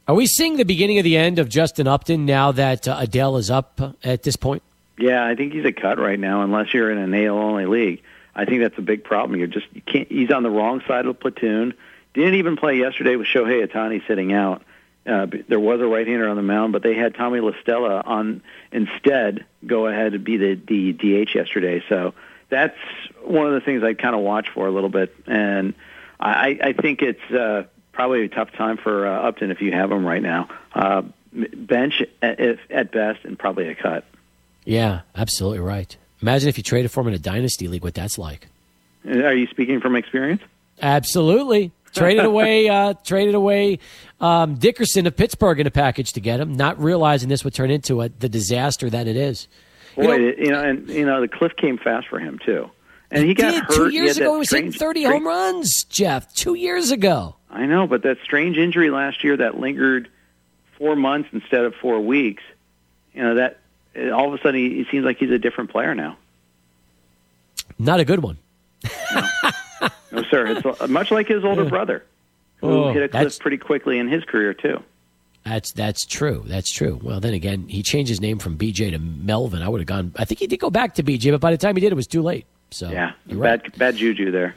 Are 0.08 0.14
we 0.14 0.26
seeing 0.26 0.56
the 0.56 0.64
beginning 0.64 0.98
of 0.98 1.04
the 1.04 1.16
end 1.16 1.40
of 1.40 1.48
Justin 1.48 1.88
Upton 1.88 2.26
now 2.26 2.52
that 2.52 2.86
uh, 2.86 3.00
Adell 3.00 3.38
is 3.40 3.50
up 3.50 3.80
at 4.04 4.22
this 4.22 4.36
point? 4.36 4.62
Yeah, 4.98 5.26
I 5.26 5.34
think 5.34 5.52
he's 5.52 5.64
a 5.64 5.72
cut 5.72 5.98
right 5.98 6.18
now, 6.18 6.42
unless 6.42 6.72
you're 6.72 6.90
in 6.90 6.98
an 6.98 7.12
AL 7.12 7.36
only 7.36 7.66
league. 7.66 8.02
I 8.34 8.44
think 8.44 8.60
that's 8.62 8.78
a 8.78 8.82
big 8.82 9.02
problem. 9.02 9.38
You're 9.38 9.48
just 9.48 9.66
you 9.72 9.82
can't. 9.82 10.08
He's 10.08 10.30
on 10.30 10.42
the 10.42 10.50
wrong 10.50 10.80
side 10.86 11.06
of 11.06 11.18
the 11.18 11.20
platoon. 11.20 11.74
Didn't 12.16 12.36
even 12.36 12.56
play 12.56 12.78
yesterday 12.78 13.16
with 13.16 13.26
Shohei 13.26 13.66
Ohtani 13.66 14.00
sitting 14.08 14.32
out. 14.32 14.62
Uh, 15.06 15.26
there 15.48 15.60
was 15.60 15.82
a 15.82 15.86
right-hander 15.86 16.26
on 16.26 16.36
the 16.36 16.42
mound, 16.42 16.72
but 16.72 16.82
they 16.82 16.94
had 16.94 17.14
Tommy 17.14 17.40
La 17.40 17.52
Stella 17.60 18.00
on 18.00 18.42
instead 18.72 19.44
go 19.66 19.86
ahead 19.86 20.14
and 20.14 20.24
be 20.24 20.38
the, 20.38 20.54
the 20.54 20.92
DH 20.94 21.34
yesterday. 21.34 21.84
So 21.90 22.14
that's 22.48 22.76
one 23.22 23.46
of 23.46 23.52
the 23.52 23.60
things 23.60 23.82
I 23.84 23.92
kind 23.92 24.14
of 24.14 24.22
watch 24.22 24.48
for 24.48 24.66
a 24.66 24.70
little 24.70 24.88
bit, 24.88 25.14
and 25.26 25.74
I, 26.18 26.58
I 26.64 26.72
think 26.72 27.02
it's 27.02 27.30
uh, 27.30 27.64
probably 27.92 28.24
a 28.24 28.28
tough 28.30 28.50
time 28.52 28.78
for 28.78 29.06
uh, 29.06 29.28
Upton 29.28 29.50
if 29.50 29.60
you 29.60 29.72
have 29.72 29.92
him 29.92 30.06
right 30.06 30.22
now. 30.22 30.48
Uh, 30.74 31.02
bench 31.32 32.02
at, 32.22 32.40
at 32.70 32.92
best, 32.92 33.26
and 33.26 33.38
probably 33.38 33.68
a 33.68 33.74
cut. 33.74 34.04
Yeah, 34.64 35.02
absolutely 35.14 35.60
right. 35.60 35.94
Imagine 36.22 36.48
if 36.48 36.56
you 36.56 36.64
traded 36.64 36.90
for 36.90 37.02
him 37.02 37.08
in 37.08 37.14
a 37.14 37.18
dynasty 37.18 37.68
league, 37.68 37.84
what 37.84 37.92
that's 37.92 38.16
like. 38.16 38.48
Are 39.06 39.34
you 39.34 39.48
speaking 39.48 39.82
from 39.82 39.96
experience? 39.96 40.40
Absolutely. 40.80 41.72
Traded 41.96 42.24
away, 42.24 42.68
uh, 42.68 42.94
traded 43.04 43.34
away 43.34 43.78
um, 44.20 44.54
Dickerson 44.56 45.06
of 45.06 45.16
Pittsburgh 45.16 45.60
in 45.60 45.66
a 45.66 45.70
package 45.70 46.12
to 46.12 46.20
get 46.20 46.40
him, 46.40 46.54
not 46.54 46.82
realizing 46.82 47.28
this 47.28 47.44
would 47.44 47.54
turn 47.54 47.70
into 47.70 48.02
a, 48.02 48.08
the 48.08 48.28
disaster 48.28 48.88
that 48.90 49.06
it 49.06 49.16
is. 49.16 49.48
Boy, 49.94 50.02
you 50.02 50.08
know, 50.08 50.16
you 50.16 50.50
know, 50.50 50.62
and 50.62 50.88
you 50.88 51.06
know, 51.06 51.20
the 51.20 51.28
cliff 51.28 51.52
came 51.56 51.78
fast 51.78 52.08
for 52.08 52.18
him 52.18 52.38
too, 52.44 52.70
and 53.10 53.24
he 53.24 53.34
got 53.34 53.52
did. 53.52 53.62
hurt. 53.64 53.74
Two 53.74 53.88
years 53.88 54.16
he 54.16 54.22
ago, 54.22 54.34
he 54.34 54.38
was 54.40 54.48
strange, 54.48 54.66
hitting 54.66 54.78
thirty 54.78 55.00
strange, 55.04 55.14
home 55.14 55.26
runs. 55.26 55.84
Jeff, 55.88 56.32
two 56.34 56.54
years 56.54 56.90
ago. 56.90 57.36
I 57.50 57.66
know, 57.66 57.86
but 57.86 58.02
that 58.02 58.18
strange 58.22 58.58
injury 58.58 58.90
last 58.90 59.24
year 59.24 59.36
that 59.38 59.58
lingered 59.58 60.08
four 60.76 60.96
months 60.96 61.30
instead 61.32 61.64
of 61.64 61.74
four 61.74 62.00
weeks. 62.00 62.42
You 63.14 63.22
know 63.22 63.34
that 63.36 63.60
all 64.12 64.28
of 64.28 64.38
a 64.38 64.42
sudden 64.42 64.56
he, 64.60 64.76
he 64.76 64.86
seems 64.90 65.04
like 65.04 65.16
he's 65.18 65.30
a 65.30 65.38
different 65.38 65.70
player 65.70 65.94
now. 65.94 66.18
Not 67.78 68.00
a 68.00 68.04
good 68.04 68.22
one. 68.22 68.38
no. 69.14 69.22
no, 70.12 70.22
sir. 70.30 70.46
It's 70.46 70.88
much 70.90 71.10
like 71.10 71.28
his 71.28 71.44
older 71.44 71.64
brother, 71.64 72.04
who 72.58 72.68
Oh, 72.84 72.92
hit 72.92 73.02
a 73.02 73.08
cliff 73.08 73.38
pretty 73.38 73.58
quickly 73.58 73.98
in 73.98 74.08
his 74.08 74.24
career 74.24 74.54
too. 74.54 74.82
That's 75.44 75.72
that's 75.72 76.04
true. 76.06 76.42
That's 76.46 76.72
true. 76.72 76.98
Well, 77.02 77.20
then 77.20 77.34
again, 77.34 77.68
he 77.68 77.82
changed 77.82 78.08
his 78.08 78.20
name 78.20 78.38
from 78.38 78.58
BJ 78.58 78.90
to 78.90 78.98
Melvin. 78.98 79.62
I 79.62 79.68
would 79.68 79.80
have 79.80 79.86
gone. 79.86 80.12
I 80.16 80.24
think 80.24 80.40
he 80.40 80.46
did 80.48 80.58
go 80.58 80.70
back 80.70 80.94
to 80.94 81.02
BJ, 81.04 81.30
but 81.30 81.40
by 81.40 81.52
the 81.52 81.56
time 81.58 81.76
he 81.76 81.80
did, 81.80 81.92
it 81.92 81.96
was 81.96 82.08
too 82.08 82.22
late. 82.22 82.46
So 82.70 82.90
Yeah, 82.90 83.12
you're 83.26 83.38
right. 83.38 83.62
bad 83.62 83.78
bad 83.78 83.96
juju 83.96 84.30
there. 84.32 84.54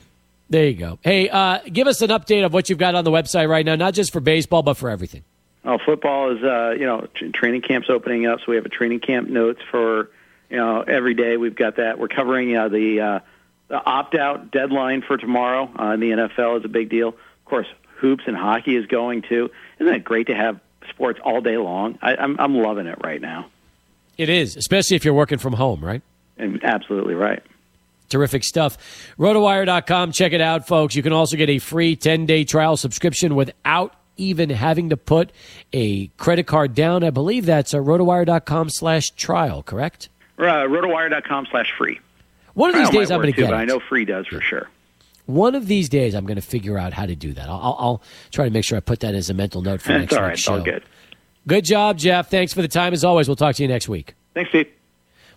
There 0.49 0.65
you 0.65 0.73
go. 0.73 0.97
Hey, 1.03 1.29
uh, 1.29 1.59
give 1.71 1.85
us 1.85 2.01
an 2.01 2.09
update 2.09 2.43
of 2.43 2.53
what 2.53 2.69
you've 2.69 2.79
got 2.79 2.95
on 2.95 3.03
the 3.03 3.11
website 3.11 3.47
right 3.47 3.63
now, 3.63 3.75
not 3.75 3.93
just 3.93 4.11
for 4.11 4.19
baseball, 4.19 4.63
but 4.63 4.77
for 4.77 4.89
everything. 4.89 5.23
Oh, 5.63 5.77
football 5.85 6.35
is 6.35 6.43
uh, 6.43 6.71
you 6.71 6.87
know 6.87 7.05
training 7.33 7.61
camps 7.61 7.87
opening 7.89 8.25
up, 8.25 8.39
so 8.39 8.45
we 8.47 8.55
have 8.55 8.65
a 8.65 8.69
training 8.69 9.01
camp 9.01 9.29
notes 9.29 9.61
for 9.69 10.09
you 10.49 10.57
know 10.57 10.81
every 10.81 11.13
day. 11.13 11.37
We've 11.37 11.55
got 11.55 11.75
that. 11.75 11.99
We're 11.99 12.07
covering 12.07 12.57
uh, 12.57 12.67
the 12.69 12.99
uh, 12.99 13.19
the 13.69 13.83
opt 13.83 14.15
out 14.15 14.51
deadline 14.51 15.01
for 15.01 15.15
tomorrow 15.17 15.71
uh, 15.79 15.93
in 15.93 15.99
the 16.01 16.09
NFL 16.11 16.59
is 16.59 16.65
a 16.65 16.69
big 16.69 16.89
deal. 16.89 17.09
Of 17.09 17.45
course, 17.45 17.67
hoops 17.97 18.23
and 18.27 18.35
hockey 18.35 18.75
is 18.75 18.85
going 18.85 19.21
too. 19.23 19.49
Isn't 19.79 19.93
it 19.93 20.03
great 20.03 20.27
to 20.27 20.35
have 20.35 20.59
sports 20.89 21.19
all 21.23 21.39
day 21.41 21.57
long? 21.57 21.97
I, 22.01 22.15
I'm 22.15 22.39
I'm 22.39 22.55
loving 22.55 22.87
it 22.87 22.97
right 23.03 23.21
now, 23.21 23.47
It 24.17 24.29
is, 24.29 24.55
especially 24.57 24.95
if 24.97 25.05
you're 25.05 25.13
working 25.13 25.37
from 25.39 25.53
home, 25.53 25.83
right? 25.83 26.01
and 26.37 26.63
absolutely 26.63 27.15
right. 27.15 27.43
Terrific 28.07 28.43
stuff. 28.43 28.77
Rotowire.com. 29.19 30.13
Check 30.13 30.31
it 30.33 30.41
out, 30.41 30.65
folks. 30.67 30.95
You 30.95 31.03
can 31.03 31.13
also 31.13 31.37
get 31.37 31.49
a 31.49 31.59
free 31.59 31.95
10 31.95 32.25
day 32.25 32.43
trial 32.43 32.75
subscription 32.77 33.35
without 33.35 33.93
even 34.17 34.49
having 34.49 34.89
to 34.89 34.97
put 34.97 35.31
a 35.73 36.07
credit 36.17 36.47
card 36.47 36.73
down. 36.73 37.03
I 37.03 37.09
believe 37.09 37.45
that's 37.45 37.73
uh, 37.73 37.77
rotowire.com 37.77 38.69
slash 38.69 39.11
trial, 39.11 39.61
correct? 39.63 40.09
Uh, 40.37 40.43
Rotowire.com 40.43 41.47
slash 41.51 41.71
free. 41.77 41.99
One 42.59 42.71
of 42.71 42.75
these 42.75 42.89
days, 42.89 43.09
I'm 43.09 43.21
going 43.21 43.31
to 43.31 43.37
too, 43.37 43.43
get 43.43 43.51
but 43.51 43.55
it. 43.55 43.61
I 43.61 43.63
know 43.63 43.79
free 43.79 44.03
does 44.03 44.27
for 44.27 44.41
sure. 44.41 44.69
One 45.27 45.55
of 45.55 45.67
these 45.67 45.87
days, 45.87 46.13
I'm 46.13 46.25
going 46.25 46.35
to 46.35 46.41
figure 46.41 46.77
out 46.77 46.91
how 46.91 47.05
to 47.05 47.15
do 47.15 47.31
that. 47.31 47.47
I'll, 47.47 47.61
I'll, 47.61 47.75
I'll 47.79 48.01
try 48.31 48.43
to 48.43 48.51
make 48.51 48.65
sure 48.65 48.77
I 48.77 48.81
put 48.81 48.99
that 48.99 49.15
as 49.15 49.29
a 49.29 49.33
mental 49.33 49.61
note 49.61 49.81
for 49.81 49.93
next 49.93 50.13
all 50.13 50.23
right. 50.23 50.37
show. 50.37 50.55
all 50.55 50.61
good. 50.61 50.83
Good 51.47 51.63
job, 51.63 51.97
Jeff. 51.97 52.29
Thanks 52.29 52.51
for 52.51 52.61
the 52.61 52.67
time. 52.67 52.91
As 52.91 53.05
always, 53.05 53.29
we'll 53.29 53.37
talk 53.37 53.55
to 53.55 53.63
you 53.63 53.69
next 53.69 53.87
week. 53.87 54.13
Thanks, 54.33 54.49
Steve. 54.49 54.67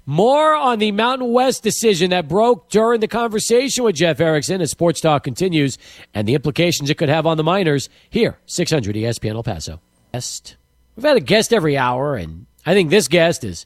More 0.05 0.53
on 0.53 0.81
the 0.81 0.91
Mountain 0.91 1.33
West 1.33 1.63
decision 1.63 2.11
that 2.11 2.27
broke 2.27 2.69
during 2.71 2.99
the 2.99 3.07
conversation 3.07 3.85
with 3.85 3.95
Jeff 3.95 4.19
Erickson 4.19 4.61
as 4.61 4.73
Sports 4.73 5.01
Talk 5.01 5.23
continues 5.23 5.79
and 6.13 6.27
the 6.27 6.35
implications 6.35 6.91
it 6.91 6.99
could 6.99 7.09
have 7.09 7.25
on 7.25 7.37
the 7.37 7.45
miners 7.45 7.89
here, 8.11 8.37
600 8.47 8.97
ESPN 8.97 9.37
El 9.37 9.45
Paso. 9.45 9.81
Guest. 10.13 10.57
We've 10.97 11.05
had 11.05 11.17
a 11.17 11.21
guest 11.21 11.53
every 11.53 11.79
hour, 11.79 12.17
and 12.17 12.47
I 12.67 12.75
think 12.75 12.91
this 12.91 13.07
guest 13.07 13.45
is 13.45 13.65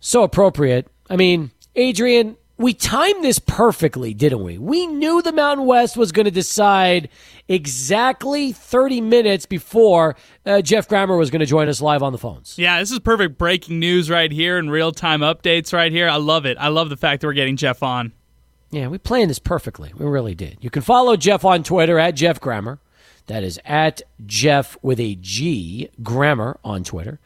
so 0.00 0.22
appropriate. 0.22 0.88
I 1.10 1.16
mean, 1.16 1.50
Adrian, 1.76 2.38
we 2.56 2.72
timed 2.72 3.24
this 3.24 3.38
perfectly, 3.38 4.14
didn't 4.14 4.42
we? 4.42 4.58
We 4.58 4.86
knew 4.86 5.22
the 5.22 5.32
Mountain 5.32 5.66
West 5.66 5.96
was 5.96 6.12
going 6.12 6.26
to 6.26 6.30
decide 6.30 7.08
exactly 7.48 8.52
30 8.52 9.00
minutes 9.00 9.44
before 9.44 10.16
uh, 10.46 10.62
Geoff 10.62 10.88
Grammer 10.88 11.16
was 11.16 11.30
going 11.30 11.40
to 11.40 11.46
join 11.46 11.68
us 11.68 11.80
live 11.80 12.02
on 12.02 12.12
the 12.12 12.18
phones. 12.18 12.56
Yeah, 12.58 12.78
this 12.78 12.92
is 12.92 13.00
perfect 13.00 13.38
breaking 13.38 13.80
news 13.80 14.08
right 14.08 14.30
here 14.30 14.56
and 14.56 14.70
real 14.70 14.92
time 14.92 15.20
updates 15.20 15.72
right 15.72 15.90
here. 15.90 16.08
I 16.08 16.16
love 16.16 16.46
it. 16.46 16.56
I 16.58 16.68
love 16.68 16.90
the 16.90 16.96
fact 16.96 17.20
that 17.20 17.26
we're 17.26 17.32
getting 17.32 17.56
Geoff 17.56 17.82
on. 17.82 18.12
Yeah, 18.70 18.88
we 18.88 18.98
planned 18.98 19.30
this 19.30 19.38
perfectly. 19.38 19.92
We 19.96 20.06
really 20.06 20.34
did. 20.34 20.58
You 20.60 20.70
can 20.70 20.82
follow 20.82 21.16
Geoff 21.16 21.44
on 21.44 21.62
Twitter 21.62 21.98
at 21.98 22.12
Geoff 22.14 22.40
Grammer. 22.40 22.80
That 23.26 23.42
is 23.42 23.58
at 23.64 24.02
Geoff 24.26 24.76
with 24.82 25.00
a 25.00 25.14
G, 25.14 25.88
Grammer 26.02 26.58
on 26.62 26.84
Twitter. 26.84 27.18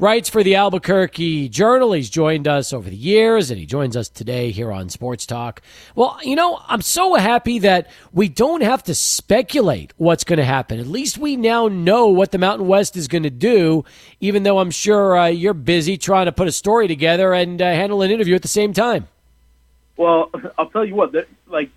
Writes 0.00 0.28
for 0.28 0.42
the 0.42 0.56
Albuquerque 0.56 1.48
Journal. 1.48 1.92
He's 1.92 2.10
joined 2.10 2.48
us 2.48 2.72
over 2.72 2.90
the 2.90 2.96
years 2.96 3.52
and 3.52 3.60
he 3.60 3.64
joins 3.64 3.96
us 3.96 4.08
today 4.08 4.50
here 4.50 4.72
on 4.72 4.88
Sports 4.88 5.26
Talk. 5.26 5.62
Well, 5.94 6.18
you 6.24 6.34
know, 6.34 6.60
I'm 6.66 6.82
so 6.82 7.14
happy 7.14 7.60
that 7.60 7.88
we 8.12 8.28
don't 8.28 8.62
have 8.62 8.82
to 8.84 8.96
speculate 8.96 9.92
what's 9.96 10.24
going 10.24 10.38
to 10.38 10.44
happen. 10.44 10.80
At 10.80 10.88
least 10.88 11.18
we 11.18 11.36
now 11.36 11.68
know 11.68 12.08
what 12.08 12.32
the 12.32 12.38
Mountain 12.38 12.66
West 12.66 12.96
is 12.96 13.06
going 13.06 13.22
to 13.22 13.30
do, 13.30 13.84
even 14.18 14.42
though 14.42 14.58
I'm 14.58 14.72
sure 14.72 15.16
uh, 15.16 15.26
you're 15.26 15.54
busy 15.54 15.96
trying 15.96 16.26
to 16.26 16.32
put 16.32 16.48
a 16.48 16.52
story 16.52 16.88
together 16.88 17.32
and 17.32 17.62
uh, 17.62 17.66
handle 17.66 18.02
an 18.02 18.10
interview 18.10 18.34
at 18.34 18.42
the 18.42 18.48
same 18.48 18.72
time. 18.72 19.06
Well, 19.96 20.32
I'll 20.58 20.70
tell 20.70 20.84
you 20.84 20.96
what, 20.96 21.14
like, 21.46 21.70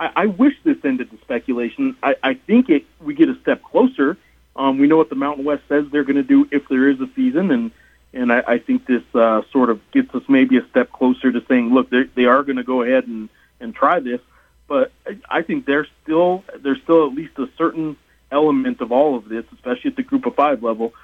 I, 0.00 0.10
I 0.16 0.26
wish 0.26 0.54
this 0.64 0.78
ended 0.82 1.10
the 1.10 1.18
speculation. 1.18 1.96
I, 2.02 2.16
I 2.22 2.34
think 2.34 2.70
it 2.70 2.86
we 3.00 3.14
get 3.14 3.28
a 3.28 3.38
step 3.42 3.62
closer. 3.62 4.16
Um, 4.56 4.78
we 4.78 4.88
know 4.88 4.96
what 4.96 5.10
the 5.10 5.14
Mountain 5.14 5.44
West 5.44 5.62
says 5.68 5.84
they're 5.92 6.04
going 6.04 6.16
to 6.16 6.22
do 6.22 6.48
if 6.50 6.68
there 6.68 6.88
is 6.88 7.00
a 7.00 7.08
season, 7.14 7.50
and 7.50 7.70
and 8.12 8.32
I, 8.32 8.42
I 8.46 8.58
think 8.58 8.86
this 8.86 9.02
uh, 9.14 9.42
sort 9.52 9.70
of 9.70 9.80
gets 9.92 10.12
us 10.14 10.22
maybe 10.28 10.56
a 10.56 10.66
step 10.70 10.90
closer 10.90 11.30
to 11.30 11.44
saying, 11.46 11.72
look, 11.72 11.90
they 11.90 12.24
are 12.24 12.42
going 12.42 12.56
to 12.56 12.64
go 12.64 12.82
ahead 12.82 13.06
and 13.06 13.28
and 13.60 13.74
try 13.74 14.00
this. 14.00 14.20
But 14.66 14.90
I 15.28 15.42
think 15.42 15.66
there's 15.66 15.88
still 16.02 16.44
there's 16.58 16.80
still 16.82 17.06
at 17.06 17.14
least 17.14 17.38
a 17.38 17.48
certain 17.58 17.96
element 18.32 18.80
of 18.80 18.90
all 18.90 19.16
of 19.16 19.28
this, 19.28 19.44
especially 19.52 19.90
at 19.90 19.96
the 19.96 20.02
Group 20.02 20.26
of 20.26 20.34
Five 20.34 20.62
level, 20.62 20.94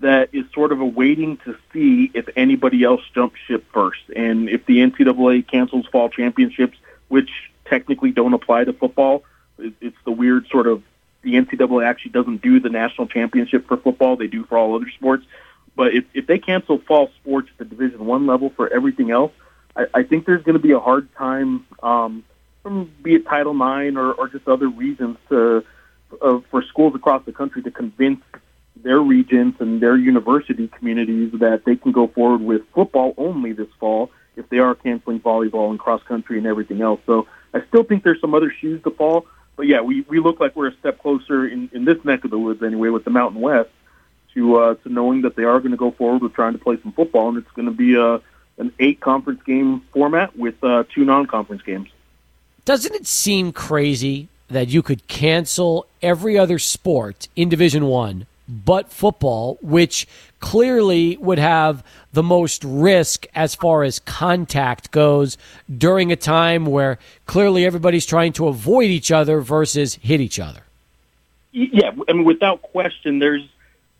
that 0.00 0.30
is 0.32 0.44
sort 0.52 0.72
of 0.72 0.80
a 0.80 0.84
waiting 0.84 1.36
to 1.38 1.56
see 1.72 2.10
if 2.12 2.28
anybody 2.34 2.82
else 2.82 3.02
jumps 3.14 3.38
ship 3.46 3.64
first, 3.72 4.00
and 4.16 4.48
if 4.48 4.66
the 4.66 4.78
NCAA 4.78 5.46
cancels 5.46 5.86
fall 5.86 6.08
championships, 6.08 6.76
which 7.08 7.30
technically 7.72 8.10
don't 8.10 8.34
apply 8.34 8.64
to 8.64 8.72
football. 8.72 9.24
It's 9.58 9.96
the 10.04 10.12
weird 10.12 10.46
sort 10.48 10.66
of 10.66 10.82
the 11.22 11.34
NCAA 11.34 11.86
actually 11.86 12.12
doesn't 12.12 12.42
do 12.42 12.60
the 12.60 12.68
national 12.68 13.06
championship 13.06 13.66
for 13.66 13.76
football; 13.76 14.16
they 14.16 14.26
do 14.26 14.44
for 14.44 14.58
all 14.58 14.74
other 14.74 14.90
sports. 14.90 15.24
But 15.74 15.94
if, 15.94 16.04
if 16.12 16.26
they 16.26 16.38
cancel 16.38 16.78
fall 16.78 17.10
sports 17.20 17.48
at 17.52 17.58
the 17.58 17.64
Division 17.64 18.04
One 18.04 18.26
level 18.26 18.50
for 18.50 18.70
everything 18.72 19.10
else, 19.10 19.32
I, 19.74 19.86
I 19.94 20.02
think 20.02 20.26
there's 20.26 20.42
going 20.42 20.56
to 20.56 20.62
be 20.62 20.72
a 20.72 20.80
hard 20.80 21.08
time 21.14 21.64
um, 21.82 22.24
from 22.62 22.92
be 23.02 23.14
it 23.14 23.26
Title 23.26 23.54
IX 23.54 23.96
or, 23.96 24.12
or 24.12 24.28
just 24.28 24.46
other 24.46 24.68
reasons 24.68 25.16
to 25.30 25.64
uh, 26.20 26.40
for 26.50 26.62
schools 26.62 26.94
across 26.94 27.24
the 27.24 27.32
country 27.32 27.62
to 27.62 27.70
convince 27.70 28.20
their 28.76 29.00
regents 29.00 29.60
and 29.60 29.80
their 29.80 29.96
university 29.96 30.68
communities 30.68 31.32
that 31.40 31.64
they 31.64 31.76
can 31.76 31.92
go 31.92 32.06
forward 32.08 32.42
with 32.42 32.62
football 32.74 33.14
only 33.16 33.52
this 33.52 33.68
fall 33.78 34.10
if 34.36 34.48
they 34.48 34.58
are 34.58 34.74
canceling 34.74 35.20
volleyball 35.20 35.70
and 35.70 35.78
cross 35.78 36.02
country 36.02 36.38
and 36.38 36.46
everything 36.46 36.80
else. 36.80 37.00
So 37.06 37.26
I 37.54 37.62
still 37.68 37.84
think 37.84 38.02
there's 38.02 38.20
some 38.20 38.34
other 38.34 38.50
shoes 38.50 38.82
to 38.84 38.90
fall. 38.90 39.26
But 39.56 39.66
yeah, 39.66 39.80
we, 39.82 40.02
we 40.02 40.18
look 40.18 40.40
like 40.40 40.56
we're 40.56 40.68
a 40.68 40.76
step 40.76 40.98
closer 40.98 41.46
in, 41.46 41.68
in 41.72 41.84
this 41.84 42.02
neck 42.04 42.24
of 42.24 42.30
the 42.30 42.38
woods 42.38 42.62
anyway 42.62 42.88
with 42.88 43.04
the 43.04 43.10
Mountain 43.10 43.40
West 43.40 43.70
to 44.34 44.56
uh, 44.56 44.74
to 44.76 44.88
knowing 44.88 45.22
that 45.22 45.36
they 45.36 45.44
are 45.44 45.58
going 45.60 45.72
to 45.72 45.76
go 45.76 45.90
forward 45.90 46.22
with 46.22 46.32
trying 46.32 46.52
to 46.54 46.58
play 46.58 46.78
some 46.82 46.92
football, 46.92 47.28
and 47.28 47.38
it's 47.38 47.50
going 47.52 47.66
to 47.66 47.72
be 47.72 47.96
a 47.96 48.20
an 48.58 48.72
eight 48.78 49.00
conference 49.00 49.42
game 49.42 49.80
format 49.92 50.36
with 50.36 50.62
uh, 50.64 50.84
two 50.94 51.04
non 51.04 51.26
conference 51.26 51.62
games. 51.62 51.88
Doesn't 52.64 52.94
it 52.94 53.06
seem 53.06 53.52
crazy 53.52 54.28
that 54.48 54.68
you 54.68 54.82
could 54.82 55.06
cancel 55.08 55.86
every 56.00 56.38
other 56.38 56.58
sport 56.58 57.28
in 57.36 57.48
Division 57.48 57.86
One 57.86 58.26
but 58.48 58.90
football, 58.90 59.58
which 59.62 60.06
clearly 60.40 61.16
would 61.18 61.38
have 61.38 61.84
the 62.12 62.22
most 62.22 62.64
risk 62.64 63.26
as 63.34 63.54
far 63.54 63.84
as 63.84 63.98
contact 64.00 64.90
goes 64.90 65.38
during 65.78 66.12
a 66.12 66.16
time 66.16 66.66
where 66.66 66.98
clearly 67.26 67.64
everybody's 67.64 68.04
trying 68.04 68.32
to 68.32 68.48
avoid 68.48 68.90
each 68.90 69.10
other 69.10 69.40
versus 69.40 69.94
hit 69.96 70.20
each 70.20 70.38
other. 70.38 70.62
Yeah, 71.52 71.92
I 72.08 72.12
mean, 72.12 72.24
without 72.24 72.62
question, 72.62 73.18
there's 73.18 73.46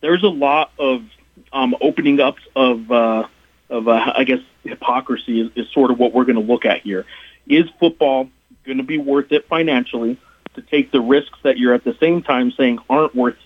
there's 0.01 0.23
a 0.23 0.29
lot 0.29 0.73
of 0.79 1.05
um, 1.53 1.75
opening 1.81 2.19
up 2.19 2.37
of 2.57 2.91
uh, 2.91 3.27
of 3.71 3.89
uh, 3.89 4.13
I 4.17 4.25
guess 4.25 4.41
hypocrisy 4.65 5.41
is, 5.41 5.51
is 5.55 5.71
sort 5.73 5.91
of 5.91 5.99
what 5.99 6.13
we're 6.13 6.25
going 6.25 6.37
to 6.37 6.53
look 6.53 6.65
at 6.65 6.81
here. 6.81 7.07
Is 7.47 7.65
football 7.79 8.29
going 8.65 8.79
to 8.79 8.85
be 8.85 8.99
worth 8.99 9.33
it 9.33 9.47
financially 9.49 10.19
to 10.55 10.63
take 10.63 10.93
the 10.93 11.01
risks 11.01 11.39
that 11.43 11.59
you're 11.59 11.75
at 11.75 11.85
the 11.85 11.97
same 12.01 12.23
time 12.23 12.53
saying 12.53 12.79
aren't 12.89 13.15
worth 13.15 13.37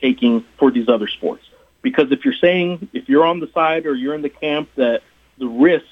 taking 0.00 0.44
for 0.58 0.70
these 0.70 0.88
other 0.88 1.08
sports? 1.08 1.44
Because 1.82 2.10
if 2.10 2.24
you're 2.24 2.34
saying, 2.34 2.88
if 2.92 3.08
you're 3.08 3.24
on 3.24 3.40
the 3.40 3.48
side 3.52 3.86
or 3.86 3.94
you're 3.94 4.14
in 4.14 4.22
the 4.22 4.28
camp 4.28 4.68
that 4.76 5.02
the 5.38 5.46
risks 5.46 5.88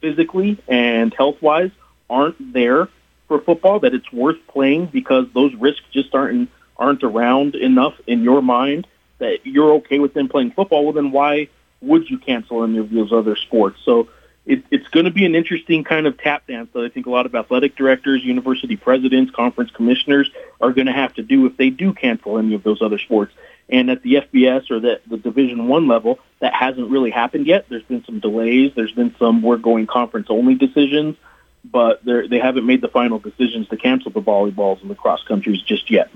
physically 0.00 0.58
and 0.66 1.12
health 1.14 1.40
wise 1.40 1.70
aren't 2.10 2.52
there 2.52 2.88
for 3.28 3.40
football, 3.40 3.80
that 3.80 3.94
it's 3.94 4.10
worth 4.12 4.38
playing 4.48 4.86
because 4.86 5.26
those 5.34 5.54
risks 5.54 5.84
just 5.92 6.14
aren't 6.14 6.50
aren't 6.76 7.02
around 7.02 7.56
enough 7.56 7.94
in 8.06 8.22
your 8.22 8.40
mind 8.40 8.86
that 9.18 9.44
you're 9.44 9.72
okay 9.74 9.98
with 9.98 10.14
them 10.14 10.28
playing 10.28 10.52
football, 10.52 10.84
well 10.84 10.92
then 10.92 11.10
why 11.10 11.48
would 11.80 12.08
you 12.08 12.18
cancel 12.18 12.64
any 12.64 12.78
of 12.78 12.90
those 12.90 13.12
other 13.12 13.36
sports? 13.36 13.80
So 13.84 14.08
it, 14.48 14.64
it's 14.70 14.88
going 14.88 15.04
to 15.04 15.12
be 15.12 15.26
an 15.26 15.34
interesting 15.34 15.84
kind 15.84 16.06
of 16.06 16.16
tap 16.16 16.46
dance 16.46 16.70
that 16.72 16.80
I 16.80 16.88
think 16.88 17.06
a 17.06 17.10
lot 17.10 17.26
of 17.26 17.34
athletic 17.34 17.76
directors, 17.76 18.24
university 18.24 18.76
presidents, 18.76 19.30
conference 19.30 19.70
commissioners 19.70 20.30
are 20.58 20.72
going 20.72 20.86
to 20.86 20.92
have 20.92 21.12
to 21.14 21.22
do 21.22 21.44
if 21.44 21.58
they 21.58 21.68
do 21.68 21.92
cancel 21.92 22.38
any 22.38 22.54
of 22.54 22.62
those 22.62 22.80
other 22.80 22.98
sports. 22.98 23.34
And 23.68 23.90
at 23.90 24.02
the 24.02 24.14
FBS 24.14 24.70
or 24.70 24.80
the, 24.80 25.00
the 25.06 25.18
Division 25.18 25.68
One 25.68 25.86
level, 25.86 26.18
that 26.40 26.54
hasn't 26.54 26.90
really 26.90 27.10
happened 27.10 27.46
yet. 27.46 27.66
There's 27.68 27.82
been 27.82 28.02
some 28.06 28.20
delays. 28.20 28.72
There's 28.74 28.92
been 28.92 29.14
some 29.18 29.42
we're 29.42 29.58
going 29.58 29.86
conference 29.86 30.28
only 30.30 30.54
decisions, 30.54 31.16
but 31.62 32.02
they 32.02 32.38
haven't 32.38 32.64
made 32.64 32.80
the 32.80 32.88
final 32.88 33.18
decisions 33.18 33.68
to 33.68 33.76
cancel 33.76 34.10
the 34.10 34.22
volleyballs 34.22 34.80
and 34.80 34.90
the 34.90 34.94
cross 34.94 35.22
countries 35.24 35.60
just 35.60 35.90
yet. 35.90 36.10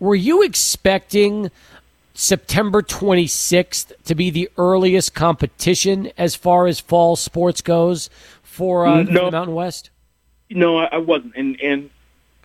Were 0.00 0.16
you 0.16 0.42
expecting 0.42 1.52
September 2.14 2.82
26th 2.82 3.92
to 4.04 4.14
be 4.14 4.30
the 4.30 4.50
earliest 4.56 5.14
competition 5.14 6.10
as 6.18 6.34
far 6.34 6.66
as 6.66 6.80
fall 6.80 7.16
sports 7.16 7.62
goes 7.62 8.10
for 8.42 8.86
uh, 8.86 9.02
no, 9.02 9.26
the 9.26 9.30
Mountain 9.30 9.54
West? 9.54 9.90
No, 10.50 10.78
I 10.78 10.98
wasn't, 10.98 11.34
and 11.36 11.60
and 11.60 11.90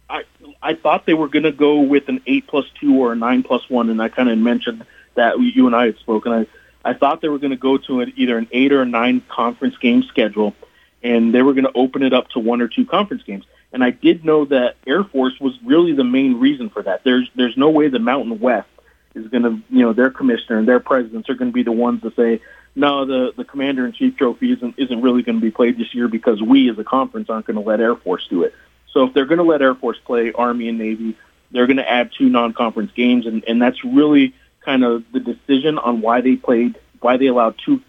I 0.10 0.24
I 0.62 0.76
thought 0.76 1.06
they 1.06 1.14
were 1.14 1.28
going 1.28 1.44
to 1.44 1.52
go 1.52 1.82
with 1.82 2.08
an 2.08 2.22
eight 2.26 2.48
plus 2.48 2.66
two 2.80 2.96
or 2.96 3.12
a 3.12 3.16
nine 3.16 3.44
plus 3.44 3.70
one, 3.70 3.90
and 3.90 4.02
I 4.02 4.08
kind 4.08 4.30
of 4.30 4.38
mentioned 4.38 4.86
that 5.16 5.40
you 5.40 5.68
and 5.68 5.76
I 5.76 5.88
had 5.88 5.98
spoken. 5.98 6.32
I 6.32 6.48
I 6.86 6.94
thought 6.94 7.22
they 7.22 7.28
were 7.28 7.40
going 7.40 7.52
to 7.52 7.58
go 7.58 7.78
to 7.78 8.00
an, 8.00 8.14
either 8.16 8.38
an 8.38 8.48
eight 8.52 8.72
or 8.72 8.82
a 8.82 8.86
nine 8.86 9.22
conference 9.28 9.78
game 9.78 10.04
schedule, 10.04 10.56
and 11.04 11.34
they 11.34 11.42
were 11.42 11.54
going 11.54 11.66
to 11.66 11.74
open 11.76 12.04
it 12.04 12.14
up 12.14 12.30
to 12.30 12.40
one 12.40 12.62
or 12.62 12.70
two 12.70 12.86
conference 12.86 13.24
games. 13.24 13.44
And 13.74 13.84
I 13.84 13.92
did 13.92 14.24
know 14.24 14.46
that 14.46 14.78
Air 14.88 15.04
Force 15.04 15.38
was 15.42 15.54
really 15.66 15.92
the 15.92 16.06
main 16.06 16.40
reason 16.40 16.70
for 16.70 16.82
that. 16.84 17.04
There's 17.04 17.30
there's 17.36 17.58
no 17.58 17.70
way 17.70 17.90
the 17.90 18.00
Mountain 18.00 18.40
West 18.40 18.70
is 19.18 19.28
going 19.28 19.44
to, 19.44 19.62
you 19.70 19.82
know, 19.82 19.94
their 19.94 20.10
commissioner 20.10 20.60
and 20.60 20.68
their 20.68 20.80
presidents 20.80 21.30
are 21.30 21.36
going 21.36 21.52
to 21.52 21.54
be 21.54 21.64
the 21.64 21.72
ones 21.72 22.02
to 22.02 22.12
say, 22.16 22.42
no, 22.76 23.06
the 23.06 23.34
the 23.36 23.44
commander 23.44 23.86
in 23.86 23.92
chief 23.92 24.18
trophy 24.18 24.52
isn't 24.54 24.76
isn't 24.78 25.02
really 25.02 25.24
going 25.24 25.40
to 25.40 25.42
be 25.42 25.52
played 25.52 25.78
this 25.78 25.94
year 25.96 26.08
because 26.08 26.42
we 26.42 26.70
as 26.70 26.78
a 26.78 26.84
conference 26.84 27.30
aren't 27.30 27.48
going 27.48 27.56
to 27.56 27.68
let 27.68 27.80
Air 27.82 27.96
Force 27.96 28.28
do 28.30 28.44
it. 28.44 28.54
So 28.92 29.06
if 29.06 29.14
they're 29.14 29.26
going 29.26 29.40
to 29.40 29.44
let 29.44 29.62
Air 29.62 29.76
Force 29.76 29.98
play 30.06 30.32
Army 30.32 30.70
and 30.70 30.78
Navy, 30.78 31.18
they're 31.52 31.68
going 31.68 31.78
to 31.78 31.90
add 31.90 32.12
two 32.18 32.30
non-conference 32.30 32.92
games, 32.96 33.26
and, 33.26 33.44
and 33.48 33.62
that's 33.62 33.84
really 33.84 34.34
kind 34.62 34.84
of 34.84 35.04
the 35.12 35.20
decision 35.20 35.78
on 35.80 36.02
why 36.02 36.22
they 36.22 36.36
played, 36.36 36.78
why 37.00 37.18
they 37.18 37.28
allowed 37.28 37.56
two 37.64 37.82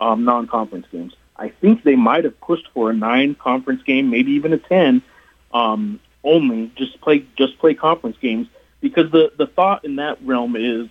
um, 0.00 0.24
non-conference 0.24 0.86
games. 0.92 1.14
I 1.36 1.48
think 1.48 1.82
they 1.82 1.96
might 1.96 2.24
have 2.24 2.38
pushed 2.40 2.68
for 2.74 2.90
a 2.90 2.94
nine-conference 2.94 3.82
game, 3.82 4.10
maybe 4.10 4.32
even 4.32 4.52
a 4.52 4.58
ten, 4.58 5.02
um, 5.52 6.00
only 6.22 6.70
just 6.76 7.00
play 7.00 7.24
just 7.36 7.58
play 7.58 7.74
conference 7.74 8.16
games 8.20 8.48
because 8.84 9.10
the 9.10 9.32
the 9.38 9.46
thought 9.46 9.86
in 9.86 9.96
that 9.96 10.18
realm 10.22 10.56
is 10.56 10.88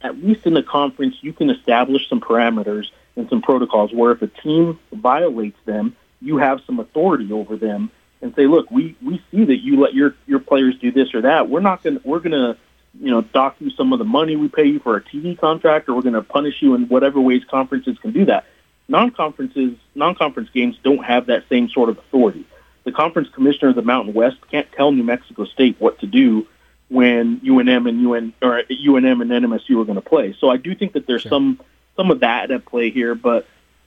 at 0.00 0.16
least 0.22 0.46
in 0.46 0.54
the 0.54 0.62
conference 0.62 1.16
you 1.22 1.32
can 1.32 1.50
establish 1.50 2.08
some 2.08 2.20
parameters 2.20 2.86
and 3.16 3.28
some 3.28 3.42
protocols 3.42 3.92
where 3.92 4.12
if 4.12 4.22
a 4.22 4.28
team 4.28 4.78
violates 4.92 5.58
them, 5.64 5.96
you 6.20 6.38
have 6.38 6.60
some 6.66 6.78
authority 6.78 7.32
over 7.32 7.56
them 7.56 7.90
and 8.20 8.34
say, 8.36 8.46
look, 8.46 8.70
we, 8.70 8.96
we 9.02 9.20
see 9.30 9.44
that 9.44 9.58
you 9.58 9.80
let 9.80 9.92
your, 9.92 10.14
your 10.26 10.38
players 10.38 10.78
do 10.78 10.92
this 10.92 11.12
or 11.14 11.22
that. 11.22 11.48
We're 11.48 11.60
not 11.60 11.82
going 11.82 11.98
to, 11.98 12.08
we're 12.08 12.20
going 12.20 12.32
to, 12.32 12.56
you 12.98 13.10
know, 13.10 13.22
dock 13.22 13.56
you 13.58 13.70
some 13.70 13.92
of 13.92 13.98
the 13.98 14.04
money 14.04 14.36
we 14.36 14.48
pay 14.48 14.64
you 14.64 14.78
for 14.78 14.96
a 14.96 15.02
TV 15.02 15.36
contract, 15.36 15.88
or 15.88 15.94
we're 15.94 16.02
going 16.02 16.14
to 16.14 16.22
punish 16.22 16.62
you 16.62 16.74
in 16.74 16.88
whatever 16.88 17.20
ways 17.20 17.42
conferences 17.50 17.98
can 17.98 18.12
do 18.12 18.24
that. 18.26 18.46
Non-conferences, 18.88 19.76
non-conference 19.94 20.50
games 20.54 20.78
don't 20.82 21.04
have 21.04 21.26
that 21.26 21.44
same 21.48 21.68
sort 21.68 21.88
of 21.88 21.98
authority. 21.98 22.46
The 22.84 22.92
conference 22.92 23.28
commissioner 23.30 23.70
of 23.70 23.76
the 23.76 23.82
Mountain 23.82 24.14
West 24.14 24.36
can't 24.50 24.70
tell 24.72 24.92
New 24.92 25.04
Mexico 25.04 25.44
State 25.44 25.76
what 25.78 25.98
to 26.00 26.06
do 26.06 26.46
when 26.92 27.40
UNM 27.40 27.88
and 27.88 28.02
UN 28.02 28.34
or 28.42 28.62
UNM 28.70 29.22
and 29.22 29.30
NMSU 29.30 29.80
are 29.80 29.84
going 29.84 29.94
to 29.94 30.02
play. 30.02 30.36
So 30.38 30.50
I 30.50 30.58
do 30.58 30.74
think 30.74 30.92
that 30.92 31.06
there's 31.06 31.22
sure. 31.22 31.30
some 31.30 31.60
some 31.96 32.10
of 32.10 32.20
that 32.20 32.50
at 32.50 32.66
play 32.66 32.90
here, 32.90 33.14
but 33.14 33.46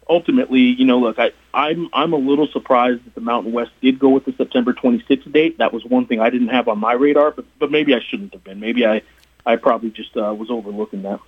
ultimately, 0.10 0.62
you 0.62 0.86
know, 0.86 1.00
look, 1.00 1.20
I, 1.20 1.32
I'm 1.54 1.88
I'm 1.94 2.14
a 2.14 2.18
little 2.18 2.48
surprised 2.48 3.06
that 3.06 3.14
the 3.14 3.22
Mountain 3.22 3.54
West 3.54 3.72
did 3.82 4.00
go 4.00 4.10
with 4.10 4.26
the 4.26 4.34
September 4.34 4.74
26th 4.74 5.32
date. 5.32 5.60
That 5.60 5.72
was 5.72 5.86
one 5.86 6.08
thing 6.08 6.20
I 6.20 6.32
didn't 6.32 6.50
have 6.50 6.68
on 6.68 6.80
my 6.80 6.94
radar, 6.94 7.32
but 7.32 7.46
but 7.60 7.70
maybe 7.70 7.94
I 7.94 8.00
shouldn't 8.00 8.34
have 8.34 8.44
been. 8.44 8.60
Maybe 8.60 8.88
I 8.88 9.04
I 9.46 9.58
probably 9.58 9.92
just 9.92 10.18
uh, 10.18 10.34
was 10.34 10.50
overlooking 10.50 11.04
that. 11.04 11.20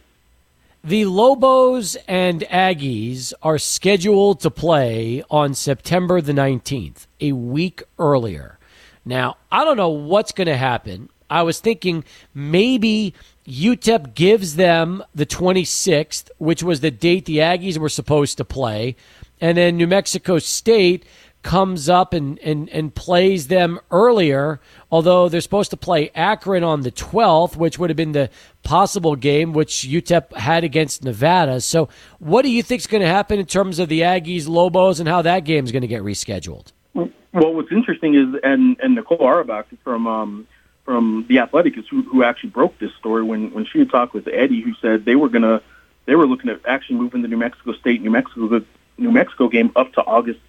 The 0.83 1.05
Lobos 1.05 1.95
and 2.07 2.41
Aggies 2.41 3.33
are 3.43 3.57
scheduled 3.57 4.39
to 4.41 4.49
play 4.49 5.23
on 5.29 5.53
September 5.53 6.21
the 6.21 6.33
19th, 6.33 7.07
a 7.19 7.33
week 7.33 7.83
earlier. 7.99 8.57
Now, 9.03 9.37
I 9.51 9.65
don't 9.65 9.77
know 9.77 9.89
what's 9.89 10.31
going 10.31 10.47
to 10.47 10.55
happen 10.55 11.09
I 11.29 11.43
was 11.43 11.59
thinking 11.59 12.03
maybe 12.33 13.13
UTEP 13.47 14.13
gives 14.13 14.55
them 14.55 15.03
the 15.15 15.25
26th, 15.25 16.29
which 16.37 16.63
was 16.63 16.81
the 16.81 16.91
date 16.91 17.25
the 17.25 17.37
Aggies 17.37 17.77
were 17.77 17.89
supposed 17.89 18.37
to 18.37 18.45
play, 18.45 18.95
and 19.39 19.57
then 19.57 19.77
New 19.77 19.87
Mexico 19.87 20.39
State 20.39 21.05
comes 21.43 21.87
up 21.87 22.13
and, 22.13 22.37
and, 22.39 22.67
and 22.69 22.93
plays 22.93 23.47
them 23.47 23.79
earlier, 23.89 24.59
although 24.91 25.29
they're 25.29 25.39
supposed 25.39 25.69
to 25.71 25.77
play 25.77 26.09
Akron 26.13 26.63
on 26.63 26.81
the 26.81 26.91
12th, 26.91 27.55
which 27.55 27.79
would 27.79 27.89
have 27.89 27.95
been 27.95 28.11
the 28.11 28.29
possible 28.63 29.15
game 29.15 29.53
which 29.53 29.87
UTEP 29.87 30.35
had 30.35 30.65
against 30.65 31.05
Nevada. 31.05 31.61
So, 31.61 31.87
what 32.19 32.41
do 32.41 32.49
you 32.49 32.61
think 32.61 32.81
is 32.81 32.87
going 32.87 33.01
to 33.01 33.07
happen 33.07 33.39
in 33.39 33.45
terms 33.45 33.79
of 33.79 33.87
the 33.87 34.01
Aggies 34.01 34.49
Lobos 34.49 34.99
and 34.99 35.07
how 35.07 35.21
that 35.21 35.45
game 35.45 35.63
is 35.63 35.71
going 35.71 35.83
to 35.83 35.87
get 35.87 36.01
rescheduled? 36.01 36.73
Well, 36.93 37.53
what's 37.53 37.71
interesting 37.71 38.15
is, 38.15 38.39
and, 38.43 38.75
and 38.81 38.95
Nicole 38.95 39.21
Auerbach 39.21 39.67
from 39.83 40.07
um, 40.07 40.47
from 40.87 41.25
the 41.27 41.39
Athletic 41.39 41.77
is 41.77 41.85
who, 41.89 42.01
who 42.03 42.23
actually 42.23 42.51
broke 42.51 42.79
this 42.79 42.93
story 42.97 43.21
when 43.21 43.51
when 43.51 43.65
she 43.65 43.79
had 43.79 43.89
talked 43.89 44.13
with 44.13 44.25
Eddie, 44.29 44.61
who 44.61 44.73
said 44.81 45.03
they 45.03 45.15
were 45.15 45.27
gonna 45.27 45.61
they 46.05 46.15
were 46.15 46.25
looking 46.25 46.49
at 46.49 46.61
actually 46.65 46.95
moving 46.95 47.21
the 47.21 47.27
New 47.27 47.35
Mexico 47.35 47.73
State 47.73 48.01
New 48.01 48.09
Mexico 48.09 48.63
New 48.97 49.11
Mexico 49.11 49.49
game 49.49 49.69
up 49.75 49.91
to 49.93 50.01
August 50.01 50.39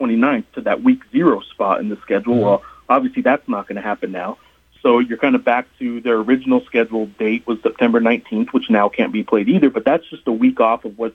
29th 0.00 0.46
to 0.54 0.62
that 0.62 0.82
week 0.82 1.00
zero 1.12 1.40
spot 1.42 1.78
in 1.78 1.90
the 1.90 1.96
schedule. 2.02 2.34
Mm-hmm. 2.34 2.44
Well, 2.44 2.62
obviously 2.88 3.22
that's 3.22 3.48
not 3.48 3.68
going 3.68 3.76
to 3.76 3.82
happen 3.82 4.10
now. 4.10 4.36
So 4.82 4.98
you're 4.98 5.16
kind 5.16 5.36
of 5.36 5.44
back 5.44 5.68
to 5.78 6.00
their 6.00 6.16
original 6.16 6.62
scheduled 6.66 7.16
date 7.16 7.46
was 7.46 7.62
September 7.62 8.00
19th, 8.00 8.52
which 8.52 8.68
now 8.68 8.88
can't 8.88 9.12
be 9.12 9.22
played 9.22 9.48
either. 9.48 9.70
But 9.70 9.84
that's 9.84 10.04
just 10.10 10.26
a 10.26 10.32
week 10.32 10.58
off 10.58 10.84
of 10.84 10.98
what 10.98 11.14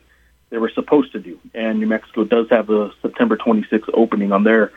they 0.50 0.58
were 0.58 0.72
supposed 0.72 1.12
to 1.12 1.20
do. 1.20 1.38
And 1.54 1.80
New 1.80 1.86
Mexico 1.86 2.24
does 2.24 2.50
have 2.50 2.70
a 2.70 2.92
September 3.02 3.38
26th 3.38 3.90
opening 3.94 4.32
on 4.32 4.46
their 4.46 4.72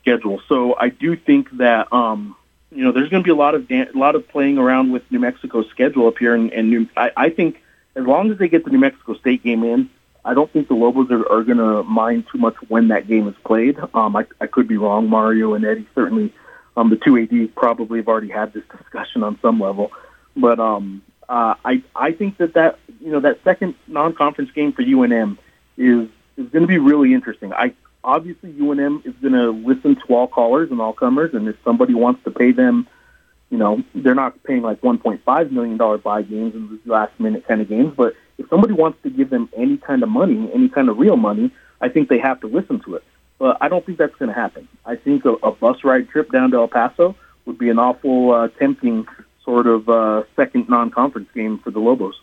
schedule. 0.00 0.40
So 0.48 0.74
I 0.74 0.88
do 0.88 1.16
think 1.16 1.50
that 1.58 1.92
um, 1.92 2.34
you 2.74 2.84
know 2.84 2.92
there's 2.92 3.08
going 3.08 3.22
to 3.22 3.26
be 3.26 3.30
a 3.30 3.36
lot 3.36 3.54
of 3.54 3.70
a 3.70 3.86
lot 3.94 4.16
of 4.16 4.28
playing 4.28 4.58
around 4.58 4.92
with 4.92 5.02
New 5.10 5.20
Mexico's 5.20 5.68
schedule 5.70 6.08
up 6.08 6.18
here, 6.18 6.34
and, 6.34 6.52
and 6.52 6.70
New, 6.70 6.88
I, 6.96 7.10
I 7.16 7.30
think 7.30 7.62
as 7.94 8.04
long 8.04 8.30
as 8.30 8.38
they 8.38 8.48
get 8.48 8.64
the 8.64 8.70
New 8.70 8.78
Mexico 8.78 9.14
State 9.14 9.44
game 9.44 9.62
in, 9.62 9.88
I 10.24 10.34
don't 10.34 10.52
think 10.52 10.68
the 10.68 10.74
Lobos 10.74 11.10
are, 11.10 11.30
are 11.30 11.44
going 11.44 11.58
to 11.58 11.84
mind 11.84 12.26
too 12.32 12.38
much 12.38 12.56
when 12.68 12.88
that 12.88 13.06
game 13.06 13.28
is 13.28 13.34
played. 13.44 13.78
Um, 13.94 14.16
I, 14.16 14.26
I 14.40 14.46
could 14.46 14.66
be 14.66 14.76
wrong. 14.76 15.08
Mario 15.08 15.54
and 15.54 15.64
Eddie 15.64 15.86
certainly, 15.94 16.32
um, 16.76 16.90
the 16.90 16.96
two 16.96 17.16
ADs 17.16 17.52
probably 17.56 18.00
have 18.00 18.08
already 18.08 18.28
had 18.28 18.52
this 18.52 18.64
discussion 18.76 19.22
on 19.22 19.38
some 19.40 19.60
level. 19.60 19.92
But 20.36 20.58
um, 20.58 21.02
uh, 21.28 21.54
I 21.64 21.82
I 21.94 22.12
think 22.12 22.38
that 22.38 22.54
that 22.54 22.78
you 23.00 23.12
know 23.12 23.20
that 23.20 23.38
second 23.44 23.76
non-conference 23.86 24.50
game 24.50 24.72
for 24.72 24.82
UNM 24.82 25.38
is 25.76 26.08
is 26.36 26.48
going 26.48 26.62
to 26.62 26.66
be 26.66 26.78
really 26.78 27.14
interesting. 27.14 27.52
I 27.52 27.72
obviously 28.04 28.52
UNM 28.52 29.04
is 29.06 29.14
going 29.20 29.32
to 29.32 29.50
listen 29.50 29.96
to 29.96 30.14
all 30.14 30.28
callers 30.28 30.70
and 30.70 30.80
all 30.80 30.92
comers, 30.92 31.34
and 31.34 31.48
if 31.48 31.56
somebody 31.64 31.94
wants 31.94 32.22
to 32.24 32.30
pay 32.30 32.52
them 32.52 32.86
you 33.54 33.58
know, 33.58 33.84
they're 33.94 34.16
not 34.16 34.42
paying 34.42 34.62
like 34.62 34.80
$1.5 34.80 35.50
million 35.52 35.76
buy 35.98 36.22
games 36.22 36.56
and 36.56 36.80
last 36.86 37.12
minute 37.20 37.46
kind 37.46 37.60
of 37.60 37.68
games. 37.68 37.94
But 37.96 38.14
if 38.36 38.48
somebody 38.48 38.72
wants 38.72 38.98
to 39.04 39.10
give 39.10 39.30
them 39.30 39.48
any 39.56 39.76
kind 39.76 40.02
of 40.02 40.08
money, 40.08 40.50
any 40.52 40.68
kind 40.68 40.88
of 40.88 40.98
real 40.98 41.16
money, 41.16 41.52
I 41.80 41.88
think 41.88 42.08
they 42.08 42.18
have 42.18 42.40
to 42.40 42.48
listen 42.48 42.80
to 42.80 42.96
it. 42.96 43.04
But 43.38 43.58
I 43.60 43.68
don't 43.68 43.86
think 43.86 43.98
that's 43.98 44.14
going 44.16 44.30
to 44.30 44.34
happen. 44.34 44.66
I 44.84 44.96
think 44.96 45.24
a, 45.24 45.34
a 45.34 45.52
bus 45.52 45.84
ride 45.84 46.08
trip 46.08 46.32
down 46.32 46.50
to 46.50 46.56
El 46.56 46.68
Paso 46.68 47.14
would 47.46 47.56
be 47.56 47.68
an 47.68 47.78
awful 47.78 48.32
uh, 48.32 48.48
tempting 48.48 49.06
sort 49.44 49.68
of 49.68 49.88
uh, 49.88 50.24
second 50.34 50.68
non 50.68 50.90
conference 50.90 51.28
game 51.32 51.58
for 51.58 51.70
the 51.70 51.78
Lobos. 51.78 52.20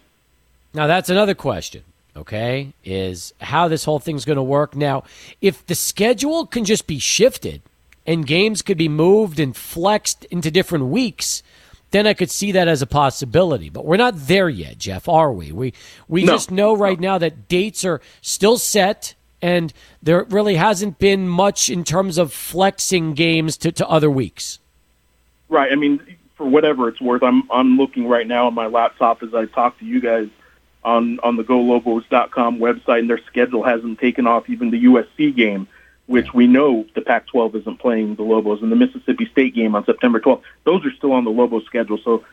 Now, 0.73 0.87
that's 0.87 1.09
another 1.09 1.33
question 1.33 1.83
okay, 2.15 2.73
is 2.83 3.33
how 3.41 3.67
this 3.67 3.85
whole 3.85 3.99
thing's 3.99 4.25
going 4.25 4.37
to 4.37 4.43
work. 4.43 4.75
Now, 4.75 5.03
if 5.41 5.65
the 5.65 5.75
schedule 5.75 6.45
can 6.45 6.65
just 6.65 6.87
be 6.87 6.99
shifted 6.99 7.61
and 8.05 8.25
games 8.25 8.61
could 8.61 8.77
be 8.77 8.89
moved 8.89 9.39
and 9.39 9.55
flexed 9.55 10.25
into 10.25 10.51
different 10.51 10.85
weeks, 10.85 11.43
then 11.91 12.07
I 12.07 12.13
could 12.13 12.31
see 12.31 12.51
that 12.53 12.67
as 12.67 12.81
a 12.81 12.87
possibility. 12.87 13.69
But 13.69 13.85
we're 13.85 13.97
not 13.97 14.15
there 14.15 14.49
yet, 14.49 14.77
Geoff, 14.77 15.07
are 15.07 15.31
we? 15.31 15.51
We 15.51 15.73
we 16.07 16.23
no. 16.23 16.33
just 16.33 16.51
know 16.51 16.75
right 16.75 16.99
now 16.99 17.17
that 17.17 17.47
dates 17.47 17.85
are 17.85 18.01
still 18.21 18.57
set 18.57 19.13
and 19.41 19.73
there 20.01 20.23
really 20.25 20.55
hasn't 20.55 20.99
been 20.99 21.27
much 21.27 21.69
in 21.69 21.83
terms 21.83 22.17
of 22.17 22.31
flexing 22.31 23.13
games 23.13 23.57
to, 23.57 23.71
to 23.71 23.87
other 23.87 24.09
weeks. 24.09 24.59
Right. 25.49 25.71
I 25.71 25.75
mean, 25.75 25.99
for 26.37 26.45
whatever 26.47 26.87
it's 26.87 27.01
worth, 27.01 27.23
I'm 27.23 27.43
I'm 27.51 27.77
looking 27.77 28.07
right 28.07 28.27
now 28.27 28.47
on 28.47 28.53
my 28.53 28.67
laptop 28.67 29.21
as 29.21 29.33
I 29.33 29.45
talk 29.45 29.77
to 29.79 29.85
you 29.85 29.99
guys 29.99 30.29
on 30.83 31.19
on 31.19 31.37
the 31.37 31.43
GoLobos.com 31.43 32.59
website, 32.59 32.99
and 32.99 33.09
their 33.09 33.21
schedule 33.27 33.63
hasn't 33.63 33.99
taken 33.99 34.27
off 34.27 34.49
even 34.49 34.71
the 34.71 34.85
USC 34.85 35.35
game 35.35 35.67
which 36.11 36.33
we 36.33 36.45
know 36.45 36.85
the 36.93 37.01
Pac-12 37.01 37.55
isn't 37.55 37.79
playing 37.79 38.15
the 38.15 38.23
Lobos, 38.23 38.61
and 38.61 38.69
the 38.69 38.75
Mississippi 38.75 39.25
State 39.31 39.55
game 39.55 39.75
on 39.75 39.85
September 39.85 40.19
12th. 40.19 40.41
Those 40.65 40.85
are 40.85 40.91
still 40.91 41.13
on 41.13 41.23
the 41.23 41.31
Lobos 41.31 41.65
schedule, 41.65 41.99
so 42.03 42.25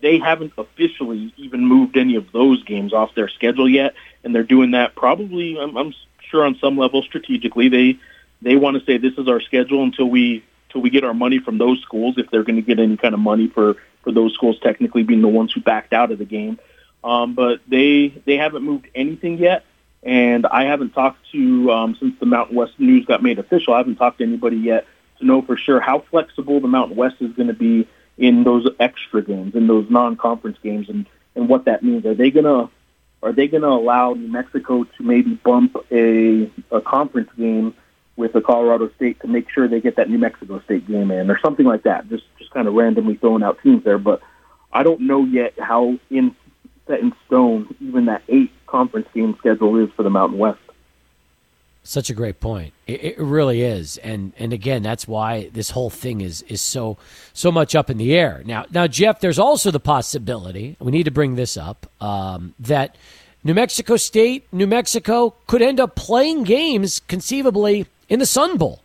they 0.00 0.18
haven't 0.18 0.52
officially 0.58 1.32
even 1.36 1.64
moved 1.64 1.96
any 1.96 2.16
of 2.16 2.30
those 2.32 2.62
games 2.64 2.92
off 2.92 3.14
their 3.14 3.28
schedule 3.28 3.68
yet, 3.68 3.94
and 4.22 4.34
they're 4.34 4.42
doing 4.42 4.72
that 4.72 4.94
probably, 4.94 5.58
I'm, 5.58 5.76
I'm 5.76 5.94
sure, 6.30 6.44
on 6.44 6.56
some 6.58 6.76
level 6.76 7.02
strategically. 7.02 7.68
They 7.68 7.98
they 8.40 8.54
want 8.54 8.78
to 8.78 8.84
say 8.84 8.98
this 8.98 9.18
is 9.18 9.26
our 9.26 9.40
schedule 9.40 9.82
until 9.82 10.08
we 10.08 10.44
until 10.68 10.82
we 10.82 10.90
get 10.90 11.02
our 11.02 11.14
money 11.14 11.38
from 11.38 11.58
those 11.58 11.80
schools, 11.80 12.16
if 12.18 12.30
they're 12.30 12.44
going 12.44 12.56
to 12.56 12.62
get 12.62 12.78
any 12.78 12.96
kind 12.96 13.14
of 13.14 13.20
money 13.20 13.48
for 13.48 13.76
for 14.02 14.12
those 14.12 14.34
schools 14.34 14.58
technically 14.62 15.02
being 15.02 15.22
the 15.22 15.28
ones 15.28 15.52
who 15.52 15.60
backed 15.60 15.92
out 15.92 16.12
of 16.12 16.18
the 16.18 16.24
game. 16.24 16.58
Um, 17.04 17.34
but 17.34 17.60
they 17.68 18.08
they 18.24 18.36
haven't 18.36 18.62
moved 18.62 18.88
anything 18.94 19.38
yet. 19.38 19.64
And 20.02 20.46
I 20.46 20.64
haven't 20.64 20.90
talked 20.90 21.18
to, 21.32 21.72
um, 21.72 21.96
since 21.98 22.14
the 22.20 22.26
Mountain 22.26 22.56
West 22.56 22.78
news 22.78 23.04
got 23.04 23.22
made 23.22 23.38
official, 23.38 23.74
I 23.74 23.78
haven't 23.78 23.96
talked 23.96 24.18
to 24.18 24.24
anybody 24.24 24.56
yet 24.56 24.86
to 25.18 25.26
know 25.26 25.42
for 25.42 25.56
sure 25.56 25.80
how 25.80 26.00
flexible 26.10 26.60
the 26.60 26.68
Mountain 26.68 26.96
West 26.96 27.16
is 27.20 27.32
going 27.32 27.48
to 27.48 27.54
be 27.54 27.88
in 28.16 28.44
those 28.44 28.68
extra 28.78 29.22
games, 29.22 29.54
in 29.54 29.66
those 29.66 29.90
non-conference 29.90 30.58
games, 30.62 30.88
and, 30.88 31.06
and 31.34 31.48
what 31.48 31.64
that 31.64 31.82
means. 31.82 32.06
Are 32.06 32.14
they 32.14 32.30
to 32.30 32.70
are 33.22 33.32
they 33.32 33.48
to 33.48 33.66
allow 33.66 34.14
New 34.14 34.28
Mexico 34.28 34.84
to 34.84 35.02
maybe 35.02 35.34
bump 35.34 35.76
a, 35.90 36.48
a 36.70 36.80
conference 36.80 37.30
game 37.36 37.74
with 38.16 38.32
the 38.32 38.40
Colorado 38.40 38.90
State 38.96 39.20
to 39.20 39.26
make 39.26 39.50
sure 39.50 39.66
they 39.66 39.80
get 39.80 39.96
that 39.96 40.08
New 40.08 40.18
Mexico 40.18 40.60
State 40.60 40.86
game 40.86 41.10
in, 41.10 41.30
or 41.30 41.38
something 41.40 41.66
like 41.66 41.82
that? 41.82 42.08
Just 42.08 42.24
just 42.38 42.50
kind 42.52 42.68
of 42.68 42.74
randomly 42.74 43.16
throwing 43.16 43.42
out 43.42 43.60
teams 43.62 43.82
there, 43.82 43.98
but 43.98 44.20
I 44.72 44.84
don't 44.84 45.02
know 45.02 45.24
yet 45.24 45.58
how 45.58 45.98
in 46.10 46.36
set 46.88 47.00
in 47.00 47.12
stone 47.26 47.72
even 47.80 48.06
that 48.06 48.22
eight 48.28 48.50
conference 48.66 49.06
game 49.14 49.36
schedule 49.38 49.76
is 49.76 49.90
for 49.94 50.02
the 50.02 50.10
Mountain 50.10 50.38
West. 50.38 50.58
Such 51.84 52.10
a 52.10 52.14
great 52.14 52.40
point. 52.40 52.74
It, 52.86 53.04
it, 53.04 53.18
really 53.18 53.62
is, 53.62 53.96
and 53.98 54.34
and 54.38 54.52
again, 54.52 54.82
that's 54.82 55.08
why 55.08 55.48
this 55.54 55.70
whole 55.70 55.88
thing 55.88 56.20
is 56.20 56.42
is 56.42 56.60
so 56.60 56.98
so 57.32 57.50
much 57.50 57.74
up 57.74 57.88
in 57.88 57.96
the 57.96 58.14
air 58.14 58.42
now. 58.44 58.66
Now, 58.70 58.86
Geoff, 58.86 59.20
there's 59.20 59.38
also 59.38 59.70
the 59.70 59.80
possibility 59.80 60.76
we 60.80 60.92
need 60.92 61.04
to 61.04 61.10
bring 61.10 61.36
this 61.36 61.56
up 61.56 61.86
um, 62.02 62.54
that 62.58 62.96
New 63.42 63.54
Mexico 63.54 63.96
State, 63.96 64.46
New 64.52 64.66
Mexico 64.66 65.34
could 65.46 65.62
end 65.62 65.80
up 65.80 65.94
playing 65.96 66.42
games 66.42 67.00
conceivably 67.08 67.86
in 68.10 68.18
the 68.18 68.26
Sun 68.26 68.58
Bowl. 68.58 68.82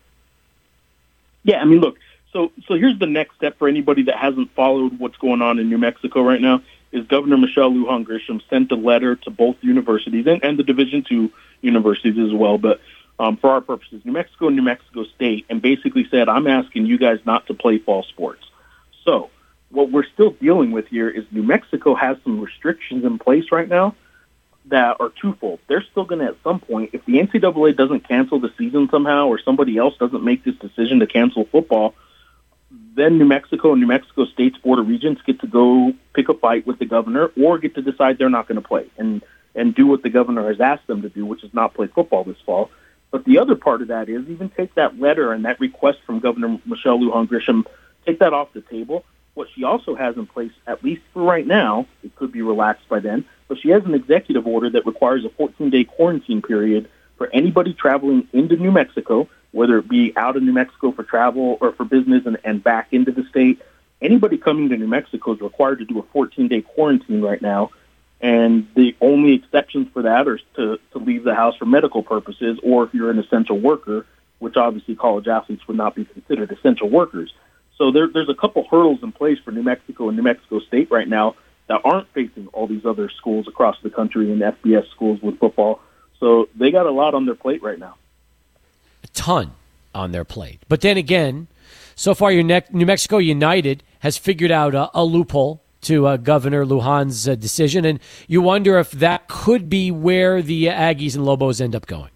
Yeah, 1.43 1.59
I 1.59 1.65
mean, 1.65 1.79
look. 1.79 1.97
So 2.31 2.53
so 2.67 2.75
here's 2.75 2.97
the 2.99 3.07
next 3.07 3.35
step 3.35 3.57
for 3.57 3.67
anybody 3.67 4.03
that 4.03 4.15
hasn't 4.15 4.49
followed 4.51 4.97
what's 4.97 5.17
going 5.17 5.41
on 5.41 5.59
in 5.59 5.67
New 5.67 5.77
Mexico 5.77 6.21
right 6.21 6.39
now 6.39 6.61
is 6.93 7.05
Governor 7.07 7.37
Michelle 7.37 7.71
Lujan 7.71 8.05
Grisham 8.05 8.41
sent 8.49 8.71
a 8.71 8.75
letter 8.75 9.15
to 9.17 9.29
both 9.29 9.57
universities 9.61 10.25
and, 10.27 10.43
and 10.43 10.57
the 10.57 10.63
Division 10.63 11.03
two 11.03 11.31
universities 11.61 12.17
as 12.17 12.33
well, 12.33 12.57
but 12.57 12.79
um, 13.19 13.37
for 13.37 13.51
our 13.51 13.61
purposes, 13.61 14.01
New 14.05 14.11
Mexico 14.11 14.47
and 14.47 14.55
New 14.55 14.63
Mexico 14.63 15.03
State, 15.15 15.45
and 15.49 15.61
basically 15.61 16.07
said, 16.09 16.29
I'm 16.29 16.47
asking 16.47 16.85
you 16.85 16.97
guys 16.97 17.19
not 17.25 17.47
to 17.47 17.53
play 17.53 17.77
fall 17.77 18.03
sports. 18.03 18.43
So 19.03 19.29
what 19.69 19.91
we're 19.91 20.05
still 20.05 20.31
dealing 20.31 20.71
with 20.71 20.87
here 20.87 21.09
is 21.09 21.25
New 21.31 21.43
Mexico 21.43 21.95
has 21.95 22.17
some 22.23 22.39
restrictions 22.39 23.03
in 23.03 23.19
place 23.19 23.51
right 23.51 23.67
now 23.67 23.95
that 24.65 24.97
are 24.99 25.09
twofold. 25.09 25.59
They're 25.67 25.83
still 25.91 26.05
going 26.05 26.19
to, 26.19 26.27
at 26.27 26.37
some 26.43 26.59
point, 26.59 26.91
if 26.93 27.05
the 27.05 27.13
NCAA 27.13 27.75
doesn't 27.75 28.07
cancel 28.07 28.39
the 28.39 28.51
season 28.57 28.87
somehow 28.89 29.27
or 29.27 29.39
somebody 29.39 29.77
else 29.77 29.97
doesn't 29.97 30.23
make 30.23 30.43
this 30.43 30.55
decision 30.55 30.99
to 30.99 31.07
cancel 31.07 31.45
football, 31.45 31.95
then 32.95 33.17
New 33.17 33.25
Mexico 33.25 33.71
and 33.71 33.81
New 33.81 33.87
Mexico 33.87 34.25
State's 34.25 34.57
Board 34.57 34.79
of 34.79 34.87
Regents 34.87 35.21
get 35.25 35.39
to 35.41 35.47
go 35.47 35.93
pick 36.13 36.29
a 36.29 36.33
fight 36.33 36.67
with 36.67 36.79
the 36.79 36.85
governor 36.85 37.31
or 37.41 37.57
get 37.57 37.75
to 37.75 37.81
decide 37.81 38.17
they're 38.17 38.29
not 38.29 38.47
going 38.47 38.61
to 38.61 38.67
play 38.67 38.87
and, 38.97 39.21
and 39.55 39.73
do 39.73 39.87
what 39.87 40.03
the 40.03 40.09
governor 40.09 40.47
has 40.47 40.59
asked 40.59 40.87
them 40.87 41.01
to 41.01 41.09
do, 41.09 41.25
which 41.25 41.43
is 41.43 41.53
not 41.53 41.73
play 41.73 41.87
football 41.87 42.23
this 42.23 42.37
fall. 42.45 42.69
But 43.11 43.25
the 43.25 43.39
other 43.39 43.55
part 43.55 43.81
of 43.81 43.89
that 43.89 44.09
is 44.09 44.27
even 44.27 44.49
take 44.49 44.75
that 44.75 44.99
letter 44.99 45.31
and 45.33 45.45
that 45.45 45.59
request 45.59 45.99
from 46.05 46.19
Governor 46.19 46.59
Michelle 46.65 46.99
Lujan 46.99 47.27
Grisham, 47.27 47.65
take 48.05 48.19
that 48.19 48.33
off 48.33 48.53
the 48.53 48.61
table. 48.61 49.05
What 49.35 49.47
she 49.53 49.63
also 49.63 49.95
has 49.95 50.15
in 50.15 50.27
place, 50.27 50.51
at 50.67 50.83
least 50.83 51.01
for 51.13 51.23
right 51.23 51.45
now, 51.45 51.87
it 52.03 52.15
could 52.15 52.31
be 52.31 52.41
relaxed 52.41 52.87
by 52.89 52.99
then, 52.99 53.25
but 53.47 53.59
she 53.59 53.69
has 53.69 53.83
an 53.85 53.95
executive 53.95 54.45
order 54.45 54.69
that 54.71 54.85
requires 54.85 55.25
a 55.25 55.29
14 55.29 55.69
day 55.69 55.83
quarantine 55.83 56.41
period 56.41 56.89
for 57.23 57.33
anybody 57.33 57.73
traveling 57.73 58.27
into 58.33 58.57
New 58.57 58.71
Mexico 58.71 59.29
whether 59.53 59.77
it 59.77 59.87
be 59.87 60.11
out 60.17 60.35
of 60.35 60.43
New 60.43 60.51
Mexico 60.51 60.91
for 60.91 61.03
travel 61.03 61.57
or 61.61 61.71
for 61.73 61.85
business 61.85 62.25
and, 62.25 62.37
and 62.43 62.61
back 62.61 62.87
into 62.91 63.11
the 63.11 63.23
state. 63.29 63.61
Anybody 64.01 64.37
coming 64.37 64.67
to 64.69 64.77
New 64.77 64.87
Mexico 64.87 65.33
is 65.35 65.41
required 65.41 65.79
to 65.79 65.85
do 65.85 65.99
a 65.99 66.03
14 66.11 66.49
day 66.49 66.61
quarantine 66.61 67.21
right 67.21 67.41
now. 67.41 67.69
And 68.19 68.67
the 68.75 68.95
only 68.99 69.33
exceptions 69.33 69.87
for 69.93 70.01
that 70.01 70.27
are 70.27 70.39
to, 70.55 70.79
to 70.91 70.97
leave 70.97 71.23
the 71.23 71.35
house 71.35 71.55
for 71.55 71.65
medical 71.65 72.03
purposes 72.03 72.59
or 72.63 72.83
if 72.83 72.93
you're 72.93 73.11
an 73.11 73.19
essential 73.19 73.59
worker, 73.59 74.05
which 74.39 74.57
obviously 74.57 74.95
college 74.95 75.27
athletes 75.27 75.67
would 75.67 75.77
not 75.77 75.95
be 75.95 76.05
considered 76.05 76.51
essential 76.51 76.89
workers. 76.89 77.31
So 77.77 77.91
there, 77.91 78.07
there's 78.11 78.29
a 78.29 78.35
couple 78.35 78.67
hurdles 78.69 79.03
in 79.03 79.11
place 79.11 79.37
for 79.45 79.51
New 79.51 79.63
Mexico 79.63 80.07
and 80.07 80.17
New 80.17 80.23
Mexico 80.23 80.59
State 80.61 80.89
right 80.89 81.07
now 81.07 81.35
that 81.67 81.81
aren't 81.85 82.11
facing 82.13 82.47
all 82.47 82.65
these 82.65 82.85
other 82.85 83.09
schools 83.09 83.47
across 83.47 83.77
the 83.83 83.89
country 83.91 84.31
and 84.31 84.41
FBS 84.41 84.89
schools 84.89 85.21
with 85.21 85.37
football. 85.37 85.79
So 86.23 86.47
they 86.55 86.71
got 86.71 86.85
a 86.85 86.91
lot 86.91 87.13
on 87.13 87.25
their 87.25 87.35
plate 87.35 87.61
right 87.61 87.77
now. 87.77 87.95
A 89.03 89.07
ton 89.07 89.51
on 89.93 90.13
their 90.13 90.23
plate. 90.23 90.61
But 90.69 90.79
then 90.79 90.95
again, 90.95 91.47
so 91.95 92.15
far, 92.15 92.31
your 92.31 92.43
New 92.43 92.85
Mexico 92.85 93.17
United 93.17 93.83
has 93.99 94.17
figured 94.17 94.49
out 94.49 94.73
a, 94.73 94.89
a 94.93 95.03
loophole 95.03 95.61
to 95.81 96.07
uh, 96.07 96.15
Governor 96.15 96.65
Lujan's 96.65 97.27
uh, 97.27 97.35
decision, 97.35 97.83
and 97.83 97.99
you 98.29 98.41
wonder 98.41 98.79
if 98.79 98.91
that 98.91 99.27
could 99.27 99.69
be 99.69 99.91
where 99.91 100.41
the 100.41 100.67
Aggies 100.67 101.15
and 101.15 101.25
Lobos 101.25 101.59
end 101.59 101.75
up 101.75 101.87
going. 101.87 102.11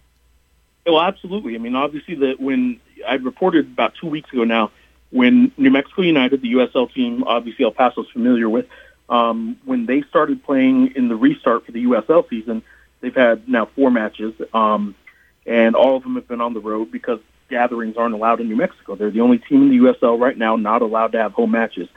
Well, 0.86 1.02
absolutely. 1.02 1.54
I 1.54 1.58
mean, 1.58 1.76
obviously, 1.76 2.14
that 2.14 2.40
when 2.40 2.80
I 3.06 3.16
reported 3.16 3.66
about 3.66 3.92
two 4.00 4.06
weeks 4.06 4.32
ago 4.32 4.44
now, 4.44 4.70
when 5.10 5.52
New 5.58 5.70
Mexico 5.70 6.00
United, 6.00 6.40
the 6.40 6.54
USL 6.54 6.90
team, 6.90 7.24
obviously 7.24 7.66
El 7.66 7.72
Paso's 7.72 8.08
familiar 8.10 8.48
with, 8.48 8.64
um, 9.10 9.58
when 9.66 9.84
they 9.84 10.00
started 10.08 10.42
playing 10.44 10.94
in 10.96 11.08
the 11.08 11.16
restart 11.16 11.66
for 11.66 11.72
the 11.72 11.84
USL 11.84 12.26
season, 12.30 12.62
they've 13.00 13.14
had 13.14 13.48
now 13.48 13.66
four 13.66 13.90
matches, 13.90 14.34
um, 14.52 14.94
and 15.46 15.74
all 15.74 15.96
of 15.96 16.02
them 16.02 16.14
have 16.16 16.28
been 16.28 16.40
on 16.40 16.54
the 16.54 16.60
road 16.60 16.90
because 16.90 17.20
gatherings 17.48 17.96
aren't 17.96 18.14
allowed 18.14 18.40
in 18.40 18.48
New 18.48 18.56
Mexico. 18.56 18.94
They're 18.94 19.10
the 19.10 19.22
only 19.22 19.38
team 19.38 19.62
in 19.62 19.70
the 19.70 19.92
USL 19.92 20.20
right 20.20 20.36
now 20.36 20.56
not 20.56 20.82
allowed 20.82 21.12
to 21.12 21.18
have 21.18 21.32
home 21.32 21.52
matches. 21.52 21.88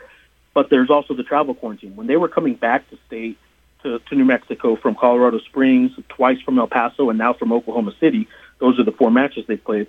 But 0.54 0.70
there's 0.70 0.89
also 0.89 1.14
the 1.14 1.24
travel 1.24 1.54
quarantine. 1.54 1.95
When 1.95 2.08
they 2.08 2.18
were 2.18 2.28
coming 2.28 2.56
back 2.56 2.89
to 2.89 2.97
state 3.08 3.38
to, 3.84 3.99
to 3.99 4.16
New 4.16 4.26
Mexico 4.26 4.76
from 4.76 4.95
Colorado 4.95 5.39
Springs, 5.39 5.91
twice 6.10 6.39
from 6.41 6.60
El 6.60 6.68
Paso, 6.68 7.10
and 7.10 7.18
now 7.18 7.34
from 7.34 7.54
Oklahoma 7.54 7.93
City, 7.99 8.28
those 8.60 8.80
are 8.80 8.84
the 8.84 8.91
four 8.91 9.12
matches 9.12 9.45
they 9.47 9.58
played. 9.58 9.88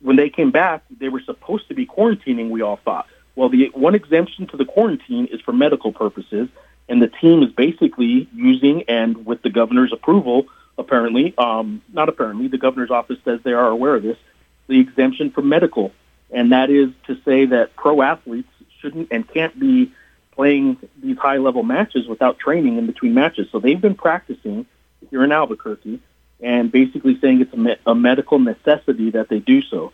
When 0.00 0.16
they 0.16 0.30
came 0.30 0.50
back, 0.50 0.82
they 0.98 1.08
were 1.08 1.20
supposed 1.20 1.68
to 1.68 1.74
be 1.74 1.86
quarantining, 1.86 2.50
we 2.50 2.62
all 2.62 2.76
thought. 2.76 3.06
Well, 3.34 3.48
the 3.48 3.70
one 3.74 3.94
exemption 3.94 4.46
to 4.48 4.56
the 4.56 4.64
quarantine 4.64 5.26
is 5.26 5.40
for 5.40 5.52
medical 5.52 5.92
purposes, 5.92 6.48
and 6.88 7.00
the 7.00 7.08
team 7.08 7.42
is 7.42 7.52
basically 7.52 8.28
using, 8.34 8.84
and 8.88 9.24
with 9.24 9.42
the 9.42 9.50
governor's 9.50 9.92
approval, 9.92 10.46
apparently, 10.78 11.34
um, 11.38 11.82
not 11.92 12.08
apparently, 12.08 12.48
the 12.48 12.58
governor's 12.58 12.90
office 12.90 13.18
says 13.24 13.40
they 13.42 13.52
are 13.52 13.68
aware 13.68 13.94
of 13.94 14.02
this, 14.02 14.18
the 14.66 14.80
exemption 14.80 15.30
for 15.30 15.42
medical. 15.42 15.92
And 16.30 16.52
that 16.52 16.70
is 16.70 16.90
to 17.06 17.20
say 17.24 17.46
that 17.46 17.76
pro 17.76 18.02
athletes 18.02 18.48
shouldn't 18.80 19.08
and 19.10 19.28
can't 19.28 19.58
be 19.58 19.92
playing 20.32 20.78
these 21.02 21.18
high 21.18 21.36
level 21.36 21.62
matches 21.62 22.06
without 22.08 22.38
training 22.38 22.78
in 22.78 22.86
between 22.86 23.14
matches. 23.14 23.48
So 23.52 23.58
they've 23.58 23.80
been 23.80 23.94
practicing 23.94 24.66
here 25.10 25.22
in 25.22 25.30
Albuquerque 25.30 26.00
and 26.40 26.72
basically 26.72 27.18
saying 27.20 27.42
it's 27.42 27.52
a, 27.52 27.56
me- 27.56 27.76
a 27.86 27.94
medical 27.94 28.38
necessity 28.38 29.10
that 29.10 29.28
they 29.28 29.38
do 29.38 29.62
so. 29.62 29.92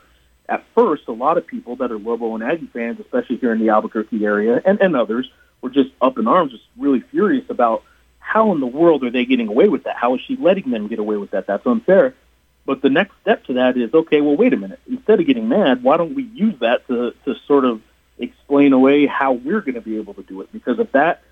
At 0.48 0.64
first, 0.74 1.08
a 1.08 1.12
lot 1.12 1.36
of 1.36 1.46
people 1.46 1.76
that 1.76 1.90
are 1.90 1.98
Lobo 1.98 2.34
and 2.34 2.42
Aggie 2.42 2.70
fans, 2.72 3.00
especially 3.00 3.36
here 3.36 3.52
in 3.52 3.58
the 3.58 3.68
Albuquerque 3.68 4.24
area 4.24 4.62
and, 4.64 4.80
and 4.80 4.96
others, 4.96 5.30
were 5.60 5.70
just 5.70 5.90
up 6.00 6.18
in 6.18 6.26
arms, 6.26 6.52
just 6.52 6.64
really 6.76 7.00
furious 7.00 7.48
about 7.48 7.82
how 8.18 8.52
in 8.52 8.60
the 8.60 8.66
world 8.66 9.04
are 9.04 9.10
they 9.10 9.24
getting 9.24 9.48
away 9.48 9.68
with 9.68 9.84
that? 9.84 9.96
How 9.96 10.14
is 10.14 10.20
she 10.26 10.36
letting 10.36 10.70
them 10.70 10.88
get 10.88 10.98
away 10.98 11.16
with 11.16 11.30
that? 11.30 11.46
That's 11.46 11.66
unfair. 11.66 12.14
But 12.66 12.82
the 12.82 12.90
next 12.90 13.14
step 13.22 13.44
to 13.44 13.54
that 13.54 13.78
is 13.78 13.94
okay. 13.94 14.20
Well, 14.20 14.36
wait 14.36 14.52
a 14.52 14.56
minute. 14.56 14.80
Instead 14.86 15.20
of 15.20 15.26
getting 15.26 15.48
mad, 15.48 15.82
why 15.82 15.96
don't 15.96 16.14
we 16.14 16.24
use 16.24 16.58
that 16.60 16.86
to 16.88 17.14
to 17.24 17.34
sort 17.46 17.64
of 17.64 17.80
explain 18.18 18.72
away 18.72 19.06
how 19.06 19.32
we're 19.32 19.62
going 19.62 19.76
to 19.76 19.80
be 19.80 19.96
able 19.96 20.14
to 20.14 20.22
do 20.22 20.42
it? 20.42 20.52
Because 20.52 20.78
if 20.78 20.92
that 20.92 21.22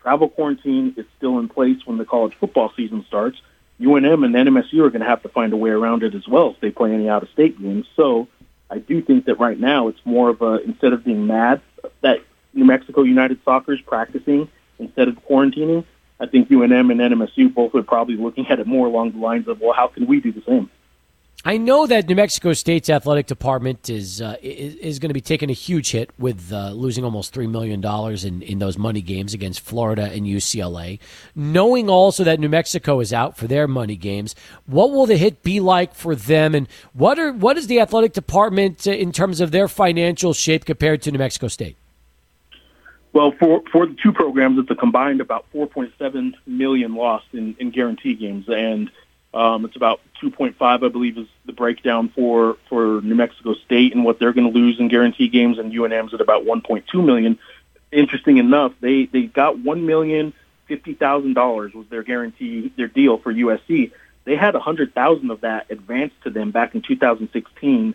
travel 0.00 0.30
quarantine 0.30 0.94
is 0.96 1.04
still 1.18 1.38
in 1.38 1.48
place 1.48 1.76
when 1.84 1.98
the 1.98 2.06
college 2.06 2.34
football 2.40 2.72
season 2.74 3.04
starts, 3.06 3.38
UNM 3.80 4.24
and 4.24 4.34
NMSU 4.34 4.80
are 4.80 4.90
going 4.90 5.02
to 5.02 5.08
have 5.08 5.22
to 5.22 5.28
find 5.28 5.52
a 5.52 5.56
way 5.56 5.70
around 5.70 6.02
it 6.02 6.14
as 6.14 6.26
well 6.26 6.50
if 6.50 6.60
they 6.60 6.70
play 6.70 6.92
any 6.92 7.08
out 7.08 7.22
of 7.22 7.28
state 7.30 7.60
games. 7.60 7.86
So 7.94 8.28
I 8.70 8.78
do 8.78 9.02
think 9.02 9.26
that 9.26 9.38
right 9.38 9.58
now 9.58 9.88
it's 9.88 10.00
more 10.04 10.30
of 10.30 10.42
a 10.42 10.62
instead 10.62 10.92
of 10.92 11.04
being 11.04 11.26
mad 11.26 11.60
that 12.00 12.20
New 12.58 12.64
Mexico 12.64 13.02
United 13.02 13.38
Soccer 13.44 13.72
is 13.72 13.80
practicing 13.80 14.48
instead 14.78 15.08
of 15.08 15.14
quarantining. 15.24 15.84
I 16.20 16.26
think 16.26 16.48
UNM 16.48 16.90
and 16.90 17.00
NMSU 17.00 17.54
both 17.54 17.74
are 17.74 17.82
probably 17.82 18.16
looking 18.16 18.48
at 18.48 18.58
it 18.58 18.66
more 18.66 18.86
along 18.86 19.12
the 19.12 19.18
lines 19.18 19.46
of, 19.46 19.60
well, 19.60 19.72
how 19.72 19.86
can 19.86 20.06
we 20.06 20.20
do 20.20 20.32
the 20.32 20.42
same? 20.42 20.68
I 21.44 21.56
know 21.56 21.86
that 21.86 22.08
New 22.08 22.16
Mexico 22.16 22.52
State's 22.52 22.90
athletic 22.90 23.26
department 23.26 23.88
is 23.88 24.20
uh, 24.20 24.34
is, 24.42 24.74
is 24.74 24.98
going 24.98 25.10
to 25.10 25.14
be 25.14 25.20
taking 25.20 25.50
a 25.50 25.52
huge 25.52 25.92
hit 25.92 26.10
with 26.18 26.52
uh, 26.52 26.72
losing 26.72 27.04
almost 27.04 27.32
three 27.32 27.46
million 27.46 27.80
dollars 27.80 28.24
in, 28.24 28.42
in 28.42 28.58
those 28.58 28.76
money 28.76 29.00
games 29.00 29.34
against 29.34 29.60
Florida 29.60 30.10
and 30.12 30.26
UCLA. 30.26 30.98
Knowing 31.36 31.88
also 31.88 32.24
that 32.24 32.40
New 32.40 32.48
Mexico 32.48 32.98
is 32.98 33.12
out 33.12 33.36
for 33.36 33.46
their 33.46 33.68
money 33.68 33.94
games, 33.94 34.34
what 34.66 34.90
will 34.90 35.06
the 35.06 35.16
hit 35.16 35.44
be 35.44 35.60
like 35.60 35.94
for 35.94 36.16
them? 36.16 36.56
And 36.56 36.66
what 36.92 37.20
are 37.20 37.32
what 37.32 37.56
is 37.56 37.68
the 37.68 37.78
athletic 37.78 38.14
department 38.14 38.84
uh, 38.88 38.90
in 38.90 39.12
terms 39.12 39.40
of 39.40 39.52
their 39.52 39.68
financial 39.68 40.32
shape 40.32 40.64
compared 40.64 41.02
to 41.02 41.12
New 41.12 41.18
Mexico 41.18 41.46
State? 41.46 41.76
Well, 43.12 43.32
for 43.32 43.62
for 43.72 43.86
the 43.86 43.94
two 43.94 44.12
programs, 44.12 44.58
it's 44.58 44.70
a 44.70 44.74
combined 44.74 45.20
about 45.20 45.46
4.7 45.54 46.34
million 46.46 46.94
lost 46.94 47.26
in, 47.32 47.56
in 47.58 47.70
guarantee 47.70 48.14
games, 48.14 48.48
and 48.48 48.90
um, 49.34 49.64
it's 49.64 49.76
about 49.76 50.00
2.5, 50.22 50.54
I 50.60 50.76
believe, 50.88 51.18
is 51.18 51.26
the 51.46 51.52
breakdown 51.52 52.10
for 52.10 52.56
for 52.68 53.00
New 53.02 53.14
Mexico 53.14 53.54
State 53.54 53.94
and 53.94 54.04
what 54.04 54.18
they're 54.18 54.32
going 54.32 54.52
to 54.52 54.56
lose 54.56 54.78
in 54.78 54.88
guarantee 54.88 55.28
games, 55.28 55.58
and 55.58 55.72
UNM's 55.72 56.14
at 56.14 56.20
about 56.20 56.44
1.2 56.44 57.04
million. 57.04 57.38
Interesting 57.90 58.36
enough, 58.36 58.72
they 58.80 59.06
they 59.06 59.22
got 59.22 59.58
one 59.58 59.86
million 59.86 60.34
fifty 60.66 60.92
thousand 60.92 61.32
dollars 61.32 61.72
was 61.72 61.86
their 61.88 62.02
guarantee, 62.02 62.72
their 62.76 62.88
deal 62.88 63.16
for 63.16 63.32
USC. 63.32 63.90
They 64.24 64.36
had 64.36 64.54
a 64.54 64.60
hundred 64.60 64.94
thousand 64.94 65.30
of 65.30 65.40
that 65.40 65.70
advanced 65.70 66.22
to 66.24 66.30
them 66.30 66.50
back 66.50 66.74
in 66.74 66.82
2016 66.82 67.94